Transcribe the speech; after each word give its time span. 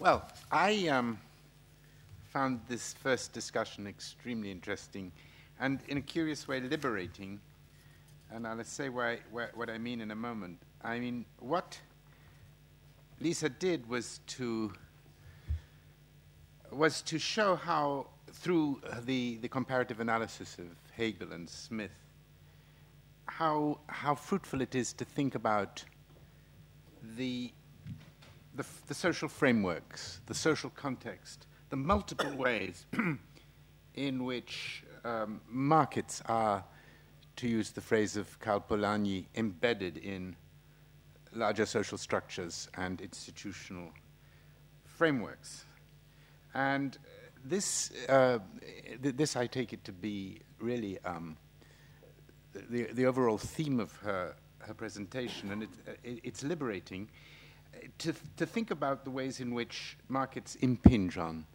Well, 0.00 0.28
I 0.52 0.86
um, 0.86 1.18
found 2.30 2.60
this 2.68 2.92
first 2.92 3.32
discussion 3.32 3.88
extremely 3.88 4.52
interesting 4.52 5.10
and, 5.58 5.80
in 5.88 5.98
a 5.98 6.00
curious 6.00 6.46
way, 6.46 6.60
liberating. 6.60 7.40
And 8.30 8.46
I'll 8.46 8.62
say 8.62 8.90
why, 8.90 9.18
why, 9.32 9.46
what 9.54 9.68
I 9.68 9.76
mean 9.76 10.00
in 10.00 10.12
a 10.12 10.14
moment. 10.14 10.58
I 10.84 11.00
mean, 11.00 11.24
what 11.40 11.80
Lisa 13.20 13.48
did 13.48 13.88
was 13.88 14.20
to 14.28 14.72
was 16.70 17.02
to 17.02 17.18
show 17.18 17.56
how, 17.56 18.06
through 18.30 18.80
the, 19.04 19.38
the 19.38 19.48
comparative 19.48 19.98
analysis 20.00 20.58
of 20.58 20.66
Hegel 20.92 21.32
and 21.32 21.48
Smith, 21.48 21.90
how, 23.26 23.78
how 23.88 24.14
fruitful 24.14 24.60
it 24.60 24.74
is 24.74 24.92
to 24.92 25.04
think 25.04 25.34
about 25.34 25.82
the, 27.16 27.50
the, 28.58 28.66
the 28.88 28.94
social 28.94 29.28
frameworks, 29.28 30.20
the 30.26 30.34
social 30.34 30.68
context, 30.70 31.46
the 31.70 31.76
multiple 31.76 32.36
ways 32.36 32.86
in 33.94 34.24
which 34.24 34.82
um, 35.04 35.40
markets 35.48 36.20
are, 36.26 36.64
to 37.36 37.48
use 37.48 37.70
the 37.70 37.80
phrase 37.80 38.16
of 38.16 38.38
Karl 38.40 38.62
Polanyi, 38.68 39.26
embedded 39.36 39.96
in 39.96 40.34
larger 41.32 41.66
social 41.66 41.96
structures 41.96 42.68
and 42.74 43.00
institutional 43.00 43.90
frameworks. 44.84 45.64
And 46.52 46.98
this, 47.44 47.92
uh, 48.08 48.40
th- 49.00 49.14
this 49.14 49.36
I 49.36 49.46
take 49.46 49.72
it 49.72 49.84
to 49.84 49.92
be 49.92 50.40
really 50.58 50.98
um, 51.04 51.36
the, 52.52 52.88
the 52.92 53.06
overall 53.06 53.38
theme 53.38 53.78
of 53.78 53.94
her, 53.98 54.34
her 54.58 54.74
presentation, 54.74 55.52
and 55.52 55.62
it, 55.62 55.70
it, 56.02 56.20
it's 56.24 56.42
liberating 56.42 57.08
to, 57.98 58.14
to 58.36 58.46
think 58.46 58.70
about 58.70 59.04
the 59.04 59.10
ways 59.10 59.40
in 59.40 59.54
which 59.54 59.96
markets 60.08 60.54
impinge 60.56 61.18
on 61.18 61.46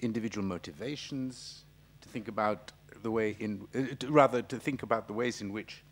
individual 0.00 0.46
motivations, 0.46 1.64
to 2.00 2.08
think 2.08 2.28
about 2.28 2.72
the 3.02 3.10
way 3.10 3.36
in, 3.38 3.66
uh, 3.74 3.94
to, 3.98 4.10
rather 4.10 4.42
to 4.42 4.58
think 4.58 4.82
about 4.82 5.06
the 5.06 5.12
ways 5.12 5.40
in 5.40 5.52
which 5.52 5.82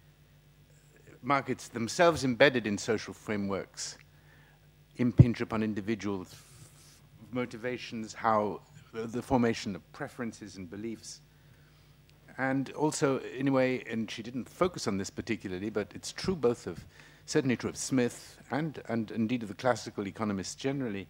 markets 1.22 1.69
themselves 1.69 2.24
embedded 2.24 2.66
in 2.66 2.78
social 2.78 3.12
frameworks 3.12 3.98
impinge 4.96 5.41
upon 5.41 5.62
individual 5.62 6.26
motivations, 7.32 8.12
how 8.12 8.60
the 8.92 9.22
formation 9.22 9.74
of 9.74 9.92
preferences 9.92 10.56
and 10.56 10.70
beliefs. 10.70 11.20
And 12.38 12.70
also, 12.72 13.19
in 13.19 13.48
a 13.48 13.52
way, 13.52 13.84
and 13.88 14.10
she 14.10 14.22
didn't 14.22 14.48
focus 14.48 14.86
on 14.86 14.98
this 14.98 15.10
particularly, 15.10 15.70
but 15.70 15.92
it's 15.94 16.12
true 16.12 16.36
both 16.36 16.66
of, 16.66 16.84
certainly 17.30 17.56
true 17.56 17.70
of 17.70 17.76
Smith 17.76 18.38
and, 18.50 18.82
and 18.88 19.12
indeed 19.12 19.42
of 19.42 19.48
the 19.48 19.54
classical 19.54 20.08
economists 20.08 20.56
generally, 20.56 21.06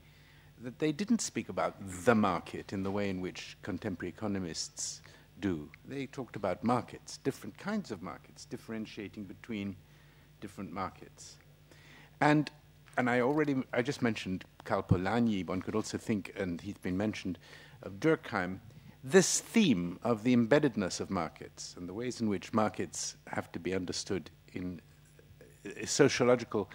that 0.62 0.78
they 0.78 0.92
didn't 0.92 1.22
speak 1.22 1.48
about 1.48 1.74
the 2.04 2.14
market 2.14 2.74
in 2.74 2.82
the 2.82 2.90
way 2.90 3.08
in 3.08 3.22
which 3.22 3.56
contemporary 3.62 4.10
economists 4.10 5.00
do. 5.40 5.70
They 5.88 6.04
talked 6.04 6.36
about 6.36 6.62
markets, 6.62 7.16
different 7.16 7.56
kinds 7.56 7.90
of 7.90 8.02
markets, 8.02 8.44
differentiating 8.44 9.24
between 9.24 9.76
different 10.40 10.72
markets. 10.72 11.36
And 12.20 12.50
and 12.98 13.08
I 13.08 13.20
already 13.20 13.56
I 13.72 13.80
just 13.80 14.02
mentioned 14.02 14.44
Karl 14.64 14.82
Polanyi. 14.82 15.46
One 15.46 15.62
could 15.62 15.74
also 15.74 15.96
think, 15.96 16.32
and 16.36 16.60
he's 16.60 16.76
been 16.76 16.98
mentioned, 16.98 17.38
of 17.82 17.94
Durkheim. 17.94 18.58
This 19.02 19.40
theme 19.40 19.98
of 20.02 20.24
the 20.24 20.36
embeddedness 20.36 21.00
of 21.00 21.08
markets 21.08 21.74
and 21.78 21.88
the 21.88 21.94
ways 21.94 22.20
in 22.20 22.28
which 22.28 22.52
markets 22.52 23.16
have 23.28 23.50
to 23.52 23.58
be 23.58 23.74
understood 23.74 24.28
in 24.52 24.82
sociological 25.84 26.70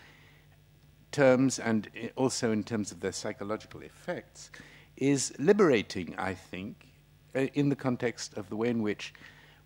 terms 1.11 1.59
and 1.59 1.89
also 2.15 2.51
in 2.51 2.63
terms 2.63 2.91
of 2.91 2.99
their 2.99 3.11
psychological 3.11 3.81
effects 3.81 4.51
is 4.97 5.33
liberating, 5.39 6.15
I 6.17 6.33
think, 6.33 6.87
uh, 7.35 7.47
in 7.53 7.69
the 7.69 7.75
context 7.75 8.37
of 8.37 8.49
the 8.49 8.55
way 8.55 8.69
in 8.69 8.81
which 8.81 9.13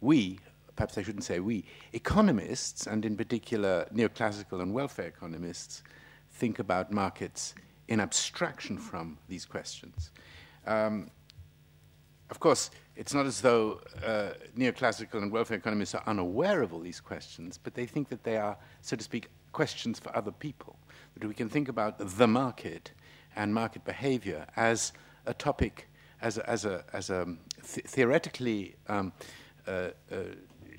we, 0.01 0.39
perhaps 0.75 0.97
I 0.97 1.03
shouldn't 1.03 1.23
say 1.23 1.39
we, 1.39 1.65
economists, 1.93 2.87
and 2.87 3.05
in 3.05 3.15
particular 3.15 3.87
neoclassical 3.93 4.61
and 4.61 4.73
welfare 4.73 5.07
economists, 5.07 5.83
think 6.31 6.59
about 6.59 6.91
markets 6.91 7.53
in 7.87 7.99
abstraction 7.99 8.77
from 8.77 9.17
these 9.27 9.45
questions. 9.45 10.11
Um, 10.65 11.09
of 12.29 12.39
course, 12.39 12.69
it's 12.99 13.13
not 13.13 13.25
as 13.25 13.39
though 13.39 13.79
uh, 14.05 14.31
neoclassical 14.57 15.23
and 15.23 15.31
welfare 15.31 15.55
economists 15.55 15.95
are 15.95 16.03
unaware 16.05 16.61
of 16.61 16.73
all 16.73 16.81
these 16.81 16.99
questions, 16.99 17.57
but 17.57 17.73
they 17.73 17.85
think 17.85 18.09
that 18.09 18.25
they 18.25 18.35
are, 18.35 18.57
so 18.81 18.97
to 18.97 19.03
speak, 19.03 19.29
questions 19.53 19.99
for 19.99 20.13
other 20.17 20.33
people. 20.33 20.75
That 21.15 21.25
we 21.25 21.33
can 21.33 21.47
think 21.47 21.69
about 21.69 21.97
the 21.97 22.27
market 22.27 22.91
and 23.37 23.53
market 23.53 23.85
behavior 23.85 24.45
as 24.57 24.91
a 25.25 25.33
topic, 25.33 25.87
as 26.21 26.37
a, 26.37 26.49
as 26.49 26.65
a, 26.65 26.83
as 26.91 27.09
a 27.09 27.25
th- 27.65 27.87
theoretically 27.87 28.75
um, 28.89 29.13
uh, 29.65 29.91
uh, 30.11 30.15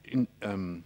in, 0.04 0.28
um, 0.42 0.84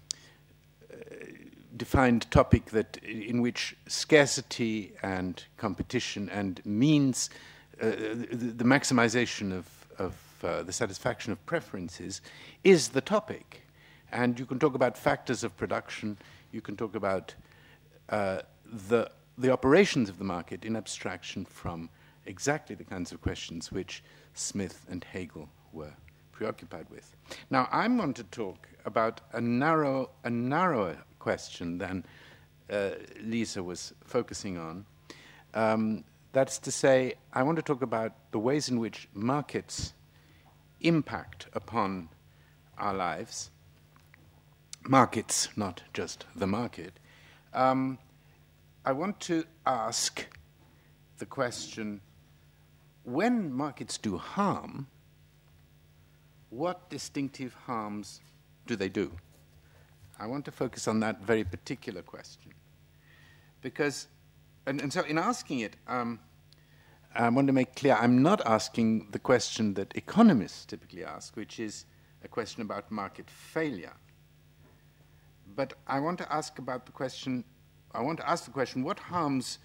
defined 1.76 2.30
topic 2.30 2.66
that 2.66 2.96
in 2.98 3.42
which 3.42 3.76
scarcity 3.88 4.92
and 5.02 5.46
competition 5.56 6.28
and 6.28 6.64
means 6.64 7.28
uh, 7.82 7.86
the, 7.86 8.54
the, 8.56 8.64
maximization 8.64 9.52
of, 9.52 9.66
of 9.98 10.23
uh, 10.44 10.62
the 10.62 10.72
satisfaction 10.72 11.32
of 11.32 11.44
preferences 11.46 12.20
is 12.62 12.90
the 12.90 13.00
topic. 13.00 13.62
And 14.12 14.38
you 14.38 14.46
can 14.46 14.58
talk 14.58 14.74
about 14.74 14.96
factors 14.96 15.42
of 15.42 15.56
production, 15.56 16.18
you 16.52 16.60
can 16.60 16.76
talk 16.76 16.94
about 16.94 17.34
uh, 18.10 18.40
the, 18.64 19.10
the 19.36 19.50
operations 19.50 20.08
of 20.08 20.18
the 20.18 20.24
market 20.24 20.64
in 20.64 20.76
abstraction 20.76 21.44
from 21.44 21.90
exactly 22.26 22.76
the 22.76 22.84
kinds 22.84 23.12
of 23.12 23.20
questions 23.20 23.72
which 23.72 24.02
Smith 24.34 24.86
and 24.88 25.04
Hegel 25.04 25.48
were 25.72 25.92
preoccupied 26.32 26.86
with. 26.90 27.16
Now, 27.50 27.68
I'm 27.72 27.96
going 27.96 28.14
to 28.14 28.24
talk 28.24 28.68
about 28.84 29.20
a 29.32 29.40
narrow, 29.40 30.10
a 30.24 30.30
narrower 30.30 30.98
question 31.18 31.78
than 31.78 32.04
uh, 32.70 32.90
Lisa 33.22 33.62
was 33.62 33.94
focusing 34.04 34.58
on. 34.58 34.84
Um, 35.54 36.04
that's 36.32 36.58
to 36.58 36.72
say, 36.72 37.14
I 37.32 37.42
want 37.44 37.56
to 37.56 37.62
talk 37.62 37.82
about 37.82 38.12
the 38.32 38.38
ways 38.38 38.68
in 38.68 38.80
which 38.80 39.08
markets 39.14 39.94
impact 40.84 41.46
upon 41.52 42.08
our 42.78 42.94
lives. 42.94 43.50
Markets, 44.86 45.48
not 45.56 45.82
just 45.92 46.26
the 46.36 46.46
market. 46.46 46.92
Um, 47.52 47.98
I 48.84 48.92
want 48.92 49.18
to 49.20 49.44
ask 49.66 50.26
the 51.18 51.26
question 51.26 52.00
when 53.04 53.52
markets 53.52 53.98
do 53.98 54.18
harm, 54.18 54.86
what 56.50 56.88
distinctive 56.90 57.54
harms 57.66 58.20
do 58.66 58.76
they 58.76 58.88
do? 58.88 59.12
I 60.18 60.26
want 60.26 60.44
to 60.44 60.52
focus 60.52 60.86
on 60.86 61.00
that 61.00 61.22
very 61.22 61.44
particular 61.44 62.02
question. 62.02 62.52
Because, 63.60 64.06
and, 64.66 64.80
and 64.80 64.92
so 64.92 65.02
in 65.02 65.18
asking 65.18 65.60
it, 65.60 65.76
um, 65.88 66.20
I 67.16 67.28
want 67.28 67.46
to 67.46 67.52
make 67.52 67.76
clear 67.76 67.94
I'm 67.94 68.22
not 68.22 68.44
asking 68.44 69.10
the 69.12 69.20
question 69.20 69.74
that 69.74 69.96
economists 69.96 70.64
typically 70.64 71.04
ask, 71.04 71.36
which 71.36 71.60
is 71.60 71.86
a 72.24 72.28
question 72.28 72.62
about 72.62 72.90
market 72.90 73.30
failure. 73.30 73.92
But 75.54 75.74
I 75.86 76.00
want 76.00 76.18
to 76.18 76.32
ask 76.32 76.58
about 76.58 76.86
the 76.86 76.92
question, 76.92 77.44
I 77.92 78.02
want 78.02 78.18
to 78.18 78.28
ask 78.28 78.44
the 78.44 78.50
question 78.50 78.82
what 78.82 78.98
harms 78.98 79.58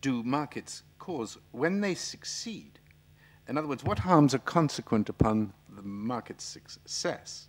do 0.00 0.22
markets 0.22 0.84
cause 0.98 1.36
when 1.50 1.82
they 1.82 1.94
succeed? 1.94 2.78
In 3.46 3.58
other 3.58 3.68
words, 3.68 3.84
what 3.84 3.98
harms 3.98 4.34
are 4.34 4.38
consequent 4.38 5.10
upon 5.10 5.52
the 5.68 5.82
market's 5.82 6.44
success? 6.44 7.48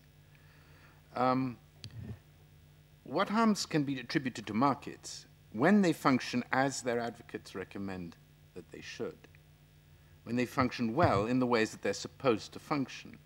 Um, 1.15 1.57
what 3.03 3.29
harms 3.29 3.65
can 3.65 3.83
be 3.83 3.97
attributed 3.99 4.45
to 4.47 4.53
markets 4.53 5.25
when 5.53 5.83
they 5.83 5.93
function 5.93 6.43
as 6.51 6.81
their 6.81 6.99
advocates 6.99 7.55
recommend 7.55 8.17
that 8.55 8.71
they 8.71 8.81
should? 8.81 9.17
When 10.23 10.35
they 10.35 10.45
function 10.45 10.95
well 10.95 11.25
in 11.25 11.39
the 11.39 11.47
ways 11.47 11.71
that 11.71 11.81
they're 11.81 11.93
supposed 11.93 12.53
to 12.53 12.59
function? 12.59 13.17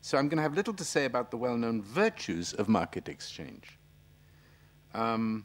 So 0.00 0.16
I'm 0.16 0.28
going 0.28 0.36
to 0.36 0.42
have 0.42 0.54
little 0.54 0.74
to 0.74 0.84
say 0.84 1.04
about 1.04 1.30
the 1.30 1.36
well 1.36 1.56
known 1.56 1.82
virtues 1.82 2.52
of 2.52 2.68
market 2.68 3.08
exchange, 3.08 3.76
um, 4.94 5.44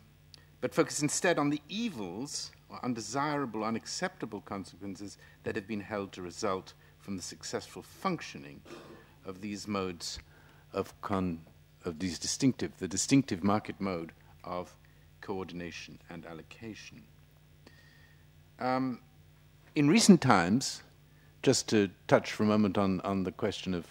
but 0.62 0.76
focus 0.76 1.02
instead 1.02 1.40
on 1.40 1.50
the 1.50 1.62
evils 1.68 2.52
or 2.70 2.80
undesirable, 2.84 3.64
unacceptable 3.64 4.42
consequences 4.42 5.18
that 5.44 5.56
have 5.56 5.68
been 5.68 5.82
held 5.82 6.12
to 6.12 6.22
result 6.22 6.74
from 7.00 7.18
the 7.18 7.24
successful 7.24 7.82
functioning 7.82 8.62
of 9.26 9.42
these 9.42 9.68
modes 9.68 10.20
of 10.74 11.00
con 11.02 11.40
of 11.84 11.98
these 11.98 12.20
distinctive, 12.20 12.78
the 12.78 12.88
distinctive 12.88 13.44
market 13.44 13.82
mode 13.82 14.12
of 14.44 14.76
coordination 15.20 16.00
and 16.10 16.26
allocation. 16.26 17.02
Um, 18.62 19.00
in 19.74 19.90
recent 19.90 20.22
times, 20.22 20.84
just 21.42 21.68
to 21.70 21.90
touch 22.08 22.32
for 22.32 22.44
a 22.44 22.46
moment 22.46 22.78
on, 22.78 23.02
on 23.02 23.24
the 23.24 23.32
question 23.32 23.74
of 23.74 23.88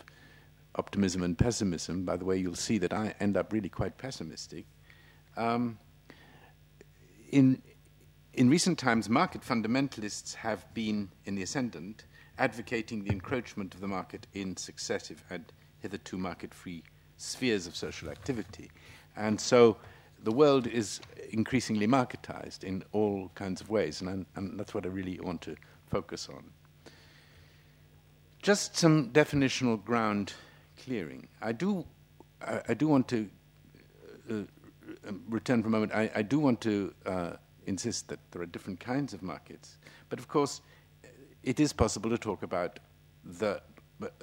optimism 0.76 1.24
and 1.24 1.36
pessimism, 1.36 2.04
by 2.04 2.16
the 2.16 2.24
way, 2.24 2.36
you'll 2.36 2.54
see 2.54 2.78
that 2.78 2.92
I 2.92 3.14
end 3.18 3.36
up 3.36 3.52
really 3.52 3.68
quite 3.68 3.98
pessimistic. 3.98 4.66
Um, 5.36 5.76
in, 7.32 7.60
in 8.32 8.48
recent 8.48 8.78
times, 8.78 9.08
market 9.08 9.42
fundamentalists 9.42 10.34
have 10.34 10.72
been 10.72 11.10
in 11.24 11.34
the 11.34 11.42
ascendant, 11.42 12.04
advocating 12.38 13.02
the 13.02 13.10
encroachment 13.10 13.74
of 13.74 13.80
the 13.80 13.88
market 13.88 14.28
in 14.34 14.56
successive 14.56 15.24
and 15.30 15.52
hitherto 15.80 16.16
market 16.16 16.54
free 16.54 16.84
spheres 17.16 17.66
of 17.66 17.74
social 17.74 18.08
activity. 18.08 18.70
And 19.16 19.40
so 19.40 19.78
the 20.22 20.32
world 20.32 20.66
is 20.66 21.00
increasingly 21.30 21.86
marketized 21.86 22.64
in 22.64 22.82
all 22.92 23.30
kinds 23.34 23.60
of 23.60 23.70
ways, 23.70 24.00
and, 24.00 24.26
and 24.36 24.58
that's 24.58 24.74
what 24.74 24.84
I 24.84 24.88
really 24.88 25.18
want 25.20 25.40
to 25.42 25.56
focus 25.88 26.28
on. 26.28 26.44
Just 28.42 28.76
some 28.76 29.10
definitional 29.10 29.82
ground 29.84 30.32
clearing. 30.84 31.28
I 31.42 31.52
do, 31.52 31.86
I, 32.42 32.60
I 32.70 32.74
do 32.74 32.88
want 32.88 33.08
to 33.08 33.28
uh, 34.30 34.34
uh, 34.34 35.12
return 35.28 35.62
for 35.62 35.68
a 35.68 35.70
moment. 35.70 35.92
I, 35.94 36.10
I 36.14 36.22
do 36.22 36.38
want 36.38 36.60
to 36.62 36.94
uh, 37.06 37.32
insist 37.66 38.08
that 38.08 38.18
there 38.30 38.42
are 38.42 38.46
different 38.46 38.80
kinds 38.80 39.12
of 39.12 39.22
markets, 39.22 39.78
but 40.08 40.18
of 40.18 40.28
course, 40.28 40.60
it 41.42 41.60
is 41.60 41.72
possible 41.72 42.10
to 42.10 42.18
talk 42.18 42.42
about 42.42 42.78
the 43.24 43.62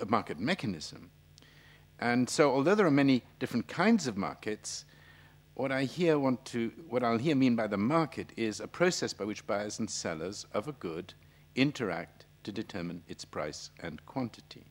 market 0.08 0.40
mechanism. 0.40 1.10
And 2.00 2.30
so, 2.30 2.52
although 2.52 2.76
there 2.76 2.86
are 2.86 2.92
many 2.92 3.24
different 3.40 3.68
kinds 3.68 4.08
of 4.08 4.18
markets, 4.18 4.86
what 5.58 5.72
I 5.72 5.86
here 5.86 6.20
want 6.20 6.46
to, 6.46 6.72
what 6.88 7.04
I'll 7.04 7.18
here 7.18 7.36
mean 7.36 7.56
by 7.56 7.66
the 7.66 7.78
market 7.78 8.32
is 8.38 8.60
a 8.60 8.68
process 8.68 9.12
by 9.12 9.26
which 9.26 9.48
buyers 9.48 9.80
and 9.80 9.90
sellers 9.90 10.46
of 10.54 10.68
a 10.68 10.72
good 10.74 11.16
interact 11.56 12.28
to 12.44 12.52
determine 12.52 13.02
its 13.08 13.26
price 13.26 13.72
and 13.82 14.06
quantity. 14.06 14.68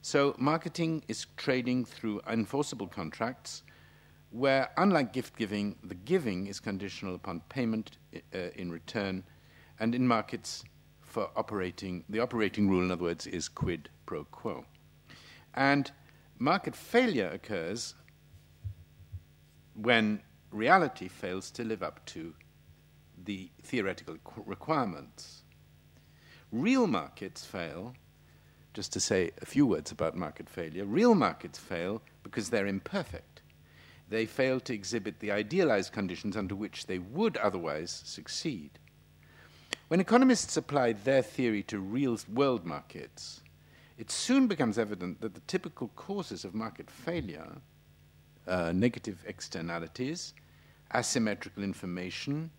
So, 0.00 0.34
marketing 0.38 1.04
is 1.06 1.26
trading 1.36 1.84
through 1.84 2.22
enforceable 2.26 2.86
contracts 2.86 3.62
where, 4.30 4.70
unlike 4.78 5.12
gift 5.12 5.36
giving, 5.36 5.76
the 5.84 5.94
giving 5.94 6.46
is 6.46 6.60
conditional 6.60 7.14
upon 7.14 7.40
payment 7.50 7.98
uh, 8.14 8.38
in 8.56 8.72
return, 8.72 9.22
and 9.80 9.94
in 9.94 10.08
markets 10.08 10.64
for 11.02 11.28
operating, 11.36 12.04
the 12.08 12.20
operating 12.20 12.70
rule, 12.70 12.82
in 12.82 12.90
other 12.90 13.02
words, 13.02 13.26
is 13.26 13.48
quid 13.50 13.90
pro 14.06 14.24
quo. 14.24 14.64
And 15.52 15.92
market 16.38 16.74
failure 16.74 17.28
occurs 17.28 17.94
when 19.74 20.20
reality 20.50 21.08
fails 21.08 21.50
to 21.52 21.64
live 21.64 21.82
up 21.82 22.04
to 22.06 22.34
the 23.24 23.50
theoretical 23.62 24.16
requirements. 24.46 25.42
Real 26.52 26.86
markets 26.86 27.44
fail, 27.44 27.94
just 28.72 28.92
to 28.92 29.00
say 29.00 29.30
a 29.40 29.46
few 29.46 29.66
words 29.66 29.90
about 29.90 30.16
market 30.16 30.48
failure, 30.48 30.84
real 30.84 31.14
markets 31.14 31.58
fail 31.58 32.02
because 32.22 32.50
they're 32.50 32.66
imperfect. 32.66 33.42
They 34.08 34.26
fail 34.26 34.60
to 34.60 34.74
exhibit 34.74 35.20
the 35.20 35.32
idealized 35.32 35.92
conditions 35.92 36.36
under 36.36 36.54
which 36.54 36.86
they 36.86 36.98
would 36.98 37.36
otherwise 37.38 38.02
succeed. 38.04 38.78
When 39.88 40.00
economists 40.00 40.56
apply 40.56 40.92
their 40.92 41.22
theory 41.22 41.62
to 41.64 41.78
real 41.78 42.18
world 42.32 42.64
markets, 42.64 43.40
it 43.96 44.10
soon 44.10 44.46
becomes 44.46 44.78
evident 44.78 45.20
that 45.20 45.34
the 45.34 45.40
typical 45.40 45.88
causes 45.94 46.44
of 46.44 46.54
market 46.54 46.90
failure 46.90 47.60
uh, 48.46 48.72
negative 48.72 49.22
externalities, 49.26 50.34
asymmetrical 50.94 51.62
information, 51.62 52.50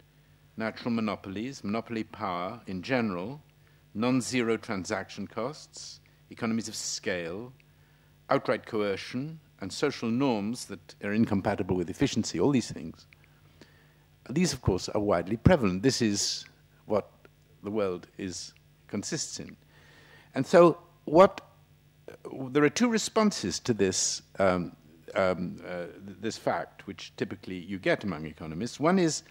natural 0.57 0.91
monopolies, 0.91 1.63
monopoly 1.63 2.03
power 2.03 2.61
in 2.67 2.81
general, 2.81 3.41
non 3.93 4.21
zero 4.21 4.57
transaction 4.57 5.27
costs, 5.27 5.99
economies 6.29 6.67
of 6.67 6.75
scale, 6.75 7.53
outright 8.29 8.65
coercion, 8.65 9.39
and 9.61 9.71
social 9.71 10.09
norms 10.09 10.65
that 10.65 10.95
are 11.03 11.13
incompatible 11.13 11.75
with 11.75 11.89
efficiency, 11.89 12.39
all 12.39 12.51
these 12.51 12.71
things. 12.71 13.07
These, 14.29 14.53
of 14.53 14.61
course, 14.61 14.89
are 14.89 15.01
widely 15.01 15.37
prevalent. 15.37 15.83
This 15.83 16.01
is 16.01 16.45
what 16.85 17.09
the 17.63 17.71
world 17.71 18.07
is, 18.17 18.53
consists 18.87 19.39
in. 19.39 19.55
And 20.33 20.45
so, 20.45 20.77
what, 21.05 21.41
there 22.49 22.63
are 22.63 22.69
two 22.69 22.89
responses 22.89 23.59
to 23.59 23.73
this 23.73 24.21
um, 24.39 24.75
um, 25.15 25.61
uh, 25.67 25.85
this 25.97 26.37
fact, 26.37 26.87
which 26.87 27.13
typically 27.17 27.57
you 27.57 27.77
get 27.79 28.03
among 28.03 28.25
economists. 28.25 28.79
One 28.79 28.99
is 28.99 29.23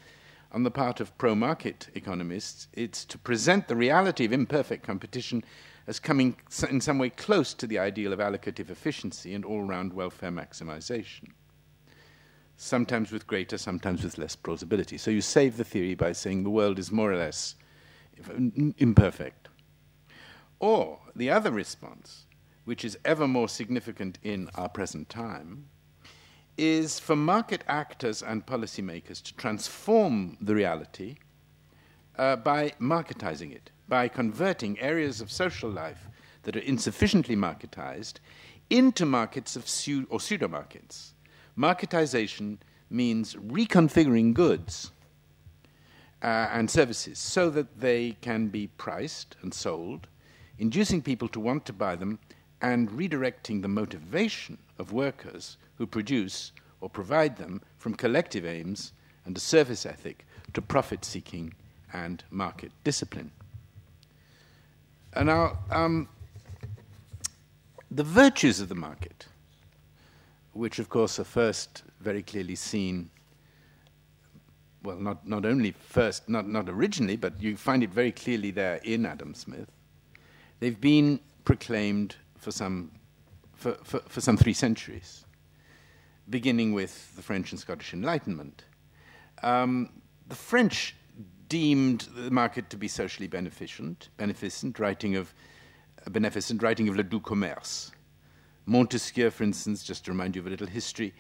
on 0.53 0.63
the 0.63 0.71
part 0.71 1.01
of 1.01 1.17
pro 1.19 1.35
market 1.35 1.89
economists, 1.95 2.69
it's 2.73 3.05
to 3.07 3.19
present 3.19 3.67
the 3.67 3.75
reality 3.75 4.25
of 4.25 4.33
imperfect 4.33 4.85
competition 4.85 5.45
as 5.87 5.99
coming 5.99 6.37
in 6.71 6.81
some 6.81 6.99
way 6.99 7.11
close 7.11 7.53
to 7.55 7.67
the 7.67 7.79
ideal 7.79 8.13
of 8.13 8.21
allocative 8.21 8.71
efficiency 8.71 9.35
and 9.35 9.45
all 9.45 9.63
round 9.63 9.93
welfare 9.93 10.31
maximization. 10.31 11.31
Sometimes 12.57 13.11
with 13.11 13.27
greater, 13.27 13.59
sometimes 13.59 14.05
with 14.05 14.17
less 14.17 14.37
plausibility. 14.37 14.97
So 14.97 15.11
you 15.11 15.21
save 15.21 15.57
the 15.57 15.65
theory 15.65 15.97
by 15.97 16.13
saying 16.13 16.45
the 16.45 16.51
world 16.51 16.79
is 16.79 16.93
more 16.93 17.13
or 17.13 17.17
less 17.17 17.57
imperfect. 18.79 19.49
Or 20.61 21.01
the 21.17 21.31
other 21.31 21.51
response, 21.51 22.27
which 22.65 22.85
is 22.85 22.97
ever 23.05 23.27
more 23.27 23.49
significant 23.49 24.19
in 24.23 24.49
our 24.55 24.69
present 24.69 25.09
time, 25.09 25.69
is 26.57 27.01
for 27.01 27.17
market 27.17 27.65
actors 27.67 28.23
and 28.23 28.47
policymakers 28.47 29.23
to 29.23 29.35
transform 29.35 30.37
the 30.41 30.55
reality 30.55 31.17
uh, 32.17 32.37
by 32.37 32.73
marketizing 32.81 33.53
it, 33.53 33.71
by 33.89 34.09
converting 34.09 34.79
areas 34.81 35.21
of 35.21 35.33
social 35.33 35.69
life 35.71 36.09
that 36.45 36.57
are 36.57 36.61
insufficiently 36.61 37.35
marketized 37.35 38.15
into 38.71 39.05
markets 39.05 39.57
of 39.57 39.65
or 40.09 40.21
pseudo 40.21 40.49
markets. 40.49 41.15
Marketization 41.59 42.59
means 42.91 43.35
reconfiguring 43.35 44.33
goods 44.35 44.93
uh, 46.23 46.49
and 46.53 46.71
services 46.71 47.19
so 47.19 47.51
that 47.51 47.81
they 47.81 48.17
can 48.21 48.49
be 48.49 48.69
priced 48.79 49.37
and 49.43 49.53
sold, 49.53 50.07
inducing 50.59 51.03
people 51.03 51.29
to 51.29 51.41
want 51.41 51.65
to 51.67 51.73
buy 51.73 51.97
them 51.97 52.19
and 52.63 52.91
redirecting 52.91 53.61
the 53.61 53.69
motivation 53.69 54.57
of 54.79 54.93
workers 54.93 55.59
who 55.77 55.87
produce 55.87 56.53
or 56.81 56.91
provide 56.91 57.37
them 57.37 57.63
from 57.79 57.95
collective 57.95 58.45
aims 58.45 58.93
and 59.25 59.37
a 59.37 59.41
service 59.41 59.87
ethic 59.87 60.27
to 60.53 60.61
profit 60.61 61.05
seeking 61.05 61.55
and 61.93 62.25
market 62.31 62.73
discipline. 62.85 63.31
And 65.15 65.29
now, 65.29 65.59
um, 65.71 66.09
the 67.91 68.03
virtues 68.03 68.61
of 68.61 68.69
the 68.69 68.75
market, 68.75 69.27
which 70.53 70.79
of 70.79 70.89
course 70.89 71.19
are 71.19 71.25
first 71.25 71.85
very 72.01 72.23
clearly 72.23 72.57
seen, 72.57 73.11
well, 74.83 74.97
not, 74.97 75.27
not 75.27 75.47
only 75.47 75.71
first, 75.71 76.29
not, 76.29 76.47
not 76.49 76.69
originally, 76.69 77.17
but 77.17 77.41
you 77.41 77.57
find 77.57 77.83
it 77.83 77.91
very 77.91 78.13
clearly 78.13 78.51
there 78.51 78.77
in 78.85 79.07
Adam 79.07 79.35
Smith, 79.35 79.71
they've 80.61 80.81
been 80.81 81.21
proclaimed 81.45 82.17
for 82.37 82.51
some, 82.51 82.91
for, 83.55 83.73
for, 83.85 84.01
for 84.01 84.21
some 84.21 84.37
three 84.37 84.53
centuries 84.53 85.24
beginning 86.29 86.73
with 86.73 87.15
the 87.17 87.23
French 87.23 87.53
and 87.53 87.61
Scottish 87.61 87.93
Enlightenment. 87.93 88.65
Um, 89.43 89.91
the 90.27 90.35
French 90.35 90.95
deemed 91.49 92.09
the 92.17 92.31
market 92.31 92.71
to 92.71 92.77
be 92.77 92.89
socially 92.89 93.29
beneficent, 93.29 94.09
beneficent, 94.17 94.79
writing 94.79 95.17
of 95.17 95.35
uh, 96.07 96.11
beneficent, 96.11 96.63
writing 96.63 96.89
of 96.89 96.97
le 96.97 97.03
doux 97.03 97.21
commerce. 97.21 97.93
Montesquieu, 98.67 99.31
for 99.31 99.45
instance, 99.45 99.83
just 99.83 100.05
to 100.07 100.11
remind 100.11 100.35
you 100.35 100.41
of 100.41 100.47
a 100.47 100.51
little 100.51 100.67
history, 100.67 101.13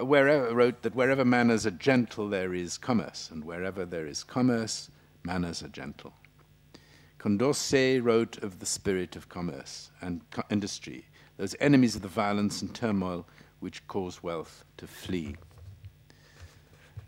uh, 0.00 0.04
wherever, 0.04 0.52
wrote 0.54 0.82
that 0.82 0.94
wherever 0.94 1.24
manners 1.24 1.64
are 1.66 1.70
gentle, 1.70 2.28
there 2.28 2.54
is 2.54 2.76
commerce, 2.76 3.30
and 3.30 3.44
wherever 3.44 3.84
there 3.84 4.06
is 4.06 4.24
commerce, 4.24 4.90
manners 5.22 5.62
are 5.62 5.68
gentle. 5.68 6.12
Condorcet 7.18 8.02
wrote 8.02 8.42
of 8.42 8.58
the 8.58 8.66
spirit 8.66 9.14
of 9.14 9.28
commerce 9.28 9.90
and 10.00 10.28
co- 10.32 10.42
industry, 10.50 11.06
those 11.36 11.54
enemies 11.60 11.94
of 11.94 12.02
the 12.02 12.08
violence 12.08 12.60
and 12.62 12.74
turmoil 12.74 13.26
which 13.62 13.86
cause 13.86 14.22
wealth 14.22 14.64
to 14.76 14.86
flee. 14.86 15.36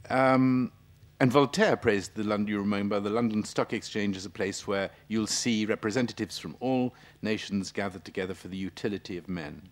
Um, 0.09 0.73
and 1.21 1.31
Voltaire 1.31 1.77
praised 1.77 2.15
the 2.15 2.25
London, 2.25 2.49
you 2.49 2.59
remember, 2.59 3.01
the 3.01 3.11
London 3.11 3.45
Stock 3.45 3.73
Exchange 3.73 4.17
as 4.17 4.27
a 4.27 4.31
place 4.31 4.67
where 4.67 4.91
you'll 5.09 5.27
see 5.27 5.65
representatives 5.65 6.39
from 6.39 6.57
all 6.61 6.95
nations 7.23 7.73
gathered 7.73 8.05
together 8.05 8.35
for 8.35 8.49
the 8.49 8.57
utility 8.57 9.17
of 9.17 9.29
men. 9.29 9.69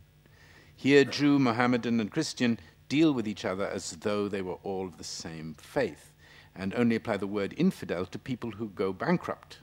Here, 0.74 1.04
Jew, 1.04 1.38
Mohammedan, 1.38 2.00
and 2.00 2.10
Christian 2.10 2.58
deal 2.88 3.12
with 3.12 3.28
each 3.28 3.44
other 3.44 3.66
as 3.66 3.92
though 4.00 4.28
they 4.28 4.42
were 4.42 4.58
all 4.62 4.86
of 4.86 4.98
the 4.98 5.04
same 5.04 5.54
faith, 5.54 6.12
and 6.54 6.74
only 6.74 6.96
apply 6.96 7.16
the 7.16 7.26
word 7.26 7.54
infidel 7.56 8.06
to 8.06 8.18
people 8.18 8.52
who 8.52 8.68
go 8.68 8.92
bankrupt. 8.92 9.58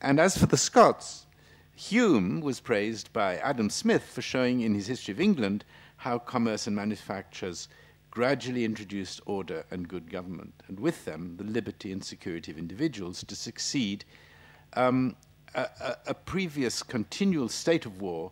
And 0.00 0.18
as 0.18 0.38
for 0.38 0.46
the 0.46 0.56
Scots, 0.56 1.26
Hume 1.80 2.42
was 2.42 2.60
praised 2.60 3.10
by 3.10 3.38
Adam 3.38 3.70
Smith 3.70 4.04
for 4.04 4.20
showing 4.20 4.60
in 4.60 4.74
his 4.74 4.86
History 4.86 5.12
of 5.12 5.20
England 5.20 5.64
how 5.96 6.18
commerce 6.18 6.66
and 6.66 6.76
manufactures 6.76 7.68
gradually 8.10 8.66
introduced 8.66 9.22
order 9.24 9.64
and 9.70 9.88
good 9.88 10.10
government, 10.10 10.52
and 10.68 10.78
with 10.78 11.06
them 11.06 11.38
the 11.38 11.44
liberty 11.44 11.90
and 11.90 12.04
security 12.04 12.52
of 12.52 12.58
individuals 12.58 13.24
to 13.24 13.34
succeed 13.34 14.04
um, 14.74 15.16
a, 15.54 15.62
a, 15.80 15.96
a 16.08 16.14
previous 16.14 16.82
continual 16.82 17.48
state 17.48 17.86
of 17.86 18.02
war 18.02 18.30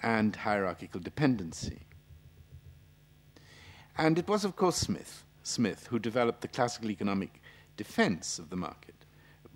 and 0.00 0.36
hierarchical 0.36 1.00
dependency. 1.00 1.80
And 3.96 4.18
it 4.18 4.28
was, 4.28 4.44
of 4.44 4.56
course, 4.56 4.76
Smith 4.76 5.24
Smith, 5.42 5.86
who 5.86 5.98
developed 5.98 6.42
the 6.42 6.48
classical 6.48 6.90
economic 6.90 7.40
defense 7.78 8.38
of 8.38 8.50
the 8.50 8.56
market, 8.56 8.89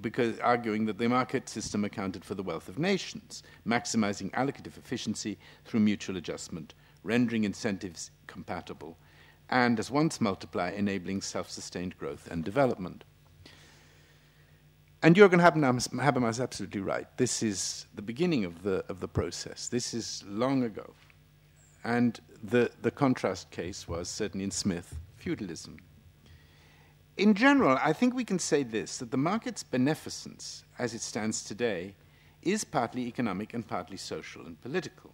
because 0.01 0.39
arguing 0.41 0.87
that 0.87 0.99
the 0.99 1.09
market 1.09 1.49
system 1.49 1.85
accounted 1.85 2.25
for 2.25 2.35
the 2.35 2.43
wealth 2.43 2.69
of 2.69 2.79
nations, 2.79 3.43
maximizing 3.67 4.31
allocative 4.33 4.77
efficiency 4.77 5.39
through 5.65 5.81
mutual 5.81 6.17
adjustment, 6.17 6.75
rendering 7.03 7.45
incentives 7.45 8.11
compatible, 8.27 8.97
and 9.51 9.79
as 9.79 9.91
once 9.91 10.21
multiply, 10.21 10.71
enabling 10.71 11.21
self 11.23 11.51
sustained 11.51 11.97
growth 11.99 12.29
and 12.31 12.45
development. 12.45 13.05
And 15.03 15.15
Jürgen 15.15 15.39
Habermas 15.39 16.31
is 16.31 16.41
absolutely 16.41 16.81
right. 16.81 17.07
This 17.19 17.43
is 17.43 17.87
the 17.95 18.01
beginning 18.01 18.47
of 18.47 18.63
the, 18.63 18.83
of 18.89 19.01
the 19.01 19.09
process. 19.09 19.69
This 19.69 19.93
is 19.93 20.25
long 20.27 20.63
ago. 20.63 20.95
And 21.85 22.19
the, 22.43 22.71
the 22.81 22.91
contrast 22.91 23.51
case 23.51 23.87
was 23.87 24.09
certainly 24.09 24.45
in 24.45 24.51
Smith, 24.51 24.97
feudalism. 25.19 25.77
In 27.17 27.35
general, 27.35 27.79
I 27.81 27.93
think 27.93 28.13
we 28.13 28.25
can 28.25 28.41
say 28.41 28.65
this 28.65 28.99
that 28.99 29.13
the 29.13 29.17
market's 29.17 29.63
beneficence, 29.63 30.65
as 30.81 30.95
it 30.95 31.01
stands 31.01 31.45
today, 31.45 31.95
is 32.43 32.65
partly 32.65 33.03
economic 33.07 33.55
and 33.55 33.67
partly 33.67 33.97
social 33.97 34.45
and 34.45 34.61
political. 34.61 35.13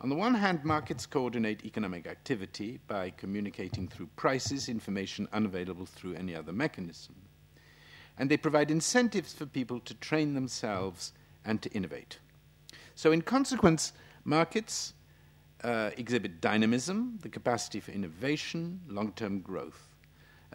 On 0.00 0.08
the 0.08 0.14
one 0.14 0.34
hand, 0.34 0.64
markets 0.64 1.04
coordinate 1.04 1.64
economic 1.64 2.06
activity 2.06 2.78
by 2.86 3.10
communicating 3.10 3.88
through 3.88 4.08
prices 4.14 4.68
information 4.68 5.26
unavailable 5.32 5.86
through 5.86 6.14
any 6.14 6.34
other 6.34 6.52
mechanism. 6.52 7.16
And 8.18 8.30
they 8.30 8.36
provide 8.36 8.70
incentives 8.70 9.32
for 9.32 9.46
people 9.46 9.80
to 9.80 9.94
train 9.94 10.34
themselves 10.34 11.12
and 11.44 11.60
to 11.62 11.72
innovate. 11.72 12.18
So, 12.94 13.10
in 13.10 13.22
consequence, 13.22 13.92
markets 14.24 14.94
uh, 15.64 15.90
exhibit 15.96 16.40
dynamism, 16.40 17.18
the 17.22 17.28
capacity 17.28 17.80
for 17.80 17.90
innovation, 17.90 18.80
long 18.86 19.12
term 19.12 19.40
growth. 19.40 19.85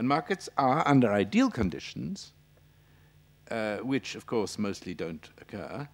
And 0.01 0.08
markets 0.08 0.50
are, 0.58 0.81
under 0.88 1.13
ideal 1.13 1.51
conditions, 1.51 2.34
uh, 3.51 3.77
which 3.84 4.15
of 4.15 4.25
course 4.25 4.58
mostly 4.58 4.96
don't 4.96 5.29
occur, 5.39 5.88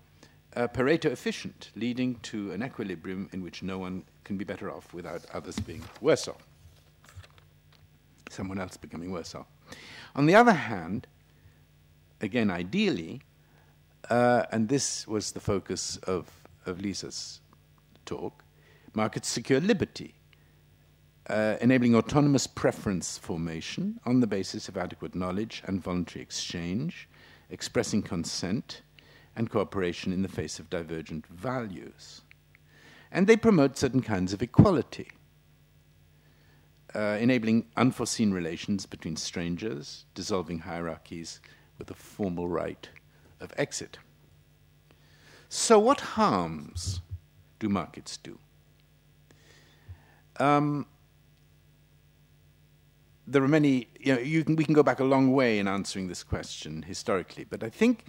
uh, 0.55 0.67
Pareto 0.69 1.07
efficient, 1.11 1.71
leading 1.75 2.15
to 2.21 2.53
an 2.53 2.63
equilibrium 2.63 3.27
in 3.33 3.43
which 3.43 3.63
no 3.63 3.77
one 3.77 4.05
can 4.23 4.37
be 4.37 4.45
better 4.45 4.71
off 4.71 4.93
without 4.93 5.25
others 5.33 5.59
being 5.59 5.83
worse 5.99 6.29
off. 6.29 6.41
Someone 8.29 8.59
else 8.59 8.77
becoming 8.77 9.11
worse 9.11 9.35
off. 9.35 9.47
On 10.15 10.25
the 10.25 10.35
other 10.35 10.53
hand, 10.53 11.05
again, 12.21 12.49
ideally, 12.49 13.23
uh, 14.09 14.43
and 14.53 14.69
this 14.69 15.05
was 15.05 15.33
the 15.33 15.41
focus 15.41 15.97
of, 16.07 16.31
of 16.65 16.79
Lisa's 16.79 17.41
talk, 18.05 18.41
markets 18.93 19.27
secure 19.27 19.59
liberty, 19.59 20.13
uh, 21.29 21.57
enabling 21.59 21.95
autonomous 21.95 22.47
preference 22.47 23.17
formation 23.17 23.99
on 24.05 24.21
the 24.21 24.27
basis 24.27 24.69
of 24.69 24.77
adequate 24.77 25.13
knowledge 25.13 25.61
and 25.65 25.83
voluntary 25.83 26.21
exchange, 26.21 27.09
expressing 27.49 28.01
consent, 28.01 28.81
and 29.35 29.49
cooperation 29.49 30.13
in 30.13 30.21
the 30.21 30.29
face 30.29 30.57
of 30.57 30.69
divergent 30.69 31.27
values. 31.27 32.21
And 33.11 33.27
they 33.27 33.37
promote 33.37 33.77
certain 33.77 34.01
kinds 34.01 34.33
of 34.33 34.41
equality, 34.41 35.09
uh, 36.95 37.17
enabling 37.19 37.65
unforeseen 37.75 38.31
relations 38.31 38.85
between 38.85 39.15
strangers, 39.15 40.05
dissolving 40.15 40.59
hierarchies 40.59 41.41
with 41.77 41.91
a 41.91 41.93
formal 41.93 42.47
right 42.47 42.89
of 43.39 43.53
exit. 43.57 43.99
So, 45.49 45.77
what 45.79 45.99
harms 46.01 47.01
do 47.59 47.69
markets 47.69 48.17
do? 48.17 48.39
Um, 50.39 50.87
there 53.27 53.43
are 53.43 53.47
many, 53.47 53.89
you 53.99 54.15
know, 54.15 54.21
you 54.21 54.43
can, 54.43 54.55
we 54.55 54.63
can 54.63 54.73
go 54.73 54.83
back 54.83 55.01
a 55.01 55.03
long 55.03 55.33
way 55.33 55.59
in 55.59 55.67
answering 55.67 56.07
this 56.07 56.23
question 56.23 56.83
historically, 56.83 57.43
but 57.43 57.61
I 57.61 57.69
think 57.69 58.05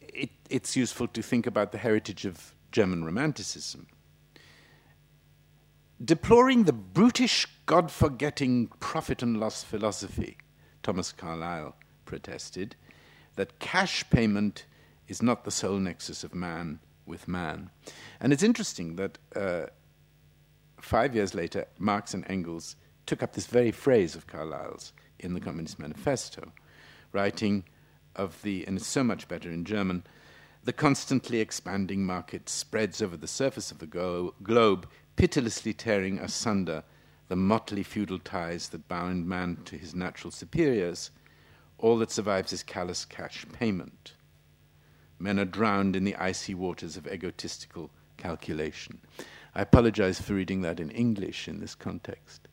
it, 0.00 0.30
it's 0.48 0.76
useful 0.76 1.08
to 1.08 1.20
think 1.20 1.46
about 1.46 1.72
the 1.72 1.78
heritage 1.78 2.24
of 2.24 2.54
German 2.70 3.04
Romanticism. 3.04 3.88
Deploring 6.02 6.64
the 6.64 6.72
brutish, 6.72 7.46
God 7.66 7.90
forgetting 7.90 8.68
profit 8.78 9.22
and 9.22 9.40
loss 9.40 9.64
philosophy, 9.64 10.36
Thomas 10.82 11.10
Carlyle 11.10 11.74
protested 12.04 12.76
that 13.34 13.58
cash 13.58 14.08
payment 14.10 14.66
is 15.08 15.22
not 15.22 15.44
the 15.44 15.50
sole 15.50 15.78
nexus 15.78 16.22
of 16.22 16.34
man 16.34 16.78
with 17.04 17.26
man. 17.26 17.70
And 18.20 18.32
it's 18.32 18.42
interesting 18.42 18.96
that 18.96 19.18
uh, 19.34 19.66
five 20.80 21.14
years 21.14 21.34
later, 21.34 21.66
Marx 21.78 22.14
and 22.14 22.24
Engels 22.28 22.76
took 23.06 23.22
up 23.22 23.32
this 23.32 23.46
very 23.46 23.70
phrase 23.70 24.14
of 24.14 24.26
Carlyle's 24.26 24.92
in 25.18 25.34
the 25.34 25.40
Communist 25.40 25.78
Manifesto, 25.78 26.52
writing 27.12 27.64
of 28.14 28.40
the, 28.42 28.66
and 28.66 28.76
it's 28.76 28.86
so 28.86 29.04
much 29.04 29.28
better 29.28 29.50
in 29.50 29.64
German, 29.64 30.04
the 30.64 30.72
constantly 30.72 31.38
expanding 31.38 32.04
market 32.04 32.48
spreads 32.48 33.00
over 33.00 33.16
the 33.16 33.28
surface 33.28 33.70
of 33.70 33.78
the 33.78 33.86
go- 33.86 34.34
globe, 34.42 34.88
pitilessly 35.14 35.72
tearing 35.72 36.18
asunder 36.18 36.82
the 37.28 37.36
motley 37.36 37.82
feudal 37.82 38.18
ties 38.18 38.68
that 38.68 38.88
bound 38.88 39.26
man 39.26 39.58
to 39.64 39.76
his 39.76 39.94
natural 39.94 40.30
superiors. 40.30 41.10
All 41.78 41.98
that 41.98 42.10
survives 42.10 42.52
is 42.52 42.62
callous 42.62 43.04
cash 43.04 43.44
payment. 43.52 44.14
Men 45.18 45.40
are 45.40 45.44
drowned 45.44 45.96
in 45.96 46.04
the 46.04 46.16
icy 46.16 46.54
waters 46.54 46.96
of 46.96 47.06
egotistical 47.06 47.90
calculation. 48.16 49.00
I 49.54 49.62
apologize 49.62 50.20
for 50.20 50.34
reading 50.34 50.62
that 50.62 50.80
in 50.80 50.90
English 50.90 51.48
in 51.48 51.60
this 51.60 51.74
context. 51.74 52.45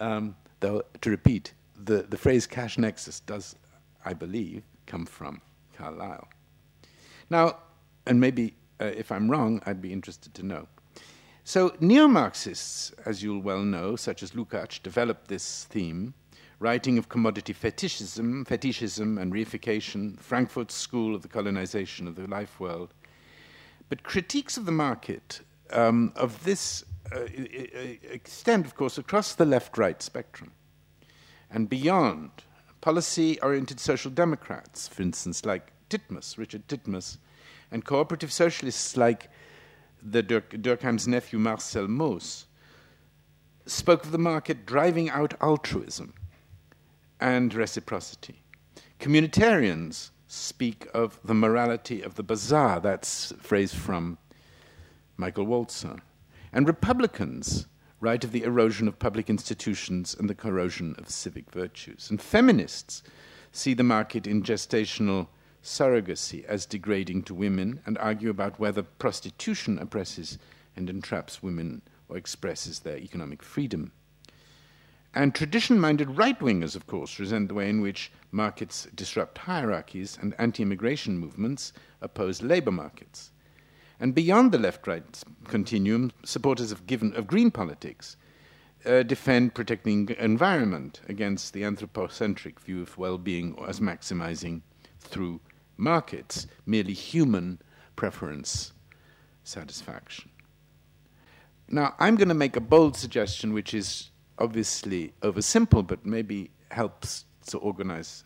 Um, 0.00 0.36
though, 0.60 0.82
to 1.00 1.10
repeat, 1.10 1.52
the, 1.76 2.02
the 2.02 2.16
phrase 2.16 2.46
cash 2.46 2.78
nexus 2.78 3.20
does, 3.20 3.56
I 4.04 4.14
believe, 4.14 4.62
come 4.86 5.06
from 5.06 5.40
Carlyle. 5.76 6.28
Now, 7.30 7.58
and 8.06 8.20
maybe 8.20 8.54
uh, 8.80 8.86
if 8.86 9.10
I'm 9.10 9.30
wrong, 9.30 9.62
I'd 9.66 9.80
be 9.80 9.92
interested 9.92 10.34
to 10.34 10.42
know. 10.42 10.68
So, 11.44 11.74
neo 11.78 12.08
Marxists, 12.08 12.92
as 13.04 13.22
you'll 13.22 13.42
well 13.42 13.62
know, 13.62 13.96
such 13.96 14.22
as 14.22 14.30
Lukács, 14.30 14.82
developed 14.82 15.28
this 15.28 15.64
theme, 15.64 16.14
writing 16.58 16.96
of 16.96 17.08
commodity 17.10 17.52
fetishism, 17.52 18.46
fetishism 18.46 19.18
and 19.18 19.32
reification, 19.32 20.18
Frankfurt's 20.18 20.74
school 20.74 21.14
of 21.14 21.22
the 21.22 21.28
colonization 21.28 22.08
of 22.08 22.14
the 22.14 22.26
life 22.26 22.58
world. 22.58 22.94
But 23.90 24.02
critiques 24.02 24.56
of 24.56 24.64
the 24.64 24.72
market 24.72 25.40
um, 25.70 26.12
of 26.16 26.44
this 26.44 26.84
Uh, 27.12 27.18
uh, 27.18 27.22
uh, 27.22 27.26
extend, 28.10 28.64
of 28.64 28.74
course, 28.74 28.98
across 28.98 29.34
the 29.34 29.44
left 29.44 29.76
right 29.76 30.02
spectrum 30.02 30.52
and 31.50 31.68
beyond 31.68 32.30
policy 32.80 33.40
oriented 33.40 33.78
social 33.78 34.10
democrats, 34.10 34.88
for 34.88 35.02
instance, 35.02 35.44
like 35.44 35.72
Titmuss, 35.88 36.36
Richard 36.36 36.66
Titmuss, 36.68 37.18
and 37.70 37.84
cooperative 37.84 38.32
socialists 38.32 38.96
like 38.96 39.28
the 40.02 40.22
Durkheim's 40.22 41.08
nephew 41.08 41.38
Marcel 41.38 41.88
Mauss, 41.88 42.46
spoke 43.66 44.04
of 44.04 44.12
the 44.12 44.18
market 44.18 44.66
driving 44.66 45.08
out 45.08 45.34
altruism 45.40 46.12
and 47.20 47.54
reciprocity. 47.54 48.42
Communitarians 49.00 50.10
speak 50.26 50.86
of 50.92 51.18
the 51.24 51.34
morality 51.34 52.02
of 52.02 52.16
the 52.16 52.22
bazaar, 52.22 52.80
that's 52.80 53.30
a 53.30 53.36
phrase 53.36 53.72
from 53.72 54.18
Michael 55.16 55.46
Walzer. 55.46 56.00
And 56.54 56.68
Republicans 56.68 57.66
write 57.98 58.22
of 58.22 58.30
the 58.30 58.44
erosion 58.44 58.86
of 58.86 59.00
public 59.00 59.28
institutions 59.28 60.14
and 60.16 60.30
the 60.30 60.36
corrosion 60.36 60.94
of 60.98 61.10
civic 61.10 61.50
virtues. 61.50 62.08
And 62.08 62.22
feminists 62.22 63.02
see 63.50 63.74
the 63.74 63.82
market 63.82 64.24
in 64.28 64.40
gestational 64.40 65.26
surrogacy 65.64 66.44
as 66.44 66.64
degrading 66.64 67.24
to 67.24 67.34
women 67.34 67.80
and 67.86 67.98
argue 67.98 68.30
about 68.30 68.60
whether 68.60 68.84
prostitution 68.84 69.80
oppresses 69.80 70.38
and 70.76 70.88
entraps 70.88 71.42
women 71.42 71.82
or 72.08 72.16
expresses 72.16 72.78
their 72.78 72.98
economic 72.98 73.42
freedom. 73.42 73.90
And 75.12 75.34
tradition 75.34 75.80
minded 75.80 76.16
right 76.16 76.38
wingers, 76.38 76.76
of 76.76 76.86
course, 76.86 77.18
resent 77.18 77.48
the 77.48 77.54
way 77.54 77.68
in 77.68 77.80
which 77.80 78.12
markets 78.30 78.86
disrupt 78.94 79.38
hierarchies 79.38 80.16
and 80.20 80.36
anti 80.38 80.62
immigration 80.62 81.18
movements 81.18 81.72
oppose 82.00 82.42
labor 82.42 82.70
markets. 82.70 83.32
And 84.00 84.14
beyond 84.14 84.52
the 84.52 84.58
left 84.58 84.86
right 84.86 85.22
continuum, 85.46 86.12
supporters 86.24 86.72
of, 86.72 86.86
given, 86.86 87.14
of 87.14 87.26
green 87.26 87.50
politics 87.50 88.16
uh, 88.84 89.02
defend 89.02 89.54
protecting 89.54 90.14
environment 90.18 91.00
against 91.08 91.52
the 91.52 91.64
anthropocentric 91.64 92.60
view 92.60 92.82
of 92.82 92.98
well 92.98 93.18
being 93.18 93.56
as 93.66 93.80
maximizing 93.80 94.62
through 95.00 95.40
markets, 95.76 96.46
merely 96.66 96.92
human 96.92 97.60
preference 97.96 98.72
satisfaction. 99.42 100.30
Now, 101.68 101.94
I'm 101.98 102.16
going 102.16 102.28
to 102.28 102.34
make 102.34 102.56
a 102.56 102.60
bold 102.60 102.96
suggestion, 102.96 103.52
which 103.54 103.72
is 103.72 104.10
obviously 104.38 105.14
oversimple, 105.22 105.86
but 105.86 106.04
maybe 106.04 106.50
helps 106.70 107.24
to 107.46 107.58
organize 107.58 108.24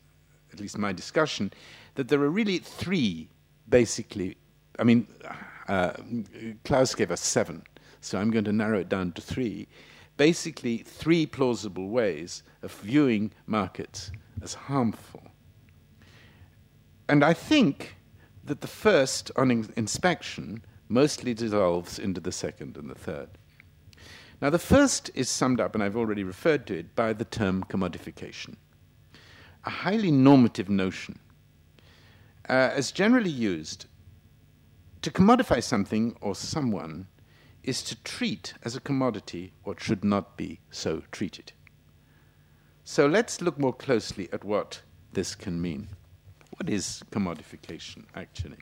at 0.52 0.60
least 0.60 0.78
my 0.78 0.92
discussion, 0.92 1.52
that 1.94 2.08
there 2.08 2.20
are 2.22 2.30
really 2.30 2.58
three 2.58 3.28
basically, 3.68 4.36
I 4.78 4.84
mean, 4.84 5.06
uh, 5.68 5.92
Klaus 6.64 6.94
gave 6.94 7.10
us 7.10 7.20
seven, 7.20 7.62
so 8.00 8.18
I'm 8.18 8.30
going 8.30 8.44
to 8.44 8.52
narrow 8.52 8.80
it 8.80 8.88
down 8.88 9.12
to 9.12 9.22
three 9.22 9.68
basically 10.18 10.78
three 10.78 11.24
plausible 11.24 11.88
ways 11.88 12.42
of 12.62 12.74
viewing 12.74 13.32
markets 13.46 14.10
as 14.42 14.52
harmful. 14.52 15.22
And 17.08 17.24
I 17.24 17.32
think 17.32 17.96
that 18.44 18.60
the 18.60 18.66
first, 18.66 19.30
on 19.36 19.50
in- 19.50 19.72
inspection, 19.76 20.62
mostly 20.88 21.32
dissolves 21.32 21.98
into 21.98 22.20
the 22.20 22.32
second 22.32 22.76
and 22.76 22.90
the 22.90 22.94
third. 22.94 23.30
Now, 24.42 24.50
the 24.50 24.58
first 24.58 25.10
is 25.14 25.30
summed 25.30 25.60
up, 25.60 25.74
and 25.74 25.82
I've 25.82 25.96
already 25.96 26.24
referred 26.24 26.66
to 26.66 26.78
it, 26.78 26.94
by 26.94 27.12
the 27.12 27.24
term 27.24 27.64
commodification, 27.64 28.56
a 29.64 29.70
highly 29.70 30.10
normative 30.10 30.68
notion. 30.68 31.18
Uh, 32.48 32.70
as 32.74 32.92
generally 32.92 33.30
used, 33.30 33.86
to 35.02 35.10
commodify 35.10 35.62
something 35.62 36.16
or 36.20 36.34
someone 36.34 37.06
is 37.62 37.82
to 37.82 37.96
treat 38.02 38.54
as 38.64 38.74
a 38.76 38.80
commodity 38.80 39.52
what 39.62 39.80
should 39.80 40.04
not 40.04 40.36
be 40.36 40.60
so 40.70 41.02
treated. 41.12 41.52
So 42.84 43.06
let's 43.06 43.40
look 43.40 43.58
more 43.58 43.74
closely 43.74 44.28
at 44.32 44.44
what 44.44 44.80
this 45.12 45.34
can 45.34 45.60
mean. 45.60 45.88
What 46.56 46.70
is 46.70 47.02
commodification, 47.10 48.04
actually? 48.14 48.58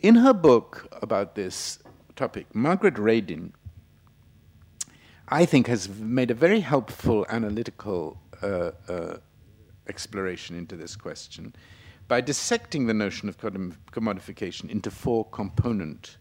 In 0.00 0.16
her 0.16 0.32
book 0.34 0.88
about 1.00 1.34
this 1.34 1.78
topic, 2.16 2.52
Margaret 2.54 2.94
Radin, 2.94 3.52
I 5.28 5.44
think, 5.44 5.68
has 5.68 5.88
made 5.88 6.30
a 6.30 6.34
very 6.34 6.60
helpful 6.60 7.24
analytical 7.28 8.20
uh, 8.42 8.72
uh, 8.88 9.16
exploration 9.88 10.56
into 10.56 10.76
this 10.76 10.96
question 10.96 11.54
by 12.08 12.22
dissecting 12.22 12.86
the 12.86 12.94
notion 12.94 13.28
of 13.28 13.36
commodification 13.36 14.70
into 14.70 14.90
four 14.90 15.26
component 15.26 16.16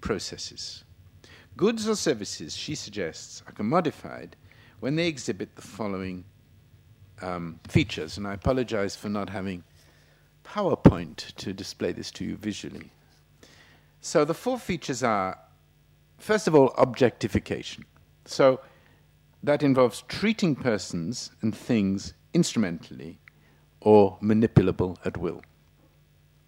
processes. 0.00 0.84
Goods 1.56 1.86
or 1.86 1.94
services, 1.94 2.56
she 2.56 2.74
suggests, 2.74 3.42
are 3.46 3.52
commodified 3.52 4.32
when 4.80 4.96
they 4.96 5.06
exhibit 5.06 5.54
the 5.54 5.62
following 5.62 6.24
um, 7.22 7.60
features, 7.68 8.16
and 8.16 8.26
I 8.26 8.34
apologize 8.34 8.96
for 8.96 9.08
not 9.08 9.28
having 9.28 9.62
PowerPoint 10.44 11.34
to 11.36 11.52
display 11.52 11.92
this 11.92 12.10
to 12.12 12.24
you 12.24 12.36
visually. 12.36 12.90
So 14.00 14.24
the 14.24 14.34
four 14.34 14.58
features 14.58 15.02
are, 15.02 15.38
first 16.18 16.48
of 16.48 16.54
all, 16.54 16.74
objectification. 16.76 17.84
So 18.24 18.60
that 19.42 19.62
involves 19.62 20.02
treating 20.08 20.56
persons 20.56 21.30
and 21.40 21.54
things 21.54 22.14
instrumentally 22.32 23.20
or 23.84 24.18
manipulable 24.20 24.96
at 25.04 25.16
will. 25.16 25.42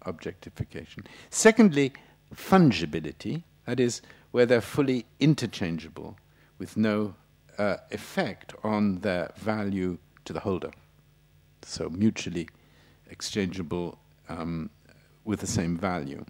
Objectification. 0.01 1.03
Secondly, 1.29 1.93
fungibility, 2.35 3.43
that 3.65 3.79
is, 3.79 4.01
where 4.31 4.45
they're 4.45 4.59
fully 4.59 5.05
interchangeable 5.19 6.17
with 6.57 6.75
no 6.75 7.13
uh, 7.57 7.77
effect 7.91 8.53
on 8.63 8.99
their 8.99 9.31
value 9.37 9.97
to 10.25 10.33
the 10.33 10.41
holder. 10.41 10.71
So 11.61 11.89
mutually 11.89 12.49
exchangeable 13.09 13.97
um, 14.27 14.69
with 15.23 15.39
the 15.39 15.47
same 15.47 15.77
value. 15.77 16.25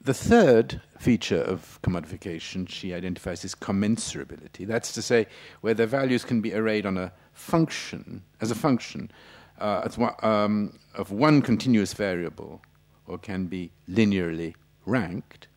The 0.00 0.14
third 0.14 0.80
feature 0.98 1.40
of 1.40 1.80
commodification 1.82 2.68
she 2.68 2.94
identifies 2.94 3.44
is 3.44 3.54
commensurability. 3.54 4.66
That's 4.66 4.92
to 4.92 5.02
say, 5.02 5.26
where 5.60 5.74
their 5.74 5.86
values 5.86 6.24
can 6.24 6.40
be 6.40 6.54
arrayed 6.54 6.86
on 6.86 6.96
a 6.96 7.12
function, 7.32 8.22
as 8.40 8.50
a 8.50 8.54
function, 8.54 9.10
uh, 9.58 9.88
one, 9.96 10.14
um, 10.22 10.78
of 10.94 11.10
one 11.10 11.42
continuous 11.42 11.94
variable, 11.94 12.62
or 13.06 13.18
can 13.18 13.46
be 13.46 13.70
linearly 13.88 14.54
ranked. 14.84 15.48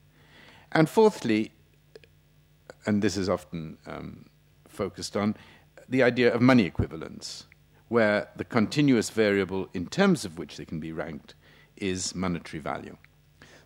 And 0.71 0.87
fourthly, 0.89 1.51
and 2.85 3.01
this 3.01 3.17
is 3.17 3.29
often 3.29 3.77
um, 3.85 4.25
focused 4.67 5.17
on, 5.17 5.35
the 5.87 6.03
idea 6.03 6.33
of 6.33 6.41
money 6.41 6.65
equivalence, 6.65 7.45
where 7.87 8.29
the 8.35 8.43
continuous 8.43 9.09
variable 9.09 9.67
in 9.73 9.87
terms 9.87 10.25
of 10.25 10.37
which 10.37 10.57
they 10.57 10.65
can 10.65 10.79
be 10.79 10.91
ranked 10.91 11.33
is 11.75 12.13
monetary 12.13 12.61
value. 12.61 12.95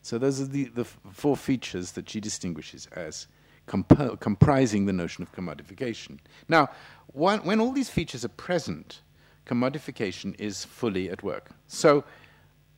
So 0.02 0.17
those 0.17 0.41
are 0.41 0.46
the, 0.46 0.65
the 0.65 0.86
four 0.86 1.36
features 1.36 1.91
that 1.91 2.10
she 2.10 2.19
distinguishes 2.19 2.88
as 2.93 3.28
comp- 3.65 4.19
comprising 4.19 4.86
the 4.86 4.93
notion 4.93 5.24
of 5.24 5.32
commodification. 5.34 6.19
Now, 6.48 6.69
when 7.13 7.60
all 7.60 7.72
these 7.72 7.89
features 7.89 8.26
are 8.26 8.30
present, 8.30 9.02
commodification 9.45 10.36
is 10.39 10.65
fully 10.65 11.10
at 11.10 11.23
work. 11.23 11.51
So, 11.67 12.03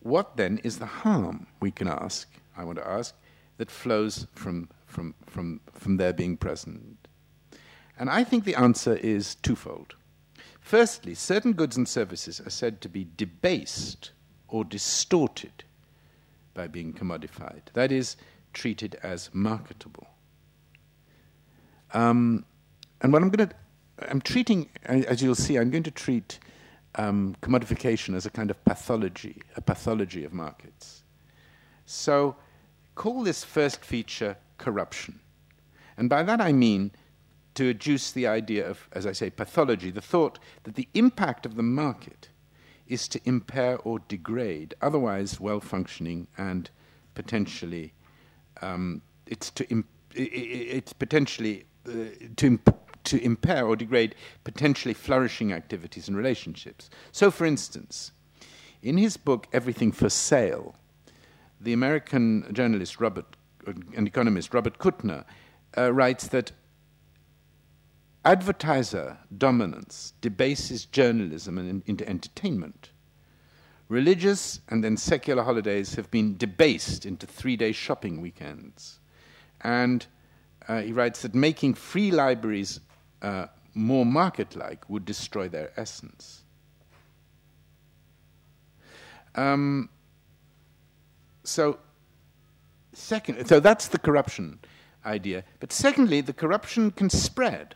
what 0.01 0.37
then 0.37 0.59
is 0.63 0.77
the 0.77 0.85
harm, 0.85 1.47
we 1.59 1.71
can 1.71 1.87
ask, 1.87 2.29
I 2.55 2.63
want 2.63 2.77
to 2.77 2.87
ask, 2.87 3.15
that 3.57 3.71
flows 3.71 4.27
from, 4.33 4.69
from, 4.85 5.15
from, 5.25 5.61
from 5.73 5.97
their 5.97 6.13
being 6.13 6.37
present? 6.37 7.07
And 7.97 8.09
I 8.09 8.23
think 8.23 8.43
the 8.43 8.55
answer 8.55 8.95
is 8.95 9.35
twofold. 9.35 9.95
Firstly, 10.59 11.15
certain 11.15 11.53
goods 11.53 11.77
and 11.77 11.87
services 11.87 12.39
are 12.39 12.49
said 12.49 12.81
to 12.81 12.89
be 12.89 13.07
debased 13.17 14.11
or 14.47 14.63
distorted 14.63 15.63
by 16.53 16.67
being 16.67 16.93
commodified, 16.93 17.61
that 17.73 17.91
is, 17.91 18.15
treated 18.53 18.97
as 19.03 19.29
marketable. 19.33 20.07
Um, 21.93 22.45
and 23.01 23.13
what 23.13 23.21
I'm 23.21 23.29
going 23.29 23.49
to, 23.49 23.55
I'm 24.09 24.21
treating, 24.21 24.69
as 24.83 25.21
you'll 25.21 25.35
see, 25.35 25.57
I'm 25.57 25.69
going 25.69 25.83
to 25.83 25.91
treat 25.91 26.39
um, 26.97 27.35
commodification 27.41 28.15
as 28.15 28.25
a 28.25 28.29
kind 28.29 28.49
of 28.49 28.63
pathology, 28.65 29.41
a 29.55 29.61
pathology 29.61 30.23
of 30.23 30.33
markets. 30.33 31.03
So 31.85 32.35
call 32.95 33.23
this 33.23 33.43
first 33.43 33.83
feature 33.83 34.37
corruption. 34.57 35.19
And 35.97 36.09
by 36.09 36.23
that 36.23 36.41
I 36.41 36.51
mean 36.51 36.91
to 37.55 37.73
adduce 37.73 38.11
the 38.11 38.27
idea 38.27 38.69
of, 38.69 38.89
as 38.91 39.05
I 39.05 39.13
say, 39.13 39.29
pathology, 39.29 39.91
the 39.91 40.01
thought 40.01 40.39
that 40.63 40.75
the 40.75 40.89
impact 40.93 41.45
of 41.45 41.55
the 41.55 41.63
market 41.63 42.29
is 42.87 43.07
to 43.07 43.21
impair 43.25 43.77
or 43.79 43.99
degrade 43.99 44.75
otherwise 44.81 45.39
well 45.39 45.59
functioning 45.59 46.27
and 46.37 46.69
potentially 47.15 47.93
um, 48.61 49.01
it's 49.25 49.49
to 49.51 49.83
it's 50.13 50.93
potentially 50.93 51.65
uh, 51.87 51.91
to 52.37 52.59
to 53.05 53.23
impair 53.23 53.65
or 53.65 53.75
degrade 53.75 54.15
potentially 54.43 54.93
flourishing 54.93 55.53
activities 55.53 56.07
and 56.07 56.17
relationships. 56.17 56.89
So, 57.11 57.31
for 57.31 57.45
instance, 57.45 58.11
in 58.81 58.97
his 58.97 59.17
book 59.17 59.47
Everything 59.51 59.91
for 59.91 60.09
Sale, 60.09 60.75
the 61.59 61.73
American 61.73 62.47
journalist 62.53 62.99
Robert 62.99 63.25
and 63.65 64.07
economist 64.07 64.53
Robert 64.53 64.77
Kuttner 64.77 65.25
uh, 65.77 65.91
writes 65.91 66.27
that 66.27 66.51
advertiser 68.23 69.17
dominance 69.37 70.13
debases 70.21 70.85
journalism 70.85 71.57
and 71.57 71.83
into 71.85 72.07
entertainment. 72.07 72.91
Religious 73.87 74.61
and 74.69 74.83
then 74.83 74.97
secular 74.97 75.43
holidays 75.43 75.93
have 75.95 76.09
been 76.09 76.35
debased 76.37 77.05
into 77.05 77.27
three 77.27 77.55
day 77.55 77.71
shopping 77.71 78.19
weekends. 78.19 78.99
And 79.61 80.05
uh, 80.67 80.81
he 80.81 80.91
writes 80.91 81.21
that 81.21 81.35
making 81.35 81.75
free 81.75 82.09
libraries 82.09 82.79
uh, 83.21 83.47
more 83.73 84.05
market 84.05 84.55
like 84.55 84.89
would 84.89 85.05
destroy 85.05 85.49
their 85.49 85.71
essence. 85.77 86.43
Um, 89.35 89.89
so, 91.43 91.79
second, 92.93 93.47
so 93.47 93.59
that's 93.59 93.87
the 93.87 93.99
corruption 93.99 94.59
idea. 95.05 95.43
But 95.59 95.71
secondly, 95.71 96.21
the 96.21 96.33
corruption 96.33 96.91
can 96.91 97.09
spread. 97.09 97.75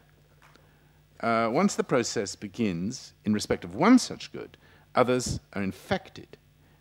Uh, 1.20 1.50
once 1.52 1.76
the 1.76 1.84
process 1.84 2.36
begins 2.36 3.14
in 3.26 3.34
respect 3.34 3.66
of 3.66 3.76
one 3.76 4.00
such 4.00 4.32
good, 4.32 4.58
others 4.96 5.40
are 5.54 5.62
infected, 5.62 6.38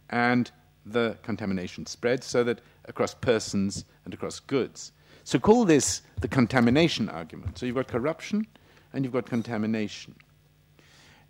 and 0.08 0.50
the 0.86 1.18
contamination 1.22 1.84
spreads 1.86 2.24
so 2.26 2.44
that 2.44 2.60
across 2.84 3.14
persons 3.14 3.84
and 4.04 4.14
across 4.14 4.40
goods. 4.40 4.92
So 5.28 5.38
call 5.38 5.66
this 5.66 6.00
the 6.22 6.26
contamination 6.26 7.10
argument. 7.10 7.58
So 7.58 7.66
you've 7.66 7.74
got 7.74 7.86
corruption 7.86 8.46
and 8.94 9.04
you've 9.04 9.12
got 9.12 9.26
contamination. 9.26 10.14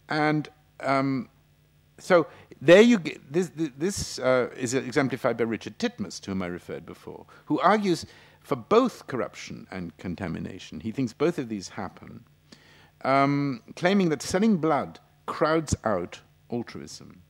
And 0.09 0.49
um, 0.79 1.29
so 1.99 2.29
there 2.63 2.81
you 2.81 3.01
get, 3.01 3.33
this, 3.33 3.51
this 3.57 4.21
uh, 4.21 4.51
is 4.57 4.73
exemplified 4.73 5.37
by 5.37 5.43
Richard 5.43 5.81
Titmuss, 5.81 6.21
to 6.21 6.31
whom 6.31 6.43
I 6.43 6.47
referred 6.47 6.87
before, 6.87 7.27
who 7.47 7.59
argues 7.59 8.07
for 8.41 8.55
both 8.55 9.09
corruption 9.09 9.67
and 9.73 9.97
contamination. 9.97 10.79
He 10.79 10.93
thinks 10.93 11.13
both 11.13 11.37
of 11.37 11.49
these 11.49 11.71
happen, 11.71 12.23
um, 13.03 13.63
claiming 13.75 14.11
that 14.11 14.23
selling 14.23 14.59
blood 14.59 15.01
crowds 15.27 15.75
out 15.83 16.21
altruism, 16.53 17.21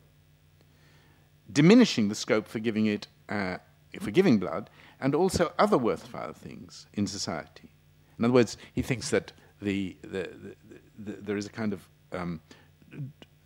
diminishing 1.50 2.08
the 2.08 2.14
scope 2.14 2.46
for 2.46 2.58
giving 2.58 2.84
it 2.84 3.06
uh, 3.30 3.56
for 4.00 4.10
giving 4.10 4.38
blood 4.38 4.68
and 5.00 5.14
also 5.14 5.52
other 5.58 5.78
worthwhile 5.78 6.32
things 6.32 6.86
in 6.94 7.06
society. 7.06 7.70
In 8.18 8.24
other 8.24 8.34
words, 8.34 8.56
he 8.72 8.82
thinks 8.82 9.10
that 9.10 9.32
the, 9.62 9.96
the, 10.02 10.30
the, 10.98 11.12
there 11.12 11.36
is 11.36 11.46
a 11.46 11.50
kind 11.50 11.72
of 11.72 11.88
um, 12.12 12.40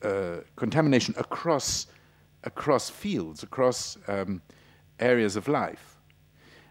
uh, 0.02 0.38
contamination 0.56 1.14
across, 1.18 1.86
across 2.44 2.88
fields, 2.90 3.42
across 3.42 3.98
um, 4.08 4.40
areas 4.98 5.36
of 5.36 5.48
life. 5.48 5.98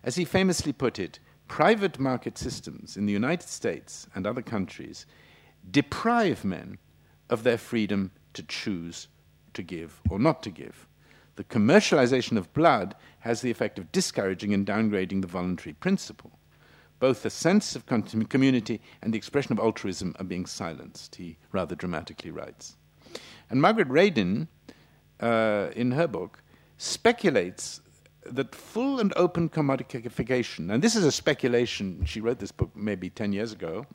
As 0.04 0.15
he 0.15 0.26
famously 0.26 0.74
put 0.74 0.98
it, 0.98 1.20
private 1.48 2.00
market 2.00 2.38
systems 2.38 2.98
in 2.98 3.06
the 3.06 3.13
United 3.13 3.48
States 3.48 4.08
and 4.15 4.26
other 4.26 4.41
countries 4.41 5.06
deprive 5.70 6.44
men 6.44 6.78
of 7.30 7.44
their 7.44 7.58
freedom 7.58 8.12
to 8.34 8.44
choose 8.44 9.08
to 9.54 9.62
give 9.62 10.02
or 10.10 10.17
not 10.17 10.41
to 10.44 10.50
give. 10.50 10.88
The 11.36 11.44
commercialization 11.44 12.38
of 12.38 12.54
blood 12.54 12.96
has 13.20 13.41
the 13.41 13.52
effect 13.52 13.80
of 13.80 13.91
discouraging 13.91 14.54
and 14.54 14.65
downgrading 14.65 15.22
the 15.22 15.28
voluntary 15.28 15.74
principle. 15.74 16.32
Both 17.00 17.24
the 17.24 17.30
sense 17.30 17.76
of 17.76 17.86
community 17.86 18.80
and 19.02 19.13
the 19.13 19.17
expression 19.17 19.54
of 19.54 19.60
altruism 19.60 20.15
are 20.20 20.26
being 20.26 20.46
silenced, 20.46 21.15
he 21.15 21.38
rather 21.52 21.76
dramatically 21.76 22.30
writes. 22.30 22.76
And 23.50 23.62
Margaret 23.62 23.89
Radin, 23.89 24.48
uh, 25.20 25.70
in 25.76 25.91
her 25.91 26.08
book, 26.08 26.44
speculates 26.78 27.82
that 28.26 28.54
full 28.54 29.00
and 29.00 29.13
open 29.15 29.50
commodification, 29.50 30.72
and 30.72 30.84
this 30.84 30.96
is 30.96 31.04
a 31.04 31.12
speculation, 31.12 32.06
she 32.06 32.22
wrote 32.22 32.39
this 32.39 32.52
book 32.52 32.70
maybe 32.76 33.10
10 33.10 33.34
years 33.34 33.52
ago, 33.52 33.86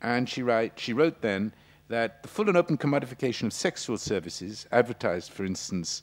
and 0.00 0.28
she, 0.28 0.42
write, 0.42 0.78
she 0.78 0.92
wrote 0.92 1.20
then 1.20 1.52
that 1.88 2.22
the 2.22 2.28
full 2.28 2.48
and 2.48 2.56
open 2.56 2.78
commodification 2.78 3.44
of 3.44 3.52
sexual 3.52 3.98
services, 3.98 4.66
advertised, 4.72 5.30
for 5.30 5.44
instance, 5.44 6.02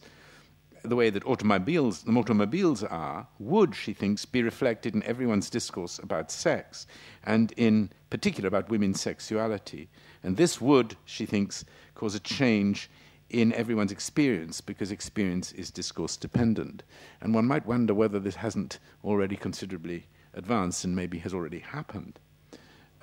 the 0.87 0.95
way 0.95 1.09
that 1.09 1.25
automobiles, 1.25 2.03
the 2.03 2.11
automobiles 2.11 2.83
are, 2.83 3.27
would, 3.39 3.75
she 3.75 3.93
thinks, 3.93 4.25
be 4.25 4.41
reflected 4.41 4.95
in 4.95 5.03
everyone's 5.03 5.49
discourse 5.49 5.99
about 5.99 6.31
sex, 6.31 6.87
and 7.25 7.51
in 7.53 7.91
particular 8.09 8.47
about 8.47 8.69
women's 8.69 9.01
sexuality. 9.01 9.89
And 10.23 10.37
this 10.37 10.59
would, 10.59 10.95
she 11.05 11.25
thinks, 11.25 11.65
cause 11.95 12.15
a 12.15 12.19
change 12.19 12.89
in 13.29 13.53
everyone's 13.53 13.91
experience 13.91 14.61
because 14.61 14.91
experience 14.91 15.51
is 15.51 15.69
discourse 15.69 16.15
dependent. 16.15 16.83
And 17.21 17.33
one 17.33 17.45
might 17.45 17.65
wonder 17.65 17.93
whether 17.93 18.19
this 18.19 18.35
hasn't 18.35 18.79
already 19.03 19.35
considerably 19.35 20.07
advanced 20.33 20.85
and 20.85 20.95
maybe 20.95 21.17
has 21.19 21.33
already 21.33 21.59
happened 21.59 22.19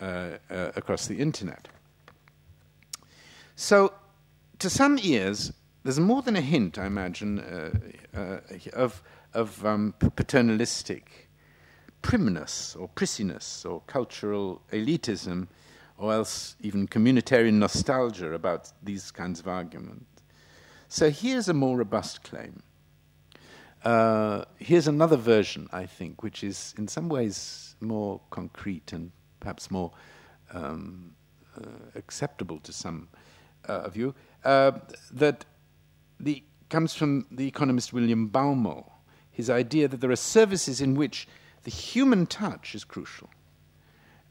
uh, 0.00 0.38
uh, 0.50 0.70
across 0.76 1.06
the 1.06 1.18
internet. 1.18 1.68
So, 3.56 3.92
to 4.58 4.70
some 4.70 4.98
ears, 5.02 5.52
there's 5.84 6.00
more 6.00 6.22
than 6.22 6.34
a 6.34 6.40
hint, 6.40 6.78
I 6.78 6.86
imagine, 6.86 7.38
uh, 7.38 7.70
uh 8.16 8.38
of, 8.72 9.02
of 9.34 9.64
um, 9.64 9.94
paternalistic 10.16 11.28
primness 12.02 12.76
or 12.76 12.88
prissiness 12.88 13.64
or 13.64 13.82
cultural 13.86 14.60
elitism 14.72 15.46
or 15.96 16.12
else 16.12 16.56
even 16.60 16.88
communitarian 16.88 17.54
nostalgia 17.54 18.32
about 18.32 18.72
these 18.82 19.10
kinds 19.10 19.40
of 19.40 19.48
arguments. 19.48 20.04
So 20.88 21.10
here's 21.10 21.48
a 21.48 21.54
more 21.54 21.76
robust 21.76 22.22
claim. 22.22 22.62
Uh, 23.84 24.44
here's 24.58 24.88
another 24.88 25.16
version, 25.16 25.68
I 25.72 25.86
think, 25.86 26.22
which 26.22 26.42
is 26.42 26.74
in 26.78 26.88
some 26.88 27.08
ways 27.08 27.76
more 27.80 28.20
concrete 28.30 28.92
and 28.92 29.12
perhaps 29.40 29.70
more 29.70 29.92
um, 30.52 31.12
uh, 31.56 31.68
acceptable 31.94 32.60
to 32.60 32.72
some 32.72 33.08
uh, 33.68 33.72
of 33.72 33.96
you, 33.96 34.14
uh, 34.44 34.72
that 35.12 35.44
the, 36.24 36.42
comes 36.68 36.94
from 36.94 37.26
the 37.30 37.46
economist 37.46 37.92
William 37.92 38.28
Baumol, 38.28 38.90
his 39.30 39.50
idea 39.50 39.88
that 39.88 40.00
there 40.00 40.10
are 40.10 40.16
services 40.16 40.80
in 40.80 40.94
which 40.94 41.28
the 41.64 41.70
human 41.70 42.26
touch 42.26 42.74
is 42.74 42.84
crucial 42.84 43.30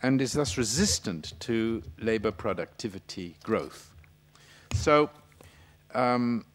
and 0.02 0.22
is 0.22 0.34
thus 0.34 0.58
resistant 0.58 1.34
to 1.40 1.82
labor 2.00 2.32
productivity 2.32 3.38
growth. 3.44 3.94
So, 4.74 5.10
um, 5.94 6.46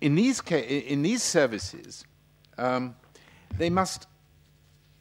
in, 0.00 0.14
these 0.14 0.40
in 0.40 1.02
these 1.02 1.22
services, 1.22 2.04
um, 2.58 2.94
they 3.58 3.70
must 3.70 4.06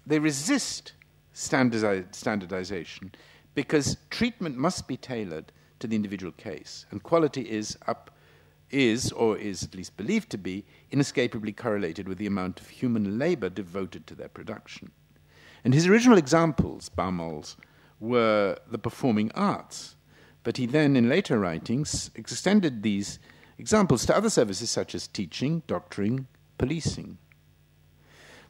they 0.07 0.19
resist 0.19 0.93
standardi- 1.33 2.13
standardization 2.13 3.11
because 3.55 3.97
treatment 4.09 4.55
must 4.55 4.87
be 4.87 4.97
tailored 4.97 5.51
to 5.85 5.89
the 5.89 5.95
individual 5.95 6.31
case, 6.31 6.87
and 6.89 7.03
quality 7.03 7.41
is 7.41 7.77
up 7.87 8.09
is, 8.71 9.11
or 9.11 9.37
is 9.37 9.61
at 9.61 9.75
least 9.75 9.95
believed 9.95 10.31
to 10.31 10.37
be, 10.37 10.65
inescapably 10.89 11.53
correlated 11.53 12.07
with 12.07 12.17
the 12.17 12.25
amount 12.25 12.59
of 12.59 12.69
human 12.69 13.19
labor 13.19 13.49
devoted 13.49 14.07
to 14.07 14.15
their 14.15 14.27
production. 14.27 14.91
And 15.63 15.73
his 15.73 15.85
original 15.85 16.17
examples, 16.17 16.89
Baumol's, 16.89 17.55
were 17.99 18.57
the 18.69 18.79
performing 18.79 19.31
arts, 19.33 19.95
but 20.43 20.57
he 20.57 20.65
then, 20.65 20.95
in 20.95 21.07
later 21.07 21.39
writings, 21.39 22.09
extended 22.15 22.81
these 22.81 23.19
examples 23.59 24.05
to 24.07 24.15
other 24.15 24.29
services 24.29 24.71
such 24.71 24.95
as 24.95 25.07
teaching, 25.07 25.61
doctoring, 25.67 26.27
policing. 26.57 27.19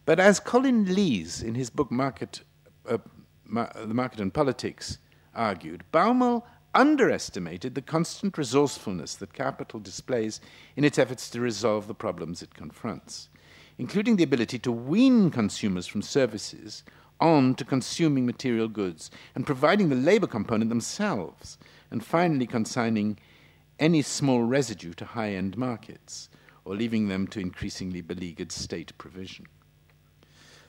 But 0.06 0.20
as 0.20 0.40
Colin 0.40 0.96
Leys, 0.96 1.44
in 1.44 1.56
his 1.56 1.70
book 1.70 1.92
Market, 1.92 2.42
uh, 2.88 3.00
Ma- 3.44 3.72
The 3.76 3.94
Market 3.94 4.22
and 4.22 4.34
Politics, 4.34 5.00
argued, 5.36 5.84
Baumol 5.94 6.44
underestimated 6.76 7.74
the 7.74 7.82
constant 7.82 8.38
resourcefulness 8.38 9.16
that 9.16 9.34
capital 9.34 9.80
displays 9.80 10.42
in 10.76 10.84
its 10.84 11.00
efforts 11.00 11.30
to 11.30 11.40
resolve 11.40 11.88
the 11.88 11.96
problems 11.96 12.44
it 12.44 12.54
confronts, 12.54 13.30
including 13.78 14.18
the 14.18 14.24
ability 14.24 14.60
to 14.60 14.72
wean 14.72 15.32
consumers 15.32 15.88
from 15.88 16.02
services 16.02 16.84
on 17.20 17.56
to 17.56 17.64
consuming 17.64 18.26
material 18.26 18.68
goods 18.68 19.10
and 19.34 19.46
providing 19.46 19.90
the 19.90 19.96
labor 19.96 20.28
component 20.28 20.70
themselves, 20.70 21.58
and 21.90 22.06
finally 22.06 22.46
consigning 22.46 23.18
any 23.80 24.02
small 24.02 24.44
residue 24.44 24.94
to 24.94 25.06
high 25.06 25.32
end 25.32 25.58
markets 25.58 26.30
or 26.66 26.76
leaving 26.76 27.08
them 27.08 27.28
to 27.28 27.40
increasingly 27.40 28.02
beleaguered 28.02 28.52
state 28.52 28.98
provision. 28.98 29.46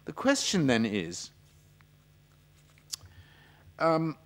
The 0.04 0.12
question 0.12 0.66
then 0.66 0.84
is 0.86 1.30
um, 3.78 4.16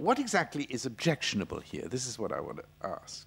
what 0.00 0.18
exactly 0.18 0.64
is 0.70 0.86
objectionable 0.86 1.60
here? 1.60 1.86
This 1.86 2.06
is 2.06 2.18
what 2.18 2.32
I 2.32 2.40
want 2.40 2.58
to 2.58 2.64
ask. 2.82 3.26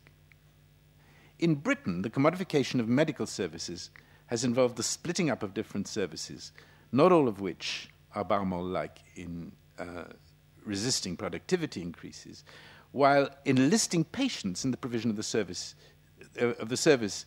In 1.38 1.56
Britain, 1.56 2.02
the 2.02 2.10
commodification 2.10 2.80
of 2.80 2.88
medical 2.88 3.28
services 3.28 3.92
has 4.28 4.44
involved 4.44 4.78
the 4.78 4.84
splitting 4.84 5.30
up 5.30 5.44
of 5.44 5.54
different 5.54 5.88
services, 5.88 6.52
not 6.92 7.12
all 7.12 7.28
of 7.28 7.40
which 7.40 7.90
are 8.16 8.26
Baumol 8.26 8.72
like 8.72 9.00
in 9.16 9.52
uh, 9.78 10.06
resisting 10.66 11.16
productivity 11.16 11.82
increases, 11.82 12.44
while 12.92 13.30
enlisting 13.46 14.04
patients 14.04 14.66
in 14.66 14.72
the 14.72 14.78
provision 14.78 15.12
of 15.12 15.16
the 15.16 15.24
service 15.24 15.76
uh, 16.42 16.48
of 16.64 16.70
the 16.70 16.78
service 16.78 17.26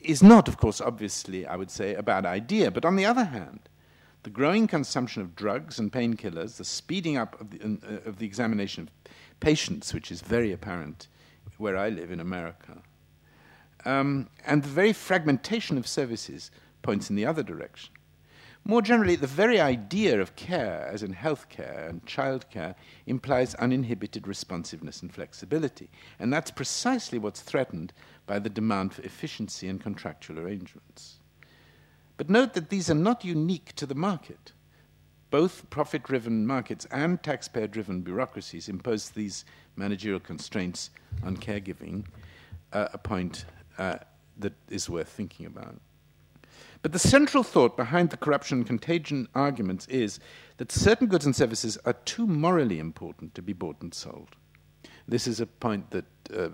is 0.00 0.22
not, 0.22 0.48
of 0.48 0.56
course, 0.56 0.80
obviously, 0.80 1.46
I 1.46 1.56
would 1.56 1.70
say, 1.70 1.94
a 1.94 2.02
bad 2.02 2.26
idea. 2.26 2.70
But 2.70 2.84
on 2.84 2.96
the 2.96 3.04
other 3.04 3.24
hand, 3.24 3.68
the 4.26 4.30
growing 4.30 4.66
consumption 4.66 5.22
of 5.22 5.36
drugs 5.36 5.78
and 5.78 5.92
painkillers, 5.92 6.56
the 6.56 6.64
speeding 6.64 7.16
up 7.16 7.40
of 7.40 7.48
the, 7.48 7.60
uh, 7.62 8.08
of 8.08 8.18
the 8.18 8.26
examination 8.26 8.82
of 8.82 9.12
patients, 9.38 9.94
which 9.94 10.10
is 10.10 10.20
very 10.20 10.50
apparent 10.50 11.06
where 11.58 11.76
I 11.76 11.90
live 11.90 12.10
in 12.10 12.18
America, 12.18 12.82
um, 13.84 14.28
and 14.44 14.64
the 14.64 14.68
very 14.68 14.92
fragmentation 14.92 15.78
of 15.78 15.86
services 15.86 16.50
points 16.82 17.08
in 17.08 17.14
the 17.14 17.24
other 17.24 17.44
direction. 17.44 17.94
More 18.64 18.82
generally, 18.82 19.14
the 19.14 19.28
very 19.28 19.60
idea 19.60 20.20
of 20.20 20.34
care, 20.34 20.90
as 20.92 21.04
in 21.04 21.14
healthcare 21.14 21.88
and 21.88 22.04
childcare, 22.04 22.74
implies 23.06 23.54
uninhibited 23.54 24.26
responsiveness 24.26 25.02
and 25.02 25.14
flexibility. 25.14 25.88
And 26.18 26.32
that's 26.32 26.50
precisely 26.50 27.20
what's 27.20 27.42
threatened 27.42 27.92
by 28.26 28.40
the 28.40 28.50
demand 28.50 28.92
for 28.92 29.02
efficiency 29.02 29.68
and 29.68 29.80
contractual 29.80 30.40
arrangements. 30.40 31.15
But 32.16 32.30
note 32.30 32.54
that 32.54 32.70
these 32.70 32.90
are 32.90 32.94
not 32.94 33.24
unique 33.24 33.74
to 33.76 33.86
the 33.86 33.94
market. 33.94 34.52
Both 35.30 35.68
profit 35.70 36.02
driven 36.04 36.46
markets 36.46 36.86
and 36.90 37.22
taxpayer 37.22 37.66
driven 37.66 38.00
bureaucracies 38.00 38.68
impose 38.68 39.10
these 39.10 39.44
managerial 39.74 40.20
constraints 40.20 40.90
on 41.24 41.36
caregiving, 41.36 42.06
uh, 42.72 42.88
a 42.92 42.98
point 42.98 43.44
uh, 43.76 43.96
that 44.38 44.54
is 44.70 44.88
worth 44.88 45.08
thinking 45.08 45.46
about. 45.46 45.80
But 46.82 46.92
the 46.92 46.98
central 46.98 47.42
thought 47.42 47.76
behind 47.76 48.10
the 48.10 48.16
corruption 48.16 48.64
contagion 48.64 49.28
arguments 49.34 49.86
is 49.88 50.20
that 50.58 50.70
certain 50.70 51.08
goods 51.08 51.26
and 51.26 51.34
services 51.34 51.76
are 51.84 51.94
too 52.04 52.26
morally 52.26 52.78
important 52.78 53.34
to 53.34 53.42
be 53.42 53.52
bought 53.52 53.82
and 53.82 53.92
sold. 53.92 54.36
This 55.08 55.26
is 55.26 55.40
a 55.40 55.46
point 55.46 55.90
that 55.90 56.04
uh, 56.34 56.48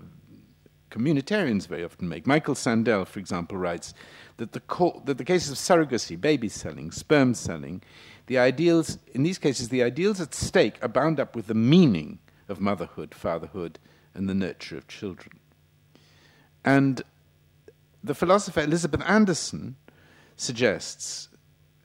communitarians 0.93 1.67
very 1.67 1.83
often 1.83 2.07
make. 2.07 2.27
Michael 2.27 2.55
Sandel, 2.55 3.05
for 3.05 3.19
example, 3.19 3.57
writes 3.57 3.93
that 4.37 4.51
the, 4.51 4.59
co- 4.59 5.01
that 5.05 5.17
the 5.17 5.25
cases 5.25 5.51
of 5.51 5.57
surrogacy, 5.57 6.19
baby 6.19 6.47
selling, 6.47 6.91
sperm 6.91 7.33
selling, 7.33 7.81
the 8.27 8.37
ideals, 8.37 8.99
in 9.13 9.23
these 9.23 9.39
cases, 9.39 9.69
the 9.69 9.83
ideals 9.83 10.21
at 10.21 10.33
stake 10.33 10.77
are 10.81 10.87
bound 10.87 11.19
up 11.19 11.35
with 11.35 11.47
the 11.47 11.53
meaning 11.53 12.19
of 12.47 12.61
motherhood, 12.61 13.13
fatherhood, 13.13 13.79
and 14.13 14.29
the 14.29 14.33
nurture 14.33 14.77
of 14.77 14.87
children. 14.87 15.39
And 16.63 17.01
the 18.03 18.13
philosopher 18.13 18.61
Elizabeth 18.61 19.01
Anderson 19.05 19.75
suggests 20.37 21.29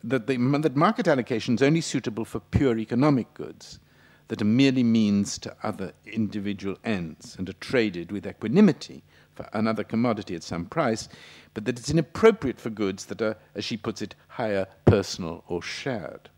that, 0.05 0.27
the, 0.27 0.37
that 0.37 0.77
market 0.77 1.09
allocation 1.09 1.55
is 1.55 1.62
only 1.62 1.81
suitable 1.81 2.25
for 2.25 2.40
pure 2.40 2.79
economic 2.79 3.33
goods, 3.35 3.81
that 4.28 4.42
are 4.42 4.46
merely 4.46 4.82
means 4.82 5.38
to 5.38 5.56
other 5.62 5.92
individual 6.06 6.76
ends 6.84 7.34
and 7.38 7.48
are 7.48 7.54
traded 7.54 8.12
with 8.12 8.26
equanimity 8.26 9.02
for 9.34 9.48
another 9.52 9.84
commodity 9.84 10.34
at 10.34 10.42
some 10.42 10.66
price, 10.66 11.08
but 11.54 11.64
that 11.64 11.78
it's 11.78 11.90
inappropriate 11.90 12.60
for 12.60 12.70
goods 12.70 13.06
that 13.06 13.22
are, 13.22 13.36
as 13.54 13.64
she 13.64 13.76
puts 13.76 14.02
it, 14.02 14.14
higher, 14.28 14.66
personal, 14.84 15.44
or 15.48 15.62
shared. 15.62 16.28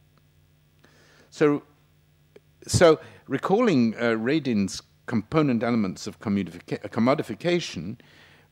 So, 1.31 1.62
so 2.66 3.00
recalling 3.26 3.94
uh, 4.00 4.16
Radin's 4.16 4.83
component 5.07 5.62
elements 5.62 6.07
of 6.07 6.20
commodification, 6.20 7.98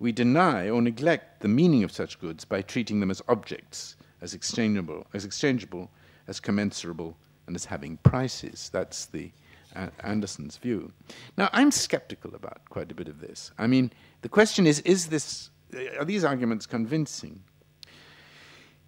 we 0.01 0.13
deny 0.13 0.69
or 0.69 0.81
neglect 0.81 1.41
the 1.41 1.49
meaning 1.49 1.85
of 1.85 1.93
such 1.93 2.21
goods 2.21 2.45
by 2.45 2.63
treating 2.63 3.01
them 3.01 3.11
as 3.11 3.23
objects, 3.29 3.97
as 4.21 4.35
exchangeable, 4.35 5.07
as 5.13 5.25
exchangeable, 5.25 5.91
as 6.27 6.41
commensurable, 6.41 7.17
and 7.49 7.57
as 7.57 7.65
having 7.65 7.97
prices. 7.99 8.71
That's 8.73 9.07
the 9.07 9.33
uh, 9.75 9.89
Anderson's 10.05 10.57
view. 10.57 10.93
Now, 11.37 11.49
I'm 11.53 11.73
skeptical 11.73 12.37
about 12.37 12.61
quite 12.71 12.93
a 12.93 12.95
bit 12.95 13.09
of 13.09 13.21
this. 13.21 13.51
I 13.59 13.67
mean, 13.67 13.91
the 14.23 14.29
question 14.29 14.67
is: 14.67 14.79
Is 14.81 15.09
this 15.09 15.51
are 15.99 16.05
these 16.05 16.25
arguments 16.25 16.67
convincing? 16.67 17.43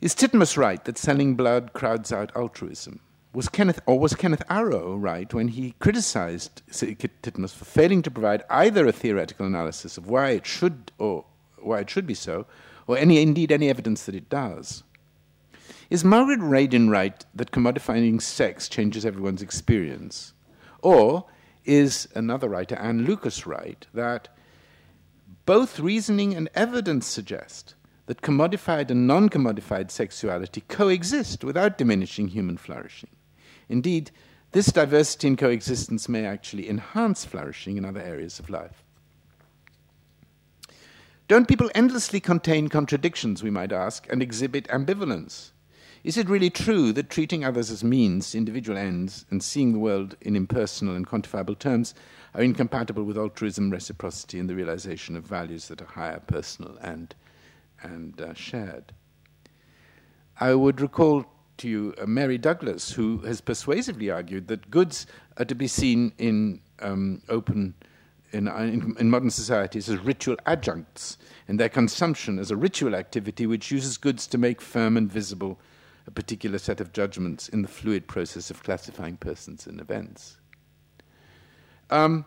Is 0.00 0.14
Titmuss 0.14 0.56
right 0.56 0.82
that 0.84 0.96
selling 0.96 1.34
blood 1.34 1.72
crowds 1.72 2.12
out 2.12 2.34
altruism? 2.34 3.00
Was 3.32 3.48
Kenneth, 3.48 3.80
or 3.86 3.98
was 3.98 4.14
Kenneth 4.14 4.42
Arrow 4.48 4.96
right 4.96 5.32
when 5.32 5.48
he 5.48 5.74
criticized 5.78 6.62
Titmuss 6.70 7.54
for 7.54 7.64
failing 7.64 8.02
to 8.02 8.10
provide 8.10 8.42
either 8.50 8.86
a 8.86 8.92
theoretical 8.92 9.46
analysis 9.46 9.96
of 9.98 10.08
why 10.08 10.30
it 10.30 10.46
should 10.46 10.90
or 10.98 11.24
why 11.58 11.80
it 11.80 11.90
should 11.90 12.06
be 12.06 12.14
so, 12.14 12.46
or 12.86 12.96
any 12.96 13.22
indeed 13.22 13.52
any 13.52 13.68
evidence 13.68 14.04
that 14.06 14.14
it 14.14 14.28
does? 14.28 14.82
Is 15.90 16.04
Margaret 16.04 16.38
Radin 16.38 16.88
right 16.88 17.26
that 17.34 17.50
commodifying 17.50 18.22
sex 18.22 18.68
changes 18.68 19.04
everyone's 19.04 19.42
experience? 19.42 20.34
Or 20.82 21.26
is 21.64 22.06
another 22.14 22.48
writer, 22.48 22.76
Anne 22.76 23.04
Lucas, 23.04 23.44
right 23.44 23.84
that 23.92 24.28
both 25.46 25.80
reasoning 25.80 26.32
and 26.32 26.48
evidence 26.54 27.08
suggest 27.08 27.74
that 28.06 28.22
commodified 28.22 28.92
and 28.92 29.08
non 29.08 29.28
commodified 29.28 29.90
sexuality 29.90 30.60
coexist 30.68 31.42
without 31.42 31.76
diminishing 31.76 32.28
human 32.28 32.56
flourishing? 32.56 33.10
Indeed, 33.68 34.12
this 34.52 34.66
diversity 34.66 35.26
in 35.26 35.36
coexistence 35.36 36.08
may 36.08 36.24
actually 36.24 36.68
enhance 36.68 37.24
flourishing 37.24 37.76
in 37.76 37.84
other 37.84 38.00
areas 38.00 38.38
of 38.38 38.48
life. 38.48 38.84
Don't 41.26 41.48
people 41.48 41.70
endlessly 41.74 42.20
contain 42.20 42.68
contradictions, 42.68 43.42
we 43.42 43.50
might 43.50 43.72
ask, 43.72 44.06
and 44.08 44.22
exhibit 44.22 44.68
ambivalence? 44.68 45.50
Is 46.02 46.16
it 46.16 46.30
really 46.30 46.48
true 46.48 46.92
that 46.94 47.10
treating 47.10 47.44
others 47.44 47.70
as 47.70 47.84
means, 47.84 48.34
individual 48.34 48.78
ends, 48.78 49.26
and 49.30 49.42
seeing 49.42 49.72
the 49.72 49.78
world 49.78 50.16
in 50.22 50.34
impersonal 50.34 50.96
and 50.96 51.06
quantifiable 51.06 51.58
terms 51.58 51.94
are 52.34 52.42
incompatible 52.42 53.04
with 53.04 53.18
altruism, 53.18 53.70
reciprocity, 53.70 54.38
and 54.38 54.48
the 54.48 54.54
realization 54.54 55.14
of 55.14 55.24
values 55.24 55.68
that 55.68 55.82
are 55.82 55.86
higher, 55.86 56.20
personal, 56.26 56.78
and, 56.80 57.14
and 57.82 58.18
uh, 58.18 58.32
shared? 58.32 58.92
I 60.38 60.54
would 60.54 60.80
recall 60.80 61.26
to 61.58 61.68
you 61.68 61.94
uh, 62.00 62.06
Mary 62.06 62.38
Douglas, 62.38 62.92
who 62.92 63.18
has 63.18 63.42
persuasively 63.42 64.10
argued 64.10 64.48
that 64.48 64.70
goods 64.70 65.06
are 65.36 65.44
to 65.44 65.54
be 65.54 65.66
seen 65.66 66.12
in 66.16 66.62
um, 66.80 67.20
open 67.28 67.74
in, 68.32 68.48
in, 68.48 68.96
in, 68.98 69.10
modern 69.10 69.28
societies 69.28 69.88
as 69.90 69.98
ritual 69.98 70.36
adjuncts, 70.46 71.18
and 71.46 71.60
their 71.60 71.68
consumption 71.68 72.38
as 72.38 72.50
a 72.50 72.56
ritual 72.56 72.94
activity 72.94 73.44
which 73.44 73.70
uses 73.70 73.98
goods 73.98 74.26
to 74.28 74.38
make 74.38 74.62
firm 74.62 74.96
and 74.96 75.12
visible 75.12 75.58
a 76.10 76.12
particular 76.12 76.58
set 76.58 76.80
of 76.80 76.92
judgments 76.92 77.48
in 77.48 77.62
the 77.62 77.68
fluid 77.68 78.08
process 78.08 78.50
of 78.50 78.64
classifying 78.64 79.16
persons 79.16 79.66
and 79.66 79.80
events. 79.80 80.38
Um, 81.88 82.24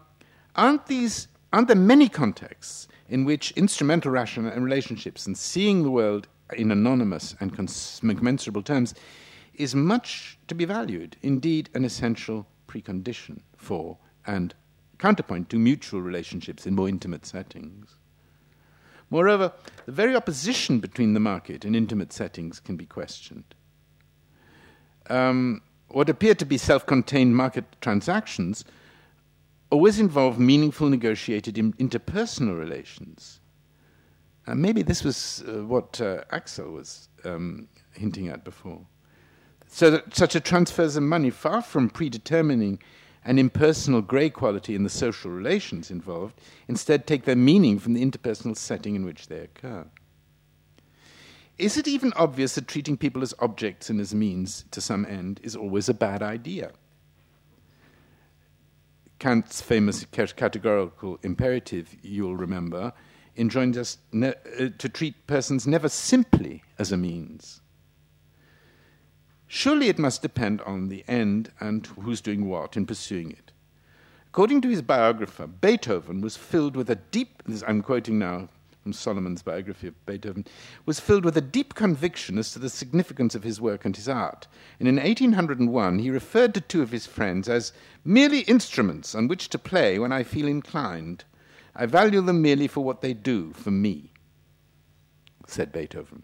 aren't 0.56 0.88
these 0.88 1.28
aren't 1.52 1.68
there 1.68 1.76
many 1.76 2.10
contexts 2.10 2.88
in 3.10 3.26
which 3.26 3.52
instrumental 3.52 4.10
rational 4.10 4.52
and 4.52 4.64
relationships 4.64 5.28
and 5.28 5.38
seeing 5.38 5.84
the 5.84 5.92
world 5.92 6.28
in 6.56 6.72
anonymous 6.72 7.36
and 7.40 7.54
commensurable 7.56 8.64
terms 8.64 8.96
is 9.54 9.76
much 9.76 10.40
to 10.48 10.56
be 10.56 10.66
valued, 10.66 11.16
indeed, 11.22 11.70
an 11.76 11.86
essential 11.86 12.48
precondition 12.68 13.42
for 13.56 13.98
and 14.26 14.56
counterpoint 14.98 15.50
to 15.50 15.60
mutual 15.60 16.02
relationships 16.02 16.66
in 16.66 16.74
more 16.74 16.90
intimate 16.90 17.26
settings. 17.26 17.98
Moreover, 19.10 19.52
the 19.86 19.92
very 19.92 20.16
opposition 20.16 20.80
between 20.80 21.14
the 21.14 21.20
market 21.20 21.66
and 21.66 21.76
intimate 21.76 22.14
settings 22.14 22.60
can 22.60 22.78
be 22.78 22.86
questioned. 22.86 23.54
Um, 25.10 25.62
what 25.90 26.10
appear 26.10 26.36
to 26.36 26.46
be 26.46 26.58
self 26.58 26.86
contained 26.86 27.36
market 27.36 27.66
transactions 27.82 28.66
always 29.70 30.00
involve 30.00 30.40
meaningful 30.40 30.90
negotiated 30.90 31.56
interpersonal 31.56 32.58
relations. 32.58 33.40
Uh, 34.46 34.56
maybe 34.56 34.82
this 34.82 35.04
was 35.04 35.44
uh, 35.48 35.64
what 35.66 36.00
uh, 36.02 36.24
Axel 36.32 36.72
was 36.72 37.10
um, 37.24 37.68
hinting 37.94 38.28
at 38.28 38.44
before. 38.44 38.82
So 39.68 39.90
that 39.90 40.16
such 40.16 40.36
a 40.36 40.40
transfers 40.40 40.96
of 40.96 41.04
money, 41.04 41.30
far 41.32 41.62
from 41.62 41.90
predetermining 41.90 42.80
an 43.26 43.40
impersonal 43.40 44.02
grey 44.02 44.30
quality 44.30 44.76
in 44.76 44.84
the 44.84 44.90
social 44.90 45.32
relations 45.32 45.90
involved, 45.90 46.40
instead 46.68 47.08
take 47.08 47.24
their 47.24 47.36
meaning 47.36 47.80
from 47.80 47.94
the 47.94 48.06
interpersonal 48.06 48.56
setting 48.56 48.96
in 48.96 49.06
which 49.06 49.28
they 49.28 49.40
occur. 49.40 49.86
Is 51.58 51.78
it 51.78 51.88
even 51.88 52.14
obvious 52.16 52.56
that 52.56 52.68
treating 52.68 52.98
people 52.98 53.22
as 53.22 53.34
objects 53.40 53.90
and 53.90 54.02
as 54.02 54.14
means 54.14 54.66
to 54.72 54.82
some 54.82 55.06
end 55.06 55.40
is 55.44 55.56
always 55.56 55.88
a 55.88 55.94
bad 55.94 56.24
idea? 56.24 56.72
Kant's 59.20 59.62
famous 59.62 60.06
categorical 60.06 61.20
imperative, 61.24 61.96
you'll 62.02 62.36
remember, 62.36 62.92
enjoins 63.36 63.78
us 63.78 63.98
ne- 64.12 64.34
uh, 64.60 64.70
to 64.78 64.90
treat 64.90 65.28
persons 65.28 65.66
never 65.66 65.88
simply 65.88 66.64
as 66.78 66.92
a 66.92 66.98
means. 66.98 67.62
Surely 69.48 69.88
it 69.88 70.00
must 70.00 70.24
depend 70.24 70.62
on 70.62 70.90
the 70.90 71.06
end 71.08 71.52
and 71.60 71.86
who's 72.02 72.22
doing 72.22 72.50
what 72.50 72.76
in 72.76 72.86
pursuing 72.86 73.32
it. 73.32 73.52
According 74.28 74.62
to 74.62 74.70
his 74.70 74.82
biographer, 74.82 75.46
Beethoven 75.46 76.20
was 76.20 76.36
filled 76.36 76.76
with 76.76 76.90
a 76.90 76.96
deep, 76.96 77.44
I'm 77.68 77.84
quoting 77.84 78.18
now 78.18 78.50
from 78.84 78.94
Solomon's 78.94 79.42
biography 79.42 79.88
of 79.88 80.06
Beethoven, 80.06 80.46
was 80.86 81.00
filled 81.00 81.24
with 81.24 81.38
a 81.38 81.42
deep 81.42 81.74
conviction 81.74 82.38
as 82.38 82.52
to 82.52 82.60
the 82.60 82.70
significance 82.70 83.34
of 83.34 83.44
his 83.44 83.62
work 83.62 83.86
and 83.86 83.96
his 83.96 84.10
art. 84.10 84.46
And 84.78 84.90
in 84.90 84.98
1801, 84.98 86.00
he 86.00 86.12
referred 86.12 86.54
to 86.54 86.62
two 86.62 86.82
of 86.82 86.92
his 86.92 87.08
friends 87.08 87.48
as 87.48 87.72
merely 88.04 88.42
instruments 88.42 89.16
on 89.16 89.30
which 89.30 89.48
to 89.50 89.58
play 89.58 89.98
when 89.98 90.12
I 90.12 90.24
feel 90.24 90.48
inclined. 90.48 91.24
I 91.74 91.86
value 91.86 92.22
them 92.22 92.42
merely 92.42 92.68
for 92.68 92.84
what 92.84 93.02
they 93.02 93.14
do 93.14 93.54
for 93.54 93.72
me, 93.72 94.12
said 95.48 95.72
Beethoven. 95.72 96.24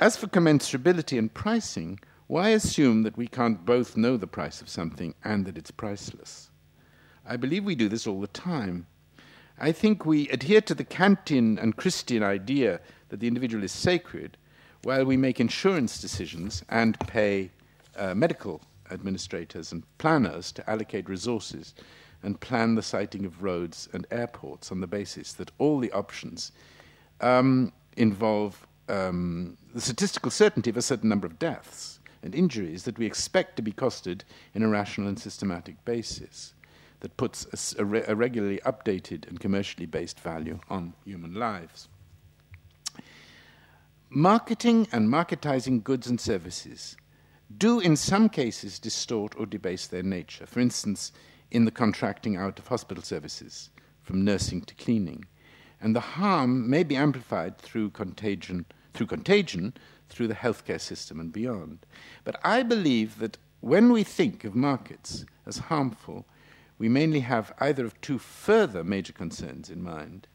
As 0.00 0.16
for 0.16 0.26
commensurability 0.26 1.16
and 1.16 1.32
pricing, 1.32 2.00
why 2.26 2.48
assume 2.48 3.02
that 3.02 3.16
we 3.16 3.28
can't 3.28 3.64
both 3.64 3.96
know 3.96 4.16
the 4.16 4.26
price 4.26 4.60
of 4.60 4.68
something 4.68 5.14
and 5.22 5.46
that 5.46 5.56
it's 5.56 5.70
priceless? 5.70 6.50
I 7.24 7.36
believe 7.36 7.64
we 7.64 7.76
do 7.76 7.88
this 7.88 8.06
all 8.06 8.20
the 8.20 8.26
time. 8.26 8.86
I 9.62 9.72
think 9.72 10.06
we 10.06 10.26
adhere 10.30 10.62
to 10.62 10.74
the 10.74 10.86
Kantian 10.86 11.62
and 11.62 11.76
Christian 11.76 12.22
idea 12.22 12.80
that 13.10 13.20
the 13.20 13.28
individual 13.28 13.62
is 13.62 13.72
sacred 13.72 14.38
while 14.84 15.04
we 15.04 15.18
make 15.18 15.38
insurance 15.38 16.00
decisions 16.00 16.64
and 16.70 16.98
pay 17.00 17.50
uh, 17.94 18.14
medical 18.14 18.62
administrators 18.90 19.70
and 19.70 19.84
planners 19.98 20.50
to 20.52 20.70
allocate 20.70 21.10
resources 21.10 21.74
and 22.22 22.40
plan 22.40 22.74
the 22.74 22.82
siting 22.82 23.26
of 23.26 23.42
roads 23.42 23.86
and 23.92 24.06
airports 24.10 24.72
on 24.72 24.80
the 24.80 24.86
basis 24.86 25.34
that 25.34 25.50
all 25.58 25.78
the 25.78 25.92
options 25.92 26.52
um, 27.20 27.70
involve 27.98 28.66
um, 28.88 29.58
the 29.74 29.80
statistical 29.82 30.30
certainty 30.30 30.70
of 30.70 30.78
a 30.78 30.82
certain 30.82 31.10
number 31.10 31.26
of 31.26 31.38
deaths 31.38 32.00
and 32.22 32.34
injuries 32.34 32.84
that 32.84 32.98
we 32.98 33.04
expect 33.04 33.56
to 33.56 33.62
be 33.62 33.72
costed 33.72 34.22
in 34.54 34.62
a 34.62 34.68
rational 34.68 35.06
and 35.06 35.18
systematic 35.18 35.84
basis 35.84 36.54
that 37.00 37.16
puts 37.16 37.74
a, 37.78 37.84
re- 37.84 38.04
a 38.06 38.14
regularly 38.14 38.60
updated 38.64 39.26
and 39.28 39.40
commercially 39.40 39.86
based 39.86 40.20
value 40.20 40.60
on 40.68 40.94
human 41.04 41.34
lives. 41.34 41.88
Marketing 44.08 44.88
and 44.92 45.08
marketizing 45.08 45.82
goods 45.82 46.06
and 46.08 46.20
services 46.20 46.96
do, 47.56 47.80
in 47.80 47.96
some 47.96 48.28
cases, 48.28 48.78
distort 48.78 49.34
or 49.36 49.46
debase 49.46 49.86
their 49.86 50.02
nature. 50.02 50.46
For 50.46 50.60
instance, 50.60 51.12
in 51.50 51.64
the 51.64 51.70
contracting 51.70 52.36
out 52.36 52.58
of 52.58 52.68
hospital 52.68 53.02
services, 53.02 53.70
from 54.02 54.24
nursing 54.24 54.62
to 54.62 54.74
cleaning. 54.74 55.24
And 55.80 55.94
the 55.94 56.00
harm 56.00 56.68
may 56.68 56.82
be 56.82 56.96
amplified 56.96 57.58
through 57.58 57.90
contagion 57.90 58.66
through 58.92 59.06
contagion 59.06 59.72
through 60.08 60.26
the 60.26 60.34
healthcare 60.34 60.80
system 60.80 61.20
and 61.20 61.32
beyond. 61.32 61.86
But 62.24 62.40
I 62.42 62.64
believe 62.64 63.20
that 63.20 63.38
when 63.60 63.92
we 63.92 64.02
think 64.02 64.42
of 64.44 64.56
markets 64.56 65.24
as 65.46 65.58
harmful, 65.58 66.26
we 66.80 66.88
mainly 66.88 67.20
have 67.20 67.52
either 67.58 67.84
of 67.84 68.00
two 68.00 68.18
further 68.18 68.82
major 68.82 69.12
concerns 69.12 69.68
in 69.68 69.82
mind. 69.82 70.26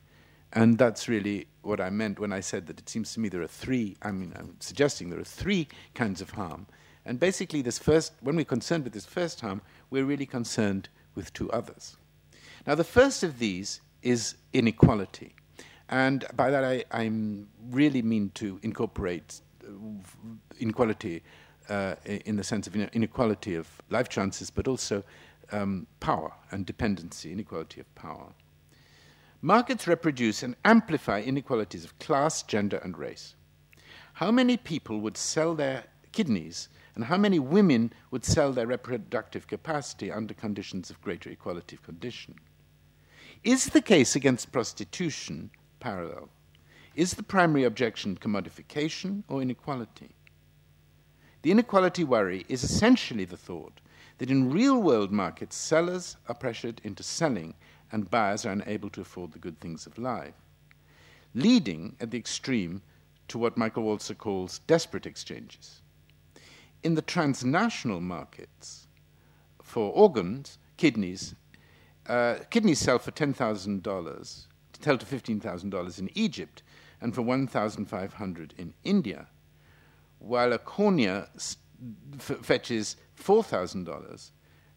And 0.54 0.78
that's 0.78 1.10
really 1.10 1.48
what 1.64 1.82
I 1.82 1.90
meant 1.90 2.20
when 2.20 2.32
I 2.32 2.40
said 2.40 2.68
that 2.68 2.80
it 2.80 2.88
seems 2.88 3.12
to 3.14 3.20
me 3.20 3.30
there 3.30 3.42
are 3.42 3.48
three, 3.48 3.98
I 4.04 4.12
mean, 4.12 4.32
I'm 4.38 4.56
suggesting 4.60 5.10
there 5.10 5.20
are 5.20 5.24
three 5.24 5.68
kinds 5.96 6.22
of 6.22 6.30
harm. 6.30 6.68
And 7.04 7.20
basically, 7.20 7.64
this 7.64 7.80
first, 7.80 8.14
when 8.22 8.36
we're 8.36 8.46
concerned 8.46 8.84
with 8.84 8.94
this 8.94 9.08
first 9.08 9.42
harm, 9.42 9.60
we're 9.90 10.06
really 10.06 10.28
concerned 10.28 10.88
with 11.16 11.34
two 11.34 11.52
others. 11.52 11.98
Now, 12.68 12.76
the 12.76 12.84
first 12.84 13.24
of 13.24 13.40
these 13.40 13.82
is 14.04 14.36
inequality. 14.54 15.34
And 15.90 16.26
by 16.36 16.52
that, 16.52 16.64
I 16.64 16.86
I'm 16.92 17.48
really 17.72 18.04
mean 18.04 18.30
to 18.36 18.60
incorporate 18.62 19.42
uh, 19.68 19.72
inequality 20.60 21.24
uh, 21.70 21.96
in 22.06 22.36
the 22.36 22.44
sense 22.44 22.68
of 22.68 22.76
inequality 22.76 23.56
of 23.56 23.68
life 23.90 24.10
chances, 24.10 24.52
but 24.52 24.68
also 24.68 25.04
um, 25.52 25.88
power 26.00 26.34
and 26.52 26.66
dependency, 26.66 27.32
inequality 27.32 27.82
of 27.82 27.96
power. 27.96 28.34
Markets 29.42 29.88
reproduce 29.88 30.42
and 30.44 30.56
amplify 30.66 31.22
inequalities 31.22 31.86
of 31.86 31.98
class, 32.00 32.42
gender, 32.44 32.78
and 32.78 32.98
race. 32.98 33.36
How 34.14 34.32
many 34.32 34.58
people 34.58 35.00
would 35.02 35.18
sell 35.18 35.56
their 35.56 35.86
kidneys 36.12 36.70
and 36.96 37.04
how 37.06 37.18
many 37.18 37.38
women 37.38 37.92
would 38.10 38.24
sell 38.24 38.54
their 38.54 38.68
reproductive 38.68 39.48
capacity 39.48 40.12
under 40.12 40.34
conditions 40.34 40.90
of 40.90 41.02
greater 41.02 41.30
equality 41.30 41.76
of 41.76 41.84
condition? 41.84 42.36
Is 43.44 43.66
the 43.66 43.82
case 43.82 44.16
against 44.16 44.52
prostitution 44.52 45.52
parallel? 45.80 46.30
Is 46.96 47.14
the 47.14 47.24
primary 47.24 47.66
objection 47.66 48.18
commodification 48.18 49.24
or 49.28 49.42
inequality? 49.42 50.16
The 51.42 51.52
inequality 51.52 52.04
worry 52.04 52.46
is 52.48 52.64
essentially 52.64 53.26
the 53.26 53.38
thought 53.38 53.82
that 54.18 54.32
in 54.32 54.52
real 54.52 54.82
world 54.82 55.12
markets, 55.12 55.56
sellers 55.56 56.18
are 56.28 56.36
pressured 56.36 56.82
into 56.84 57.04
selling 57.04 57.54
and 57.92 58.10
buyers 58.10 58.46
are 58.46 58.52
unable 58.52 58.90
to 58.90 59.02
afford 59.02 59.32
the 59.32 59.40
good 59.40 59.60
things 59.60 59.86
of 59.86 59.98
life, 59.98 60.34
leading 61.34 61.96
at 62.00 62.12
the 62.12 62.18
extreme 62.18 62.82
to 63.28 63.38
what 63.38 63.58
Michael 63.58 63.84
Walzer 63.84 64.18
calls 64.18 64.60
desperate 64.60 65.06
exchanges. 65.06 65.82
In 66.84 66.96
the 66.96 67.02
transnational 67.02 68.02
markets 68.02 68.88
for 69.62 69.92
organs, 69.94 70.58
kidneys, 70.78 71.36
uh, 72.08 72.36
kidneys 72.52 72.80
sell 72.80 73.00
for 73.00 73.12
$10,000, 73.12 74.48
sell 74.80 74.98
to 74.98 75.06
$15,000 75.06 76.00
in 76.00 76.10
Egypt, 76.14 76.64
and 77.02 77.14
for 77.14 77.22
1,500 77.22 78.54
in 78.58 78.74
India, 78.84 79.28
while 80.20 80.54
a 80.54 80.58
cornea 80.58 81.30
fetches 82.20 82.96
$4,000, 83.16 84.32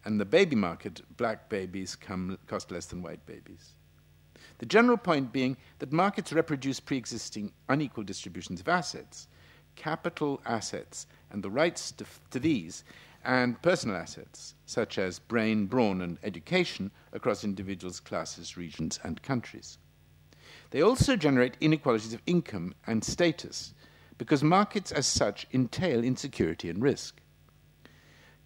and 0.05 0.21
the 0.21 0.25
baby 0.25 0.57
market, 0.57 1.03
black 1.17 1.49
babies 1.49 1.97
come, 1.97 2.39
cost 2.47 2.71
less 2.71 2.87
than 2.87 3.03
white 3.03 3.25
babies. 3.27 3.75
The 4.59 4.67
general 4.67 4.97
point 4.97 5.33
being 5.33 5.57
that 5.79 5.93
markets 5.93 6.33
reproduce 6.33 6.81
pre 6.81 6.97
existing 6.97 7.53
unequal 7.69 8.05
distributions 8.05 8.61
of 8.61 8.69
assets, 8.69 9.29
capital 9.77 10.41
assets, 10.45 11.07
and 11.31 11.43
the 11.43 11.51
rights 11.51 11.93
to, 11.93 12.05
to 12.31 12.41
these, 12.41 12.85
and 13.25 13.61
personal 13.63 13.97
assets, 13.97 14.55
such 14.67 14.99
as 14.99 15.19
brain, 15.19 15.67
brawn, 15.67 16.01
and 16.01 16.19
education, 16.23 16.91
across 17.13 17.45
individuals, 17.45 18.01
classes, 18.01 18.57
regions, 18.57 18.99
and 19.05 19.23
countries. 19.23 19.79
They 20.71 20.83
also 20.83 21.17
generate 21.17 21.57
inequalities 21.61 22.15
of 22.15 22.23
income 22.27 22.75
and 22.87 23.05
status, 23.05 23.75
because 24.17 24.43
markets 24.43 24.91
as 24.93 25.07
such 25.07 25.47
entail 25.53 26.03
insecurity 26.03 26.69
and 26.69 26.83
risk. 26.83 27.21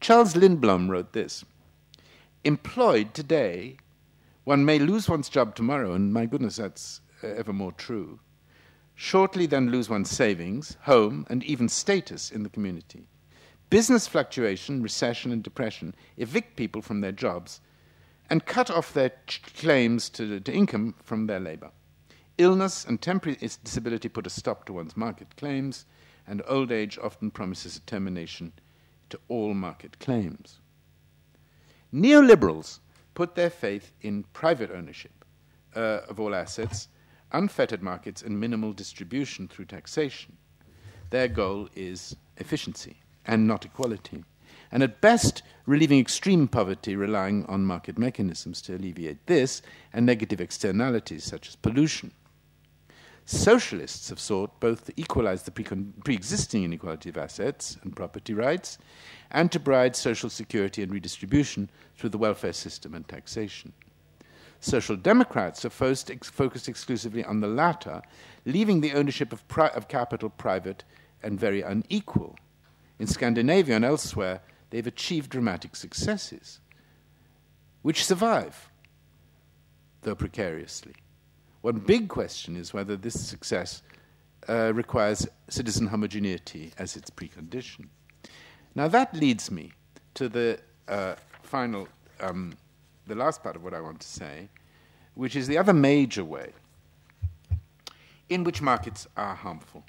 Charles 0.03 0.35
Lindblom 0.35 0.89
wrote 0.89 1.13
this 1.13 1.45
Employed 2.43 3.15
today, 3.15 3.77
one 4.43 4.65
may 4.65 4.81
lose 4.81 5.09
one's 5.09 5.29
job 5.29 5.55
tomorrow, 5.55 5.93
and 5.93 6.13
my 6.13 6.27
goodness, 6.27 6.57
that's 6.57 7.01
uh, 7.23 7.29
ever 7.29 7.53
more 7.53 7.71
true. 7.71 8.19
Shortly, 8.97 9.47
then 9.47 9.71
lose 9.71 9.89
one's 9.89 10.11
savings, 10.11 10.77
home, 10.83 11.25
and 11.31 11.45
even 11.45 11.69
status 11.69 12.33
in 12.33 12.43
the 12.43 12.49
community. 12.49 13.07
Business 13.71 14.09
fluctuation, 14.09 14.83
recession, 14.83 15.31
and 15.31 15.41
depression 15.41 15.95
evict 16.17 16.57
people 16.57 16.83
from 16.83 17.01
their 17.01 17.13
jobs 17.13 17.61
and 18.29 18.45
cut 18.45 18.73
off 18.73 18.93
their 18.93 19.13
claims 19.55 20.11
to, 20.11 20.41
to 20.41 20.53
income 20.53 20.97
from 21.05 21.29
their 21.29 21.39
labor. 21.39 21.71
Illness 22.39 22.85
and 22.85 23.01
temporary 23.01 23.39
disability 23.63 24.09
put 24.09 24.27
a 24.27 24.31
stop 24.31 24.65
to 24.65 24.73
one's 24.73 24.97
market 24.97 25.37
claims, 25.37 25.87
and 26.27 26.43
old 26.49 26.73
age 26.73 26.99
often 27.01 27.31
promises 27.31 27.77
a 27.77 27.81
termination 27.83 28.53
to 29.13 29.21
all 29.29 29.55
market 29.55 29.99
claims. 29.99 30.59
Neoliberals 31.93 32.81
put 33.15 33.35
their 33.35 33.51
faith 33.51 33.93
in 34.01 34.25
private 34.33 34.71
ownership 34.71 35.25
uh, 35.77 36.01
of 36.09 36.19
all 36.19 36.35
assets, 36.35 36.89
unfettered 37.33 37.83
markets, 37.83 38.23
and 38.23 38.41
minimal 38.41 38.73
distribution 38.73 39.49
through 39.49 39.67
taxation. 39.67 40.37
Their 41.11 41.29
goal 41.29 41.69
is 41.77 42.17
efficiency 42.39 42.97
and 43.27 43.47
not 43.47 43.67
equality. 43.67 44.25
And 44.71 44.83
at 44.83 45.03
best, 45.03 45.43
relieving 45.67 46.01
extreme 46.01 46.49
poverty, 46.49 46.97
relying 46.97 47.45
on 47.45 47.67
market 47.67 47.99
mechanisms 47.99 48.63
to 48.63 48.77
alleviate 48.77 49.27
this 49.27 49.61
and 49.93 50.07
negative 50.07 50.41
externalities 50.41 51.25
such 51.25 51.49
as 51.49 51.57
pollution. 51.57 52.13
Socialists 53.25 54.09
have 54.09 54.19
sought 54.19 54.59
both 54.59 54.87
to 54.87 54.93
equalize 54.97 55.45
the 55.45 55.51
pre 55.51 56.15
existing 56.15 56.65
inequality 56.65 57.09
of 57.09 57.17
assets 57.17 57.79
and 57.83 57.95
property 57.95 58.35
rights 58.35 58.79
and 59.31 59.51
to 59.53 59.61
provide 59.61 59.95
social 59.95 60.29
security 60.29 60.83
and 60.83 60.93
redistribution 60.93 61.71
through 61.97 62.11
the 62.11 62.19
welfare 62.19 62.53
system 62.53 62.95
and 62.95 63.07
taxation. 63.07 63.73
Social 64.61 64.97
Democrats 64.97 65.63
have 65.63 65.83
ex 65.83 66.31
focused 66.31 66.69
exclusively 66.69 67.25
on 67.25 67.41
the 67.41 67.49
latter, 67.49 68.03
leaving 68.45 68.81
the 68.81 68.93
ownership 68.93 69.33
of, 69.33 69.43
of 69.59 69.89
capital 69.89 70.31
private 70.31 70.85
and 71.23 71.39
very 71.39 71.63
unequal. 71.63 72.37
In 72.99 73.07
Scandinavia 73.07 73.77
and 73.77 73.85
elsewhere, 73.85 74.41
they've 74.71 74.87
achieved 74.87 75.31
dramatic 75.31 75.75
successes, 75.75 76.61
which 77.83 78.05
survive, 78.05 78.71
though 80.03 80.15
precariously. 80.15 80.95
One 81.63 81.79
big 81.79 82.09
question 82.09 82.57
is 82.57 82.75
whether 82.75 82.97
this 82.97 83.19
success 83.19 83.83
uh, 84.49 84.73
requires 84.75 85.27
citizen 85.49 85.87
homogeneity 85.87 86.73
as 86.77 86.97
its 86.97 87.09
precondition. 87.09 87.87
Now 88.75 88.89
that 88.89 89.15
leads 89.15 89.51
me 89.51 89.73
to 90.15 90.29
the 90.29 90.59
uh, 90.89 91.15
final, 91.43 91.89
um, 92.21 92.55
the 93.07 93.15
last 93.15 93.43
part 93.43 93.55
of 93.55 93.63
what 93.63 93.75
I 93.75 93.81
want 93.81 94.01
to 94.01 94.09
say, 94.09 94.49
which 95.15 95.37
is 95.37 95.47
the 95.47 95.59
other 95.59 95.73
major 95.73 96.25
way 96.25 96.53
in 98.29 98.45
which 98.45 98.61
markets 98.61 99.07
are 99.17 99.35
harmful. 99.35 99.85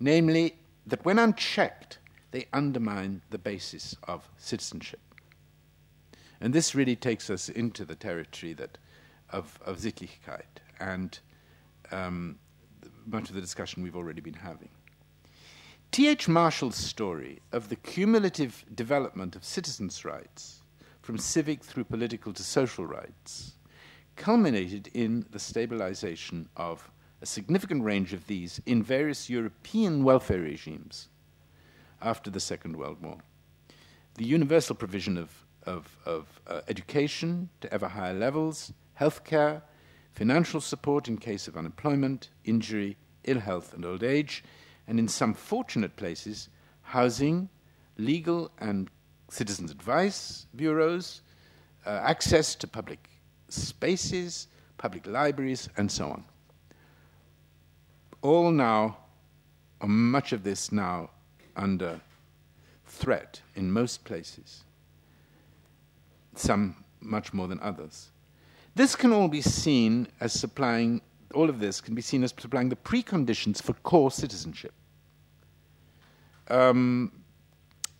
Namely, 0.00 0.54
that 0.86 1.04
when 1.04 1.18
unchecked, 1.18 1.98
they 2.30 2.46
undermine 2.52 3.20
the 3.30 3.38
basis 3.38 3.94
of 4.04 4.28
citizenship. 4.38 5.00
And 6.40 6.54
this 6.54 6.74
really 6.74 6.96
takes 6.96 7.28
us 7.28 7.48
into 7.48 7.84
the 7.84 7.94
territory 7.94 8.52
that 8.54 8.78
of, 9.32 9.58
of 9.64 9.78
Sittlichkeit 9.78 10.60
and 10.80 11.18
um, 11.90 12.38
much 13.06 13.28
of 13.28 13.34
the 13.34 13.40
discussion 13.40 13.82
we've 13.82 13.96
already 13.96 14.20
been 14.20 14.34
having. 14.34 14.68
T.H. 15.90 16.26
Marshall's 16.28 16.76
story 16.76 17.40
of 17.52 17.68
the 17.68 17.76
cumulative 17.76 18.64
development 18.74 19.36
of 19.36 19.44
citizens' 19.44 20.04
rights, 20.04 20.62
from 21.02 21.18
civic 21.18 21.62
through 21.62 21.84
political 21.84 22.32
to 22.32 22.42
social 22.42 22.86
rights, 22.86 23.56
culminated 24.16 24.88
in 24.94 25.26
the 25.30 25.38
stabilization 25.38 26.48
of 26.56 26.90
a 27.20 27.26
significant 27.26 27.84
range 27.84 28.12
of 28.12 28.26
these 28.26 28.60
in 28.66 28.82
various 28.82 29.28
European 29.28 30.02
welfare 30.02 30.40
regimes 30.40 31.08
after 32.00 32.30
the 32.30 32.40
Second 32.40 32.76
World 32.76 33.00
War. 33.02 33.18
The 34.14 34.24
universal 34.24 34.74
provision 34.74 35.16
of, 35.16 35.30
of, 35.64 35.96
of 36.04 36.40
uh, 36.46 36.62
education 36.68 37.48
to 37.60 37.72
ever 37.72 37.88
higher 37.88 38.14
levels, 38.14 38.72
healthcare, 38.98 39.62
financial 40.12 40.60
support 40.60 41.08
in 41.08 41.16
case 41.16 41.48
of 41.48 41.56
unemployment, 41.56 42.30
injury, 42.44 42.96
ill 43.24 43.40
health, 43.40 43.72
and 43.72 43.84
old 43.84 44.02
age, 44.02 44.44
and 44.86 44.98
in 44.98 45.08
some 45.08 45.34
fortunate 45.34 45.96
places, 45.96 46.48
housing, 46.82 47.48
legal 47.96 48.50
and 48.58 48.90
citizens' 49.28 49.70
advice 49.70 50.46
bureaus, 50.54 51.22
uh, 51.86 51.90
access 52.02 52.54
to 52.54 52.66
public 52.66 53.08
spaces, 53.48 54.48
public 54.78 55.06
libraries, 55.06 55.68
and 55.76 55.90
so 55.90 56.10
on. 56.10 56.24
All 58.20 58.50
now, 58.50 58.98
or 59.80 59.88
much 59.88 60.32
of 60.32 60.44
this 60.44 60.70
now, 60.70 61.10
under 61.56 62.00
threat 62.86 63.40
in 63.56 63.70
most 63.70 64.04
places, 64.04 64.64
some 66.34 66.84
much 67.00 67.32
more 67.32 67.48
than 67.48 67.58
others. 67.60 68.11
This 68.74 68.96
can 68.96 69.12
all 69.12 69.28
be 69.28 69.42
seen 69.42 70.08
as 70.20 70.32
supplying, 70.32 71.02
all 71.34 71.50
of 71.50 71.60
this 71.60 71.80
can 71.80 71.94
be 71.94 72.02
seen 72.02 72.24
as 72.24 72.34
supplying 72.38 72.70
the 72.70 72.76
preconditions 72.76 73.62
for 73.62 73.74
core 73.74 74.10
citizenship. 74.10 74.72
Um, 76.48 77.12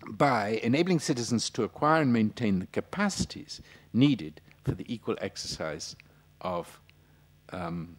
by 0.07 0.59
enabling 0.63 0.99
citizens 0.99 1.49
to 1.51 1.63
acquire 1.63 2.01
and 2.01 2.11
maintain 2.11 2.59
the 2.59 2.65
capacities 2.67 3.61
needed 3.93 4.41
for 4.63 4.71
the 4.71 4.91
equal 4.93 5.15
exercise 5.21 5.95
of, 6.41 6.81
um, 7.51 7.97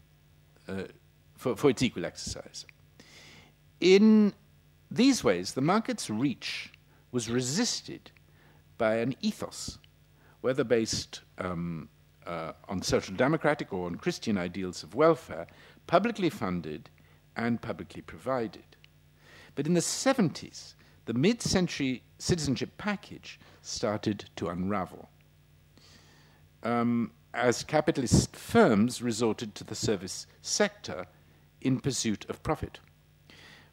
uh, 0.68 0.85
for, 1.37 1.57
for 1.57 1.70
its 1.70 1.83
equal 1.83 2.05
exercise. 2.05 2.66
In 3.81 4.35
these 4.91 5.25
ways, 5.25 5.53
the 5.53 5.61
market's 5.61 6.11
reach 6.11 6.72
was 7.11 7.31
resisted 7.31 8.11
by 8.77 8.97
an 8.97 9.14
ethos, 9.20 9.79
whether 10.41 10.64
based 10.64 11.20
um, 11.39 11.89
uh, 12.27 12.53
on 12.68 12.83
social 12.83 13.14
democratic 13.14 13.72
or 13.72 13.87
on 13.87 13.97
Christian 13.97 14.39
ideals 14.39 14.83
of 14.83 14.95
welfare, 14.95 15.47
publicly 15.87 16.31
funded 16.31 16.91
and 17.37 17.61
publicly 17.61 18.03
provided. 18.03 18.77
But 19.55 19.66
in 19.66 19.75
the 19.75 19.81
70s, 19.81 20.75
the 21.07 21.14
mid 21.14 21.43
century 21.43 22.03
citizenship 22.18 22.77
package 22.79 23.39
started 23.62 24.31
to 24.37 24.49
unravel. 24.49 25.09
Um, 26.62 27.12
as 27.35 27.64
capitalist 27.64 28.37
firms 28.37 29.03
resorted 29.03 29.55
to 29.55 29.64
the 29.64 29.75
service 29.75 30.27
sector 30.41 31.07
in 31.61 31.81
pursuit 31.81 32.25
of 32.29 32.43
profit. 32.43 32.79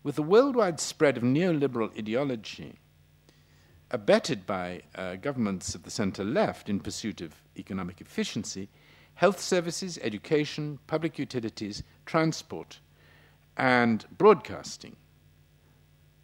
With 0.04 0.16
the 0.16 0.24
worldwide 0.24 0.80
spread 0.80 1.16
of 1.16 1.24
neoliberal 1.24 1.96
ideology, 1.98 2.80
abetted 3.92 4.46
by 4.46 4.82
uh, 4.96 5.16
governments 5.18 5.76
of 5.76 5.84
the 5.84 5.92
center 5.92 6.24
left 6.24 6.70
in 6.70 6.80
pursuit 6.80 7.22
of 7.22 7.36
economic 7.58 8.02
efficiency, 8.02 8.70
health 9.16 9.40
services, 9.40 10.00
education, 10.02 10.80
public 10.88 11.20
utilities, 11.20 11.84
transport, 12.06 12.80
and 13.58 14.06
broadcasting 14.18 14.96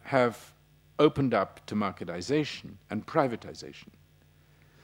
have 0.01 0.53
opened 0.97 1.33
up 1.33 1.63
to 1.65 1.75
marketization 1.75 2.75
and 2.89 3.05
privatization. 3.05 3.89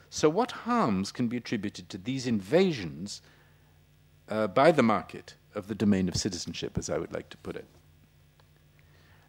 So, 0.10 0.30
what 0.30 0.52
harms 0.52 1.12
can 1.12 1.28
be 1.28 1.38
attributed 1.38 1.90
to 1.90 1.98
these 1.98 2.28
invasions 2.28 3.22
uh, 4.30 4.48
by 4.48 4.72
the 4.72 4.84
market 4.84 5.36
of 5.56 5.68
the 5.68 5.76
domain 5.76 6.08
of 6.08 6.16
citizenship, 6.16 6.78
as 6.78 6.90
I 6.90 6.98
would 6.98 7.14
like 7.14 7.30
to 7.30 7.38
put 7.38 7.56
it? 7.56 7.66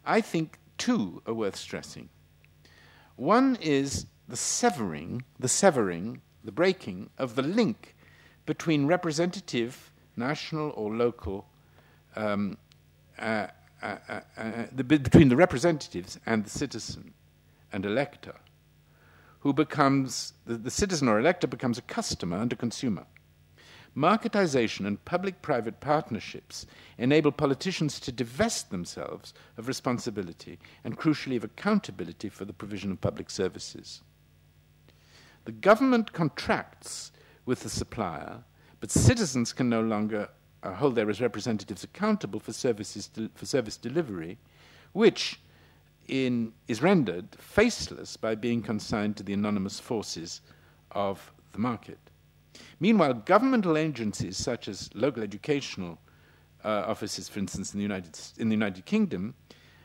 I 0.05 0.21
think 0.21 0.59
two 0.77 1.23
are 1.25 1.33
worth 1.33 1.55
stressing. 1.55 2.09
One 3.15 3.57
is 3.61 4.07
the 4.27 4.35
severing, 4.35 5.23
the 5.39 5.47
severing, 5.47 6.21
the 6.43 6.51
breaking 6.51 7.09
of 7.17 7.35
the 7.35 7.41
link 7.41 7.95
between 8.45 8.87
representative, 8.87 9.91
national 10.15 10.71
or 10.75 10.93
local, 10.93 11.45
um, 12.15 12.57
uh, 13.19 13.47
uh, 13.81 13.95
uh, 14.09 14.19
uh, 14.37 14.65
the, 14.71 14.83
between 14.83 15.29
the 15.29 15.35
representatives 15.35 16.19
and 16.25 16.43
the 16.43 16.49
citizen 16.49 17.13
and 17.71 17.85
elector, 17.85 18.35
who 19.39 19.53
becomes, 19.53 20.33
the, 20.45 20.55
the 20.55 20.71
citizen 20.71 21.07
or 21.07 21.19
elector 21.19 21.47
becomes 21.47 21.77
a 21.77 21.83
customer 21.83 22.37
and 22.37 22.51
a 22.51 22.55
consumer. 22.55 23.05
Marketization 23.95 24.85
and 24.85 25.03
public 25.05 25.41
private 25.41 25.79
partnerships 25.79 26.65
enable 26.97 27.31
politicians 27.31 27.99
to 28.01 28.11
divest 28.11 28.69
themselves 28.69 29.33
of 29.57 29.69
responsibility 29.69 30.59
and, 30.83 30.97
crucially, 30.97 31.37
of 31.37 31.45
accountability 31.45 32.27
for 32.27 32.43
the 32.43 32.53
provision 32.53 32.91
of 32.91 32.99
public 32.99 33.29
services. 33.29 34.01
The 35.45 35.53
government 35.53 36.11
contracts 36.11 37.11
with 37.45 37.61
the 37.61 37.69
supplier, 37.69 38.43
but 38.81 38.91
citizens 38.91 39.53
can 39.53 39.69
no 39.69 39.81
longer 39.81 40.29
uh, 40.63 40.73
hold 40.73 40.95
their 40.95 41.05
representatives 41.05 41.83
accountable 41.83 42.39
for, 42.39 42.51
services 42.51 43.07
de- 43.07 43.29
for 43.35 43.45
service 43.45 43.77
delivery, 43.77 44.37
which 44.91 45.39
in, 46.07 46.51
is 46.67 46.81
rendered 46.81 47.27
faceless 47.37 48.17
by 48.17 48.35
being 48.35 48.61
consigned 48.61 49.15
to 49.17 49.23
the 49.23 49.33
anonymous 49.33 49.79
forces 49.79 50.41
of 50.91 51.31
the 51.53 51.59
market. 51.59 51.99
Meanwhile, 52.79 53.13
governmental 53.25 53.77
agencies 53.77 54.37
such 54.37 54.67
as 54.67 54.89
local 54.93 55.23
educational 55.23 55.99
uh, 56.63 56.83
offices, 56.87 57.29
for 57.29 57.39
instance, 57.39 57.73
in 57.73 57.77
the, 57.79 57.83
United, 57.83 58.19
in 58.37 58.49
the 58.49 58.55
United 58.55 58.85
Kingdom, 58.85 59.35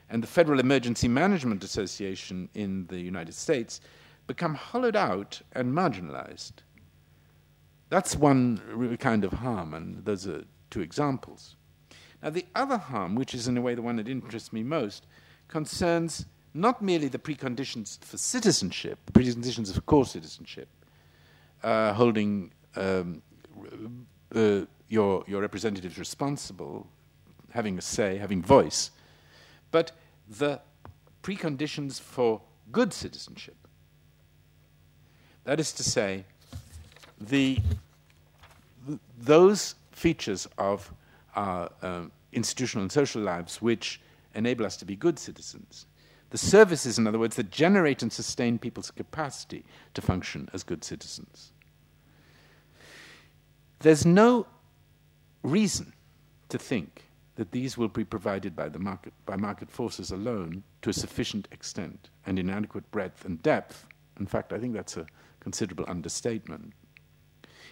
and 0.08 0.22
the 0.22 0.26
Federal 0.26 0.58
Emergency 0.58 1.08
Management 1.08 1.62
Association 1.62 2.48
in 2.54 2.86
the 2.86 2.98
United 2.98 3.34
States 3.34 3.80
become 4.26 4.54
hollowed 4.54 4.96
out 4.96 5.40
and 5.52 5.72
marginalized. 5.72 6.52
That's 7.90 8.16
one 8.16 8.96
kind 8.98 9.24
of 9.24 9.32
harm, 9.32 9.74
and 9.74 10.04
those 10.04 10.26
are 10.26 10.44
two 10.70 10.80
examples. 10.80 11.56
Now, 12.22 12.30
the 12.30 12.46
other 12.54 12.78
harm, 12.78 13.14
which 13.14 13.34
is 13.34 13.48
in 13.48 13.56
a 13.56 13.60
way 13.60 13.74
the 13.74 13.82
one 13.82 13.96
that 13.96 14.08
interests 14.08 14.52
me 14.52 14.62
most, 14.62 15.06
concerns 15.48 16.26
not 16.54 16.82
merely 16.82 17.08
the 17.08 17.18
preconditions 17.18 18.02
for 18.04 18.16
citizenship, 18.16 18.98
the 19.06 19.12
preconditions 19.12 19.74
of 19.74 19.86
core 19.86 20.04
citizenship, 20.06 20.68
uh, 21.62 21.92
holding 21.92 22.52
um, 22.76 23.22
uh, 24.34 24.60
your, 24.88 25.24
your 25.26 25.40
representatives 25.40 25.98
responsible, 25.98 26.86
having 27.50 27.78
a 27.78 27.82
say, 27.82 28.16
having 28.16 28.42
voice, 28.42 28.90
but 29.70 29.92
the 30.28 30.60
preconditions 31.22 32.00
for 32.00 32.40
good 32.72 32.92
citizenship. 32.92 33.56
That 35.44 35.60
is 35.60 35.72
to 35.72 35.82
say, 35.82 36.24
the, 37.20 37.58
those 39.18 39.74
features 39.92 40.46
of 40.58 40.92
our 41.34 41.70
um, 41.82 42.12
institutional 42.32 42.82
and 42.82 42.92
social 42.92 43.22
lives 43.22 43.60
which 43.60 44.00
enable 44.34 44.64
us 44.64 44.76
to 44.78 44.84
be 44.84 44.96
good 44.96 45.18
citizens. 45.18 45.86
The 46.30 46.38
services, 46.38 46.98
in 46.98 47.06
other 47.06 47.18
words, 47.18 47.36
that 47.36 47.50
generate 47.50 48.02
and 48.02 48.12
sustain 48.12 48.58
people's 48.58 48.90
capacity 48.90 49.64
to 49.94 50.00
function 50.00 50.48
as 50.52 50.62
good 50.62 50.84
citizens. 50.84 51.52
There's 53.80 54.04
no 54.04 54.46
reason 55.42 55.94
to 56.50 56.58
think 56.58 57.06
that 57.36 57.52
these 57.52 57.78
will 57.78 57.88
be 57.88 58.04
provided 58.04 58.54
by 58.54 58.68
the 58.68 58.78
market 58.78 59.14
by 59.24 59.36
market 59.36 59.70
forces 59.70 60.10
alone 60.10 60.62
to 60.82 60.90
a 60.90 60.92
sufficient 60.92 61.48
extent 61.50 62.10
and 62.26 62.38
in 62.38 62.50
adequate 62.50 62.90
breadth 62.90 63.24
and 63.24 63.42
depth. 63.42 63.86
In 64.18 64.26
fact, 64.26 64.52
I 64.52 64.58
think 64.58 64.74
that's 64.74 64.98
a 64.98 65.06
considerable 65.40 65.86
understatement. 65.88 66.74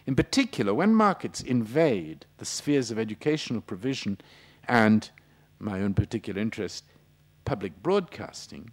In 0.07 0.17
particular, 0.17 0.73
when 0.73 0.95
markets 0.95 1.43
invade 1.43 2.25
the 2.39 2.47
spheres 2.47 2.91
of 2.91 2.99
educational 2.99 3.61
provision 3.61 4.19
and 4.67 5.11
my 5.59 5.83
own 5.83 5.93
particular 5.93 6.41
interest, 6.41 6.85
public 7.45 7.83
broadcasting, 7.83 8.71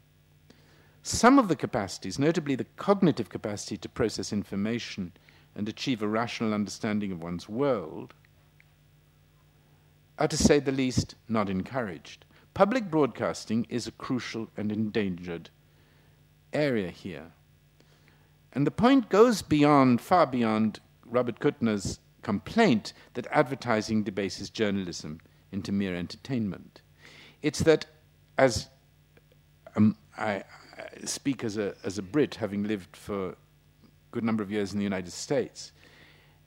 some 1.01 1.37
of 1.37 1.49
the 1.49 1.55
capacities, 1.57 2.17
notably 2.17 2.55
the 2.55 2.67
cognitive 2.77 3.27
capacity 3.27 3.75
to 3.77 3.89
process 3.89 4.31
information 4.31 5.11
and 5.55 5.69
achieve 5.69 6.01
a 6.01 6.07
rational 6.07 6.53
understanding 6.53 7.11
of 7.11 7.23
one's 7.23 7.47
world, 7.47 8.13
are 10.17 10.27
to 10.27 10.37
say 10.37 10.59
the 10.59 10.71
least 10.71 11.15
not 11.27 11.49
encouraged. 11.49 12.25
Public 12.53 12.89
broadcasting 12.89 13.65
is 13.69 13.87
a 13.87 13.91
crucial 13.91 14.49
and 14.55 14.71
endangered 14.71 15.49
area 16.53 16.89
here. 16.89 17.31
And 18.53 18.65
the 18.65 18.71
point 18.71 19.09
goes 19.09 19.41
beyond, 19.41 19.99
far 19.99 20.25
beyond 20.25 20.79
Robert 21.05 21.39
Kuttner's 21.39 21.99
complaint 22.21 22.93
that 23.13 23.27
advertising 23.29 24.03
debases 24.03 24.49
journalism 24.49 25.19
into 25.51 25.71
mere 25.71 25.95
entertainment. 25.95 26.81
It's 27.41 27.59
that, 27.59 27.85
as 28.37 28.69
um, 29.75 29.97
I, 30.17 30.43
I, 30.77 31.05
speak 31.05 31.43
as 31.43 31.57
a, 31.57 31.75
as 31.83 31.97
a 31.97 32.01
Brit, 32.01 32.35
having 32.35 32.63
lived 32.63 32.95
for 32.95 33.35
good 34.15 34.23
number 34.23 34.41
of 34.41 34.51
years 34.51 34.71
in 34.71 34.77
the 34.79 34.83
United 34.85 35.11
States, 35.11 35.73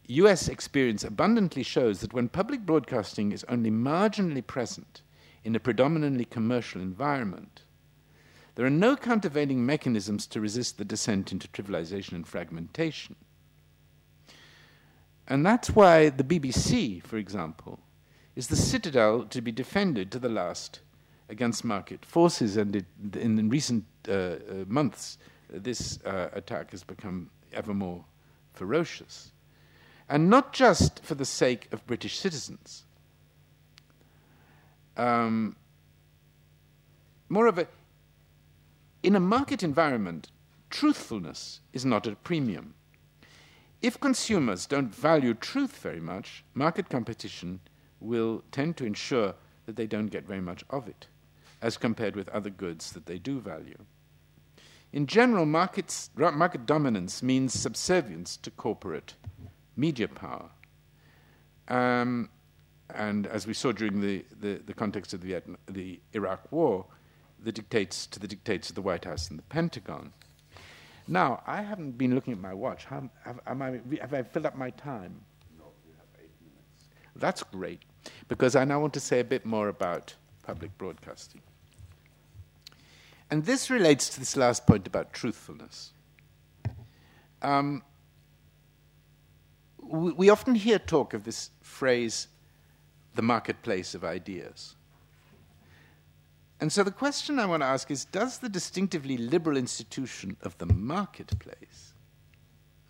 US 0.06 0.48
experience 0.48 1.04
abundantly 1.04 1.62
shows 1.62 2.00
that 2.00 2.14
when 2.14 2.30
public 2.30 2.64
broadcasting 2.64 3.30
is 3.30 3.44
only 3.46 3.70
marginally 3.70 4.44
present 4.44 5.02
in 5.44 5.54
a 5.54 5.60
predominantly 5.60 6.24
commercial 6.24 6.80
environment, 6.80 7.60
there 8.54 8.64
are 8.64 8.70
no 8.70 8.96
countervailing 8.96 9.66
mechanisms 9.66 10.26
to 10.28 10.40
resist 10.40 10.78
the 10.78 10.84
descent 10.84 11.30
into 11.30 11.46
trivialization 11.48 12.12
and 12.12 12.26
fragmentation. 12.26 13.16
And 15.26 15.44
that's 15.44 15.68
why 15.68 16.08
the 16.08 16.24
BBC, 16.24 17.02
for 17.02 17.18
example, 17.18 17.80
is 18.34 18.46
the 18.46 18.56
citadel 18.56 19.24
to 19.24 19.42
be 19.42 19.52
defended 19.52 20.10
to 20.12 20.18
the 20.18 20.30
last 20.30 20.80
against 21.28 21.66
market 21.66 22.02
forces. 22.06 22.56
And 22.56 22.76
it, 22.76 22.86
in, 23.14 23.50
recent 23.50 23.84
uh, 24.08 24.12
uh, 24.12 24.38
months, 24.66 25.18
this 25.50 25.98
uh, 26.06 26.30
attack 26.32 26.70
has 26.70 26.82
become 26.82 27.30
ever 27.52 27.74
more 27.74 28.04
ferocious. 28.52 29.32
And 30.08 30.30
not 30.30 30.52
just 30.52 31.04
for 31.04 31.14
the 31.14 31.24
sake 31.24 31.68
of 31.72 31.86
British 31.86 32.18
citizens. 32.18 32.84
Um, 34.96 35.56
moreover, 37.28 37.68
in 39.02 39.14
a 39.14 39.20
market 39.20 39.62
environment, 39.62 40.28
truthfulness 40.70 41.60
is 41.72 41.84
not 41.84 42.06
at 42.06 42.14
a 42.14 42.16
premium. 42.16 42.74
If 43.80 44.00
consumers 44.00 44.66
don't 44.66 44.94
value 44.94 45.34
truth 45.34 45.78
very 45.78 46.00
much, 46.00 46.44
market 46.52 46.88
competition 46.88 47.60
will 48.00 48.42
tend 48.50 48.76
to 48.78 48.84
ensure 48.84 49.34
that 49.66 49.76
they 49.76 49.86
don't 49.86 50.06
get 50.06 50.26
very 50.26 50.40
much 50.40 50.64
of 50.70 50.88
it, 50.88 51.06
as 51.62 51.76
compared 51.76 52.16
with 52.16 52.28
other 52.30 52.50
goods 52.50 52.92
that 52.92 53.06
they 53.06 53.18
do 53.18 53.38
value. 53.38 53.78
In 54.92 55.06
general, 55.06 55.44
markets, 55.44 56.10
market 56.16 56.64
dominance 56.64 57.22
means 57.22 57.52
subservience 57.52 58.36
to 58.38 58.50
corporate 58.50 59.14
media 59.76 60.08
power. 60.08 60.50
Um, 61.68 62.30
and 62.94 63.26
as 63.26 63.46
we 63.46 63.52
saw 63.52 63.72
during 63.72 64.00
the, 64.00 64.24
the, 64.40 64.62
the 64.64 64.72
context 64.72 65.12
of 65.12 65.20
the, 65.20 65.28
Vietnam, 65.28 65.58
the 65.66 66.00
Iraq 66.14 66.50
War, 66.50 66.86
the 67.38 67.52
dictates 67.52 68.06
to 68.06 68.18
the 68.18 68.26
dictates 68.26 68.70
of 68.70 68.74
the 68.74 68.82
White 68.82 69.04
House 69.04 69.28
and 69.28 69.38
the 69.38 69.42
Pentagon. 69.44 70.12
Now, 71.06 71.42
I 71.46 71.62
haven't 71.62 71.92
been 71.98 72.14
looking 72.14 72.32
at 72.32 72.40
my 72.40 72.54
watch. 72.54 72.86
How, 72.86 73.08
have, 73.24 73.40
I, 73.46 73.80
have 74.00 74.14
I 74.14 74.22
filled 74.22 74.46
up 74.46 74.56
my 74.56 74.70
time? 74.70 75.20
No, 75.58 75.66
you 75.86 75.92
have 75.98 76.08
eight 76.18 76.30
minutes. 76.40 76.88
That's 77.16 77.42
great, 77.42 77.82
because 78.28 78.56
I 78.56 78.64
now 78.64 78.80
want 78.80 78.94
to 78.94 79.00
say 79.00 79.20
a 79.20 79.24
bit 79.24 79.44
more 79.44 79.68
about 79.68 80.14
public 80.42 80.76
broadcasting. 80.78 81.42
And 83.30 83.44
this 83.44 83.70
relates 83.70 84.08
to 84.10 84.20
this 84.20 84.36
last 84.36 84.66
point 84.66 84.86
about 84.86 85.12
truthfulness. 85.12 85.92
Um, 87.42 87.82
we, 89.80 90.12
we 90.12 90.30
often 90.30 90.54
hear 90.54 90.78
talk 90.78 91.14
of 91.14 91.24
this 91.24 91.50
phrase, 91.60 92.28
the 93.14 93.22
marketplace 93.22 93.94
of 93.94 94.04
ideas. 94.04 94.74
And 96.60 96.72
so 96.72 96.82
the 96.82 96.90
question 96.90 97.38
I 97.38 97.46
want 97.46 97.62
to 97.62 97.66
ask 97.66 97.90
is 97.90 98.04
Does 98.06 98.38
the 98.38 98.48
distinctively 98.48 99.16
liberal 99.16 99.56
institution 99.56 100.36
of 100.42 100.56
the 100.58 100.66
marketplace, 100.66 101.94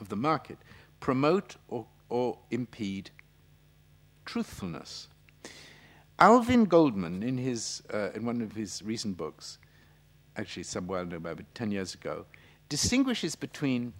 of 0.00 0.08
the 0.08 0.16
market, 0.16 0.58
promote 1.00 1.56
or, 1.68 1.86
or 2.08 2.38
impede 2.50 3.10
truthfulness? 4.24 5.08
Alvin 6.18 6.64
Goldman, 6.64 7.22
in, 7.22 7.38
his, 7.38 7.82
uh, 7.92 8.10
in 8.14 8.24
one 8.24 8.40
of 8.40 8.52
his 8.52 8.82
recent 8.82 9.16
books, 9.16 9.58
actually 10.38 10.62
some 10.62 10.86
while 10.86 11.02
ago, 11.02 11.16
about 11.16 11.40
10 11.54 11.70
years 11.72 11.94
ago, 11.94 12.24
distinguishes 12.68 13.34
between, 13.34 13.92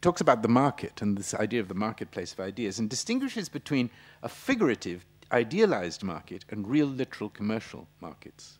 talks 0.00 0.20
about 0.20 0.42
the 0.42 0.48
market 0.48 1.00
and 1.00 1.16
this 1.16 1.34
idea 1.34 1.60
of 1.60 1.68
the 1.68 1.74
marketplace 1.74 2.32
of 2.32 2.40
ideas, 2.40 2.78
and 2.78 2.90
distinguishes 2.90 3.48
between 3.48 3.88
a 4.22 4.28
figurative, 4.28 5.06
idealized 5.30 6.02
market 6.02 6.44
and 6.50 6.68
real, 6.68 6.86
literal 6.86 7.30
commercial 7.30 7.86
markets. 8.00 8.58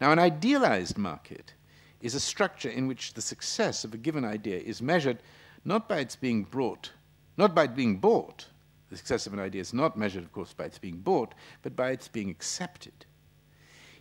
Now, 0.00 0.12
an 0.12 0.18
idealized 0.18 0.96
market 0.96 1.54
is 2.00 2.14
a 2.14 2.20
structure 2.20 2.70
in 2.70 2.86
which 2.86 3.14
the 3.14 3.20
success 3.20 3.84
of 3.84 3.92
a 3.92 3.98
given 3.98 4.24
idea 4.24 4.58
is 4.58 4.80
measured 4.80 5.18
not 5.64 5.88
by 5.88 5.98
its 5.98 6.14
being 6.14 6.44
brought, 6.44 6.92
not 7.36 7.54
by 7.54 7.64
it 7.64 7.74
being 7.74 7.96
bought. 7.96 8.46
The 8.90 8.96
success 8.96 9.26
of 9.26 9.32
an 9.34 9.40
idea 9.40 9.60
is 9.60 9.74
not 9.74 9.98
measured, 9.98 10.22
of 10.22 10.32
course, 10.32 10.52
by 10.52 10.64
its 10.64 10.78
being 10.78 10.98
bought, 10.98 11.34
but 11.62 11.74
by 11.74 11.90
its 11.90 12.08
being 12.08 12.30
accepted. 12.30 13.04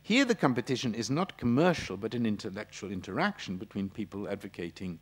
Here, 0.07 0.23
the 0.23 0.35
competition 0.35 0.95
is 0.95 1.09
not 1.09 1.37
commercial, 1.37 1.97
but 1.97 2.13
an 2.13 2.25
intellectual 2.25 2.93
interaction 2.93 3.57
between 3.57 3.89
people 3.89 4.29
advocating, 4.29 4.99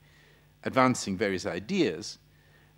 advancing 0.63 1.15
various 1.15 1.45
ideas, 1.45 2.17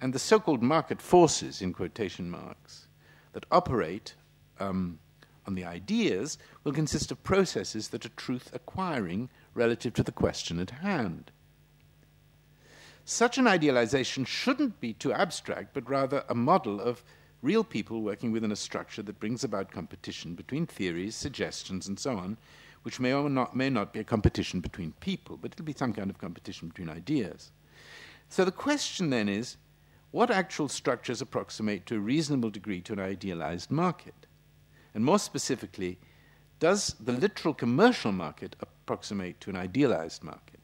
and 0.02 0.12
the 0.12 0.20
so 0.20 0.38
called 0.38 0.62
market 0.62 1.02
forces, 1.02 1.62
in 1.62 1.72
quotation 1.72 2.30
marks, 2.30 2.90
that 3.32 3.46
operate 3.50 4.16
um, 4.60 5.00
on 5.46 5.56
the 5.56 5.64
ideas 5.64 6.38
will 6.66 6.74
consist 6.74 7.12
of 7.12 7.24
processes 7.24 7.88
that 7.88 8.06
are 8.06 8.10
truth 8.10 8.50
acquiring 8.52 9.30
relative 9.54 9.94
to 9.94 10.04
the 10.04 10.12
question 10.12 10.60
at 10.60 10.72
hand. 10.72 11.32
Such 13.06 13.38
an 13.38 13.48
idealization 13.48 14.26
shouldn't 14.26 14.82
be 14.82 14.92
too 14.92 15.14
abstract, 15.14 15.74
but 15.74 15.90
rather 15.90 16.26
a 16.28 16.36
model 16.36 16.82
of 16.82 17.06
real 17.42 17.64
people 17.64 18.02
working 18.02 18.32
within 18.32 18.52
a 18.52 18.56
structure 18.56 19.02
that 19.04 19.20
brings 19.20 19.44
about 19.44 19.72
competition 19.72 20.34
between 20.34 20.66
theories, 20.66 21.16
suggestions, 21.16 21.88
and 21.88 22.00
so 22.00 22.18
on, 22.18 22.38
which 22.84 23.00
may 23.00 23.14
or 23.14 23.30
not, 23.30 23.56
may 23.56 23.70
not 23.70 23.94
be 23.94 24.00
a 24.00 24.04
competition 24.04 24.60
between 24.60 24.94
people, 25.00 25.38
but 25.38 25.52
it'll 25.52 25.66
be 25.66 25.74
some 25.74 25.94
kind 25.94 26.10
of 26.10 26.18
competition 26.18 26.70
between 26.70 26.90
ideas. 26.90 27.52
So 28.30 28.46
the 28.46 28.52
question 28.52 29.10
then 29.10 29.30
is 29.30 29.58
what 30.12 30.32
actual 30.32 30.70
structures 30.70 31.22
approximate 31.22 31.86
to 31.88 31.96
a 31.96 32.00
reasonable 32.00 32.50
degree 32.50 32.82
to 32.82 32.94
an 32.94 33.00
idealized 33.00 33.72
market? 33.72 34.26
And 34.94 35.04
more 35.04 35.20
specifically, 35.20 36.00
does 36.60 36.96
the 37.00 37.12
literal 37.12 37.54
commercial 37.54 38.12
market 38.12 38.56
approximate 38.60 39.40
to 39.42 39.50
an 39.50 39.56
idealized 39.56 40.24
market? 40.24 40.60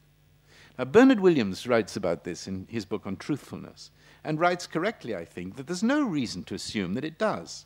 Now, 0.77 0.85
Bernard 0.85 1.19
Williams 1.19 1.67
writes 1.67 1.95
about 1.95 2.23
this 2.23 2.47
in 2.47 2.65
his 2.69 2.85
book 2.85 3.05
on 3.05 3.17
truthfulness 3.17 3.91
and 4.23 4.39
writes 4.39 4.67
correctly, 4.67 5.15
I 5.15 5.25
think, 5.25 5.55
that 5.55 5.67
there's 5.67 5.83
no 5.83 6.03
reason 6.03 6.43
to 6.45 6.55
assume 6.55 6.93
that 6.93 7.05
it 7.05 7.17
does. 7.17 7.65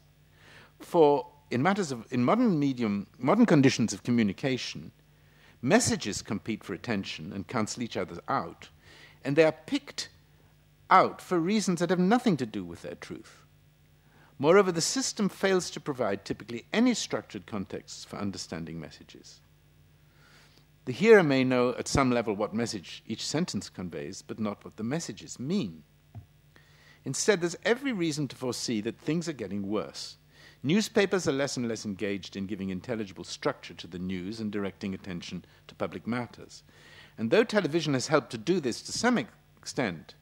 For 0.79 1.27
in 1.49 1.61
matters 1.61 1.91
of 1.91 2.11
in 2.11 2.23
modern 2.23 2.59
medium, 2.59 3.07
modern 3.17 3.45
conditions 3.45 3.93
of 3.93 4.03
communication, 4.03 4.91
messages 5.61 6.21
compete 6.21 6.63
for 6.63 6.73
attention 6.73 7.31
and 7.33 7.47
cancel 7.47 7.83
each 7.83 7.97
other 7.97 8.19
out, 8.27 8.69
and 9.23 9.35
they 9.35 9.43
are 9.43 9.55
picked 9.65 10.09
out 10.89 11.21
for 11.21 11.39
reasons 11.39 11.79
that 11.79 11.89
have 11.89 11.99
nothing 11.99 12.37
to 12.37 12.45
do 12.45 12.63
with 12.63 12.81
their 12.81 12.95
truth. 12.95 13.43
Moreover, 14.39 14.71
the 14.71 14.81
system 14.81 15.29
fails 15.29 15.71
to 15.71 15.79
provide 15.79 16.23
typically 16.23 16.65
any 16.71 16.93
structured 16.93 17.47
contexts 17.47 18.03
for 18.03 18.17
understanding 18.17 18.79
messages. 18.79 19.41
The 20.85 20.93
hearer 20.93 21.23
may 21.23 21.43
know 21.43 21.75
at 21.77 21.87
some 21.87 22.11
level 22.11 22.35
what 22.35 22.53
message 22.53 23.03
each 23.07 23.25
sentence 23.25 23.67
conveys, 23.67 24.21
but 24.21 24.39
not 24.39 24.63
what 24.63 24.77
the 24.77 24.83
messages 24.83 25.39
mean. 25.39 25.83
Instead, 27.07 27.39
there's 27.39 27.55
every 27.63 27.93
reason 27.93 28.27
to 28.27 28.35
foresee 28.35 28.81
that 28.81 28.99
things 28.99 29.29
are 29.29 29.33
getting 29.33 29.69
worse. 29.69 30.17
Newspapers 30.61 31.25
are 31.25 31.31
less 31.31 31.55
and 31.55 31.65
less 31.65 31.85
engaged 31.85 32.35
in 32.35 32.45
giving 32.45 32.69
intelligible 32.69 33.23
structure 33.23 33.73
to 33.73 33.87
the 33.87 33.97
news 33.97 34.41
and 34.41 34.51
directing 34.51 34.93
attention 34.93 35.45
to 35.67 35.75
public 35.75 36.05
matters. 36.05 36.63
And 37.17 37.31
though 37.31 37.45
television 37.45 37.93
has 37.93 38.07
helped 38.07 38.31
to 38.31 38.37
do 38.37 38.59
this 38.59 38.81
to 38.81 38.91
some 38.91 39.17
extent 39.17 40.15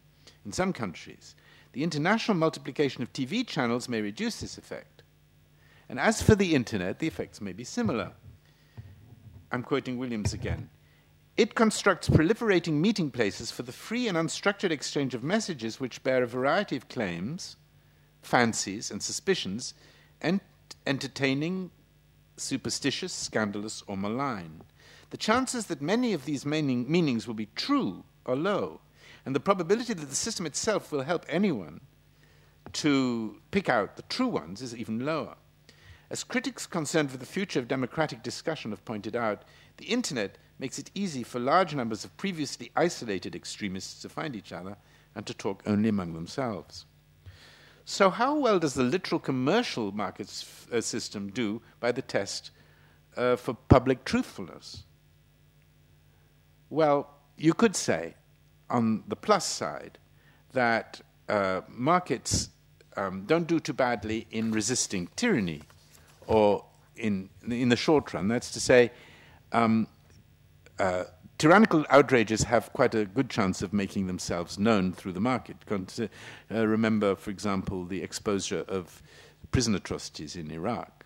in 0.46 0.52
some 0.52 0.74
countries, 0.74 1.34
the 1.74 1.84
international 1.84 2.38
multiplication 2.38 3.02
of 3.02 3.12
TV 3.12 3.48
channels 3.48 3.90
may 3.90 4.02
reduce 4.02 4.40
this 4.40 4.60
effect. 4.60 5.02
And 5.90 6.00
as 6.00 6.22
for 6.22 6.36
the 6.36 6.54
internet, 6.54 7.00
the 7.00 7.08
effects 7.08 7.42
may 7.42 7.54
be 7.54 7.64
similar. 7.64 8.12
I'm 9.52 9.64
quoting 9.64 9.98
Williams 9.98 10.34
again. 10.34 10.70
It 11.38 11.54
constructs 11.54 12.08
proliferating 12.08 12.80
meeting 12.80 13.12
places 13.12 13.52
for 13.52 13.64
the 13.64 13.74
free 13.74 14.08
and 14.08 14.18
unstructured 14.18 14.72
exchange 14.72 15.14
of 15.14 15.22
messages 15.22 15.82
which 15.82 16.02
bear 16.02 16.24
a 16.24 16.28
variety 16.28 16.78
of 16.78 16.88
claims, 16.88 17.58
fancies, 18.22 18.90
and 18.90 19.04
suspicions, 19.04 19.74
ent- 20.22 20.42
entertaining, 20.88 21.72
superstitious, 22.38 23.12
scandalous, 23.12 23.84
or 23.86 23.98
malign. 23.98 24.62
The 25.10 25.18
chances 25.18 25.66
that 25.66 25.82
many 25.82 26.14
of 26.14 26.24
these 26.24 26.46
meaning- 26.46 26.90
meanings 26.90 27.28
will 27.28 27.34
be 27.34 27.50
true 27.54 28.06
are 28.26 28.36
low, 28.38 28.80
and 29.26 29.36
the 29.36 29.42
probability 29.42 29.94
that 29.94 30.06
the 30.06 30.16
system 30.16 30.46
itself 30.46 30.90
will 30.90 31.04
help 31.04 31.26
anyone 31.28 31.82
to 32.72 33.42
pick 33.52 33.68
out 33.68 33.98
the 33.98 34.04
true 34.04 34.28
ones 34.28 34.62
is 34.62 34.74
even 34.74 35.06
lower. 35.06 35.36
As 36.10 36.24
critics 36.24 36.66
concerned 36.66 37.12
with 37.12 37.20
the 37.20 37.26
future 37.26 37.60
of 37.60 37.68
democratic 37.68 38.24
discussion 38.24 38.72
have 38.72 38.86
pointed 38.86 39.18
out, 39.18 39.44
the 39.78 39.86
internet 39.86 40.38
makes 40.60 40.80
it 40.80 40.92
easy 40.94 41.24
for 41.24 41.40
large 41.40 41.76
numbers 41.76 42.06
of 42.06 42.16
previously 42.18 42.72
isolated 42.76 43.36
extremists 43.36 44.02
to 44.02 44.10
find 44.10 44.36
each 44.36 44.54
other 44.54 44.78
and 45.14 45.26
to 45.26 45.34
talk 45.34 45.64
only 45.66 45.90
among 45.90 46.14
themselves. 46.14 46.86
So, 47.86 48.10
how 48.10 48.36
well 48.36 48.58
does 48.60 48.74
the 48.74 48.84
literal 48.84 49.20
commercial 49.20 49.92
market 49.92 50.28
uh, 50.72 50.82
system 50.82 51.30
do 51.30 51.62
by 51.80 51.92
the 51.92 52.02
test 52.02 52.52
uh, 53.16 53.36
for 53.36 53.54
public 53.54 54.04
truthfulness? 54.06 54.84
Well, 56.70 57.10
you 57.38 57.54
could 57.54 57.76
say, 57.76 58.16
on 58.70 59.04
the 59.08 59.16
plus 59.16 59.46
side, 59.46 60.00
that 60.54 61.02
uh, 61.30 61.62
markets 61.68 62.50
um, 62.98 63.26
don't 63.28 63.46
do 63.46 63.60
too 63.60 63.74
badly 63.74 64.26
in 64.32 64.52
resisting 64.52 65.10
tyranny 65.16 65.62
or 66.28 66.66
in, 66.96 67.30
in 67.48 67.70
the 67.70 67.76
short 67.76 68.14
run. 68.14 68.28
That's 68.28 68.52
to 68.52 68.60
say, 68.60 68.92
um, 69.52 69.88
uh, 70.80 71.06
tyrannical 71.38 71.86
outrages 71.90 72.44
have 72.44 72.72
quite 72.74 72.96
a 72.96 73.06
good 73.06 73.30
chance 73.30 73.62
of 73.62 73.74
making 73.74 74.08
themselves 74.08 74.58
known 74.58 74.94
through 74.94 75.14
the 75.14 75.20
market. 75.20 75.58
Uh, 75.70 76.68
remember, 76.68 77.16
for 77.16 77.30
example, 77.30 77.86
the 77.86 78.02
exposure 78.02 78.66
of 78.68 79.02
prison 79.52 79.76
atrocities 79.76 80.36
in 80.36 80.52
Iraq. 80.52 81.06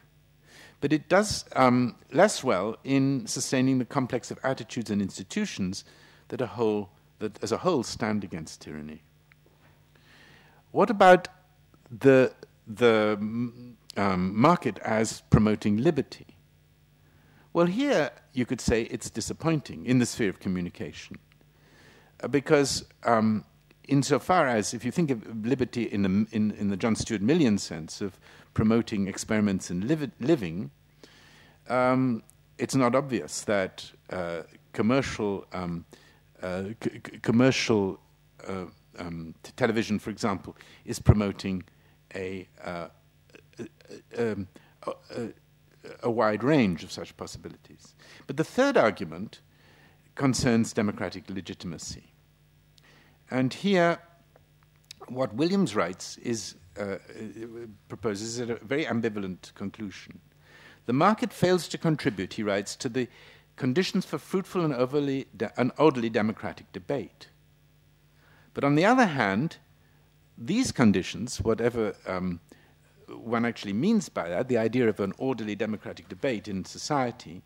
But 0.82 0.94
it 0.94 1.10
does 1.10 1.46
um, 1.56 1.96
less 2.12 2.44
well 2.44 2.78
in 2.84 3.28
sustaining 3.28 3.80
the 3.80 3.86
complex 3.86 4.32
of 4.32 4.40
attitudes 4.44 4.90
and 4.90 5.02
institutions 5.02 5.84
that, 6.30 6.42
a 6.42 6.48
whole, 6.48 6.90
that 7.20 7.42
as 7.44 7.52
a 7.52 7.58
whole 7.58 7.84
stand 7.84 8.24
against 8.24 8.62
tyranny. 8.62 9.04
What 10.72 10.90
about 10.90 11.28
the, 11.92 12.34
the 12.66 13.18
um, 13.98 14.40
market 14.40 14.80
as 14.80 15.22
promoting 15.30 15.78
liberty? 15.78 16.28
Well, 17.52 17.66
here 17.66 18.12
you 18.34 18.46
could 18.46 18.62
say 18.62 18.84
it's 18.84 19.10
disappointing 19.10 19.86
in 19.86 19.98
the 20.00 20.06
sphere 20.06 20.30
of 20.30 20.40
communication. 20.40 21.18
Uh, 22.22 22.28
because, 22.28 22.86
um, 23.04 23.44
insofar 23.88 24.48
as, 24.48 24.74
if 24.74 24.86
you 24.86 24.92
think 24.92 25.10
of 25.10 25.46
liberty 25.46 25.84
in 25.84 26.04
the, 26.04 26.28
in, 26.32 26.52
in 26.52 26.70
the 26.70 26.78
John 26.78 26.96
Stuart 26.96 27.22
Millian 27.22 27.60
sense 27.60 28.02
of 28.02 28.20
promoting 28.54 29.08
experiments 29.08 29.72
in 29.72 29.88
liv- 29.88 30.12
living, 30.20 30.70
um, 31.70 32.22
it's 32.60 32.76
not 32.76 32.94
obvious 32.94 33.42
that 33.42 33.92
uh, 34.12 34.42
commercial, 34.74 35.46
um, 35.52 35.86
uh, 36.44 36.66
c- 36.84 37.00
commercial 37.24 38.00
uh, 38.48 38.66
um, 39.00 39.34
t- 39.42 39.52
television, 39.56 39.98
for 39.98 40.12
example, 40.12 40.56
is 40.86 41.00
promoting 41.00 41.64
a, 42.14 42.48
uh, 42.64 42.88
um, 44.18 44.48
a 45.16 45.30
wide 46.04 46.44
range 46.44 46.84
of 46.84 46.92
such 46.92 47.16
possibilities. 47.18 47.96
But 48.28 48.38
the 48.38 48.44
third 48.44 48.78
argument 48.78 49.42
concerns 50.16 50.74
democratic 50.74 51.30
legitimacy. 51.30 52.14
And 53.32 53.54
here, 53.54 54.00
what 55.08 55.34
Williams 55.34 55.76
writes 55.76 56.18
is, 56.18 56.56
uh, 56.80 56.98
proposes 57.88 58.40
a 58.40 58.46
very 58.56 58.86
ambivalent 58.86 59.54
conclusion. 59.56 60.20
The 60.86 60.94
market 60.94 61.32
fails 61.32 61.68
to 61.70 61.78
contribute, 61.78 62.34
he 62.34 62.44
writes, 62.44 62.76
to 62.78 62.90
the 62.90 63.08
conditions 63.56 64.06
for 64.06 64.18
fruitful 64.18 64.66
and 64.66 64.74
overly 64.74 65.28
de- 65.36 65.52
an 65.60 65.72
orderly 65.78 66.10
democratic 66.10 66.72
debate. 66.72 67.28
But 68.54 68.64
on 68.64 68.76
the 68.76 68.86
other 68.86 69.06
hand, 69.06 69.58
these 70.38 70.72
conditions, 70.72 71.42
whatever 71.42 71.96
um, 72.08 72.40
one 73.18 73.46
actually 73.46 73.74
means 73.74 74.10
by 74.10 74.30
that, 74.30 74.48
the 74.48 74.58
idea 74.58 74.88
of 74.88 75.00
an 75.00 75.14
orderly 75.18 75.56
democratic 75.56 76.08
debate 76.10 76.48
in 76.48 76.66
society, 76.66 77.42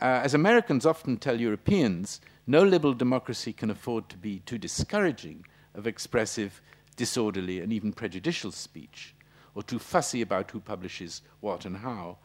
uh, 0.00 0.20
as 0.24 0.34
Americans 0.34 0.86
often 0.86 1.16
tell 1.16 1.40
Europeans, 1.40 2.20
no 2.46 2.62
liberal 2.62 2.94
democracy 2.94 3.52
can 3.52 3.70
afford 3.70 4.08
to 4.08 4.16
be 4.16 4.40
too 4.40 4.58
discouraging 4.58 5.44
of 5.74 5.86
expressive, 5.86 6.60
disorderly, 6.96 7.60
and 7.60 7.72
even 7.72 7.92
prejudicial 7.92 8.50
speech, 8.50 9.14
or 9.54 9.62
too 9.62 9.78
fussy 9.78 10.22
about 10.22 10.50
who 10.50 10.60
publishes 10.60 11.22
what 11.40 11.64
and 11.64 11.76
how, 11.76 12.18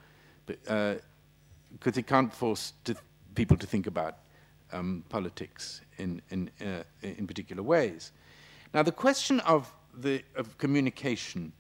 because 0.45 1.97
uh, 1.97 1.99
it 1.99 2.07
can't 2.07 2.34
force 2.34 2.74
to 2.84 2.95
people 3.36 3.57
to 3.57 3.68
think 3.68 3.88
about 3.88 4.18
um, 4.72 5.03
politics 5.09 5.82
in, 5.97 6.22
in, 6.30 6.49
uh, 6.61 6.84
in 7.01 7.28
particular 7.28 7.63
ways. 7.63 8.11
Now, 8.74 8.84
the 8.84 8.91
question 8.91 9.39
of, 9.41 9.74
the, 9.93 10.24
of 10.36 10.57
communication 10.57 11.53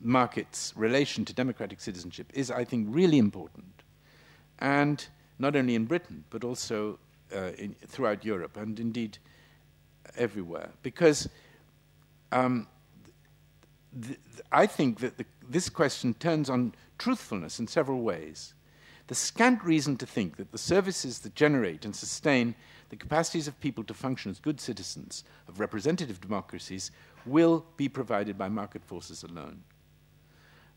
markets' 0.00 0.72
relation 0.76 1.24
to 1.24 1.34
democratic 1.34 1.80
citizenship 1.80 2.30
is, 2.34 2.50
I 2.50 2.64
think, 2.64 2.88
really 2.90 3.18
important. 3.18 3.82
And 4.58 5.06
not 5.38 5.56
only 5.56 5.74
in 5.74 5.84
Britain, 5.84 6.24
but 6.30 6.44
also 6.44 6.98
uh, 7.34 7.52
in, 7.58 7.74
throughout 7.86 8.24
Europe 8.24 8.56
and 8.56 8.78
indeed 8.78 9.18
everywhere. 10.16 10.70
Because 10.82 11.28
um, 12.32 12.66
th- 14.00 14.18
th- 14.32 14.46
I 14.52 14.66
think 14.66 15.00
that 15.00 15.18
the, 15.18 15.24
this 15.48 15.68
question 15.68 16.14
turns 16.14 16.48
on 16.48 16.74
truthfulness 16.98 17.58
in 17.58 17.66
several 17.66 18.02
ways. 18.02 18.54
The 19.06 19.14
scant 19.14 19.62
reason 19.62 19.96
to 19.98 20.06
think 20.06 20.36
that 20.36 20.52
the 20.52 20.58
services 20.58 21.18
that 21.20 21.34
generate 21.34 21.84
and 21.84 21.94
sustain 21.94 22.54
the 22.88 22.96
capacities 22.96 23.48
of 23.48 23.58
people 23.60 23.84
to 23.84 23.94
function 23.94 24.30
as 24.30 24.38
good 24.38 24.60
citizens 24.60 25.24
of 25.48 25.60
representative 25.60 26.20
democracies 26.20 26.90
will 27.26 27.64
be 27.76 27.88
provided 27.88 28.38
by 28.38 28.48
market 28.48 28.84
forces 28.84 29.22
alone. 29.22 29.62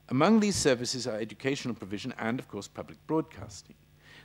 Among 0.09 0.39
these 0.39 0.55
services 0.55 1.05
are 1.07 1.19
educational 1.19 1.75
provision 1.75 2.13
and, 2.17 2.39
of 2.39 2.47
course, 2.47 2.67
public 2.67 2.97
broadcasting. 3.07 3.75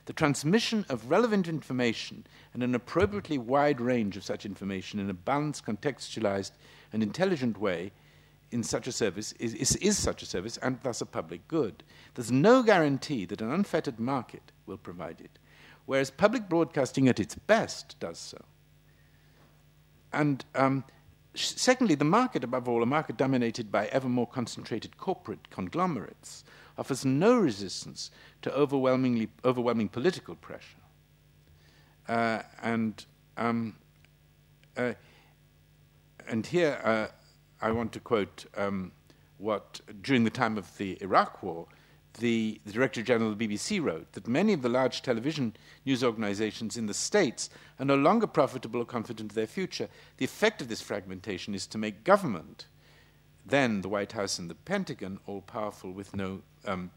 The 0.05 0.13
transmission 0.13 0.85
of 0.89 1.09
relevant 1.09 1.47
information 1.47 2.25
and 2.53 2.61
an 2.61 2.75
appropriately 2.75 3.37
wide 3.37 3.79
range 3.79 4.17
of 4.17 4.23
such 4.23 4.45
information 4.45 4.99
in 4.99 5.09
a 5.09 5.13
balanced, 5.13 5.65
contextualized, 5.65 6.51
and 6.91 7.01
intelligent 7.01 7.57
way 7.57 7.91
in 8.51 8.63
such 8.63 8.87
a 8.87 8.91
service 8.91 9.33
is, 9.39 9.53
is, 9.55 9.75
is, 9.77 9.97
such 9.97 10.21
a 10.21 10.25
service 10.25 10.57
and 10.57 10.77
thus 10.83 11.01
a 11.01 11.05
public 11.05 11.47
good. 11.47 11.83
There's 12.13 12.31
no 12.31 12.63
guarantee 12.63 13.25
that 13.25 13.41
an 13.41 13.51
unfettered 13.51 13.99
market 13.99 14.51
will 14.65 14.77
provide 14.77 15.19
it, 15.21 15.39
whereas 15.85 16.11
public 16.11 16.47
broadcasting 16.47 17.07
at 17.07 17.19
its 17.19 17.35
best 17.35 17.99
does 17.99 18.19
so. 18.19 18.37
And 20.11 20.45
um, 20.53 20.83
secondly, 21.35 21.95
the 21.95 22.05
market, 22.05 22.43
above 22.43 22.67
all, 22.67 22.83
a 22.83 22.85
market 22.85 23.17
dominated 23.17 23.71
by 23.71 23.87
ever 23.87 24.09
more 24.09 24.27
concentrated 24.27 24.97
corporate 24.97 25.49
conglomerates, 25.49 26.43
offers 26.77 27.05
no 27.05 27.37
resistance 27.37 28.11
to 28.41 28.53
overwhelmingly, 28.53 29.29
overwhelming 29.45 29.89
political 29.89 30.35
pressure. 30.35 30.77
Uh, 32.07 32.41
and, 32.61 33.05
um, 33.37 33.75
uh, 34.77 34.93
and 36.27 36.45
here 36.45 36.79
uh, 36.83 37.07
I 37.61 37.71
want 37.71 37.93
to 37.93 37.99
quote 37.99 38.45
um, 38.57 38.91
what, 39.37 39.81
during 40.01 40.23
the 40.23 40.29
time 40.29 40.57
of 40.57 40.77
the 40.77 40.97
Iraq 41.01 41.41
War, 41.43 41.67
the, 42.19 42.61
the, 42.65 42.71
Director 42.71 43.01
General 43.01 43.31
of 43.31 43.37
the 43.37 43.47
BBC 43.47 43.81
wrote 43.81 44.11
that 44.13 44.27
many 44.27 44.53
of 44.53 44.61
the 44.61 44.69
large 44.69 45.01
television 45.01 45.55
news 45.85 46.03
organizations 46.03 46.77
in 46.77 46.85
the 46.85 46.93
States 46.93 47.49
are 47.79 47.85
no 47.85 47.95
longer 47.95 48.27
profitable 48.27 48.81
or 48.81 48.85
confident 48.85 49.31
of 49.31 49.35
their 49.35 49.47
future. 49.47 49.89
The 50.17 50.25
effect 50.25 50.61
of 50.61 50.67
this 50.67 50.81
fragmentation 50.81 51.55
is 51.55 51.65
to 51.67 51.77
make 51.77 52.03
government, 52.03 52.67
then 53.45 53.81
the 53.81 53.89
White 53.89 54.11
House 54.11 54.37
and 54.37 54.49
the 54.49 54.55
Pentagon, 54.55 55.19
all 55.25 55.41
powerful 55.41 55.91
with 55.91 56.15
no, 56.15 56.41
um, 56.65 56.91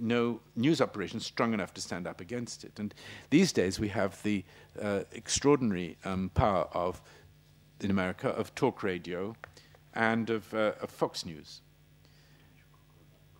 no 0.00 0.40
news 0.54 0.80
operations 0.80 1.26
strong 1.26 1.52
enough 1.52 1.74
to 1.74 1.80
stand 1.80 2.06
up 2.06 2.20
against 2.20 2.64
it. 2.64 2.78
And 2.78 2.94
these 3.30 3.52
days 3.52 3.80
we 3.80 3.88
have 3.88 4.22
the 4.22 4.44
uh, 4.80 5.00
extraordinary 5.12 5.96
um, 6.04 6.30
power 6.34 6.68
of, 6.72 7.02
in 7.80 7.90
America, 7.90 8.28
of 8.28 8.54
talk 8.54 8.82
radio 8.82 9.34
and 9.92 10.30
of, 10.30 10.54
uh, 10.54 10.72
of 10.80 10.90
Fox 10.90 11.26
News 11.26 11.62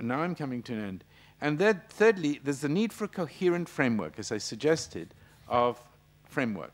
now 0.01 0.21
I'm 0.21 0.35
coming 0.35 0.63
to 0.65 0.73
an 0.73 0.85
end. 0.85 1.05
And 1.41 1.59
then, 1.59 1.83
thirdly, 1.89 2.41
there's 2.43 2.61
the 2.61 2.69
need 2.69 2.93
for 2.93 3.05
a 3.05 3.09
coherent 3.09 3.69
framework, 3.69 4.19
as 4.19 4.33
I 4.33 4.39
suggested, 4.39 5.15
of 5.49 5.81
framework, 6.25 6.73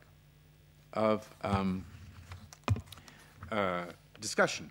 of 0.92 1.28
um, 1.42 1.84
uh, 3.50 3.84
discussion, 4.20 4.70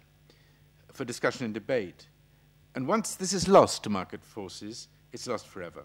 for 0.93 1.05
discussion 1.05 1.45
and 1.45 1.53
debate. 1.53 2.07
And 2.75 2.87
once 2.87 3.15
this 3.15 3.33
is 3.33 3.47
lost 3.47 3.83
to 3.83 3.89
market 3.89 4.23
forces, 4.23 4.87
it's 5.11 5.27
lost 5.27 5.47
forever. 5.47 5.83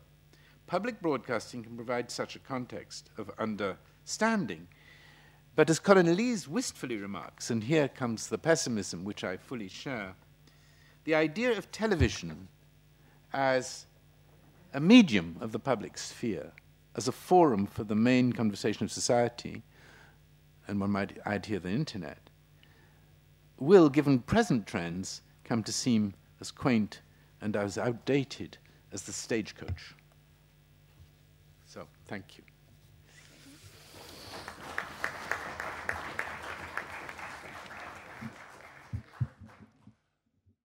Public 0.66 1.00
broadcasting 1.00 1.62
can 1.62 1.76
provide 1.76 2.10
such 2.10 2.36
a 2.36 2.40
context 2.40 3.10
of 3.18 3.30
understanding. 3.38 4.68
But 5.56 5.70
as 5.70 5.78
Colin 5.78 6.14
Leys 6.16 6.46
wistfully 6.46 6.96
remarks, 6.96 7.50
and 7.50 7.64
here 7.64 7.88
comes 7.88 8.28
the 8.28 8.38
pessimism 8.38 9.04
which 9.04 9.24
I 9.24 9.36
fully 9.36 9.68
share, 9.68 10.14
the 11.04 11.14
idea 11.14 11.56
of 11.56 11.70
television 11.70 12.48
as 13.36 13.84
a 14.72 14.80
medium 14.80 15.36
of 15.40 15.52
the 15.52 15.58
public 15.58 15.98
sphere, 15.98 16.52
as 16.96 17.06
a 17.06 17.12
forum 17.12 17.66
for 17.66 17.84
the 17.84 17.94
main 17.94 18.32
conversation 18.32 18.82
of 18.82 18.90
society, 18.90 19.62
and 20.66 20.80
one 20.80 20.90
might 20.90 21.18
add 21.26 21.44
here 21.44 21.58
the 21.58 21.68
internet, 21.68 22.30
will, 23.58 23.90
given 23.90 24.20
present 24.20 24.66
trends, 24.66 25.20
come 25.44 25.62
to 25.62 25.72
seem 25.72 26.14
as 26.40 26.50
quaint 26.50 27.02
and 27.42 27.56
as 27.56 27.76
outdated 27.76 28.56
as 28.90 29.02
the 29.02 29.12
stagecoach. 29.12 29.94
So, 31.66 31.86
thank 32.08 32.38
you. 32.38 32.45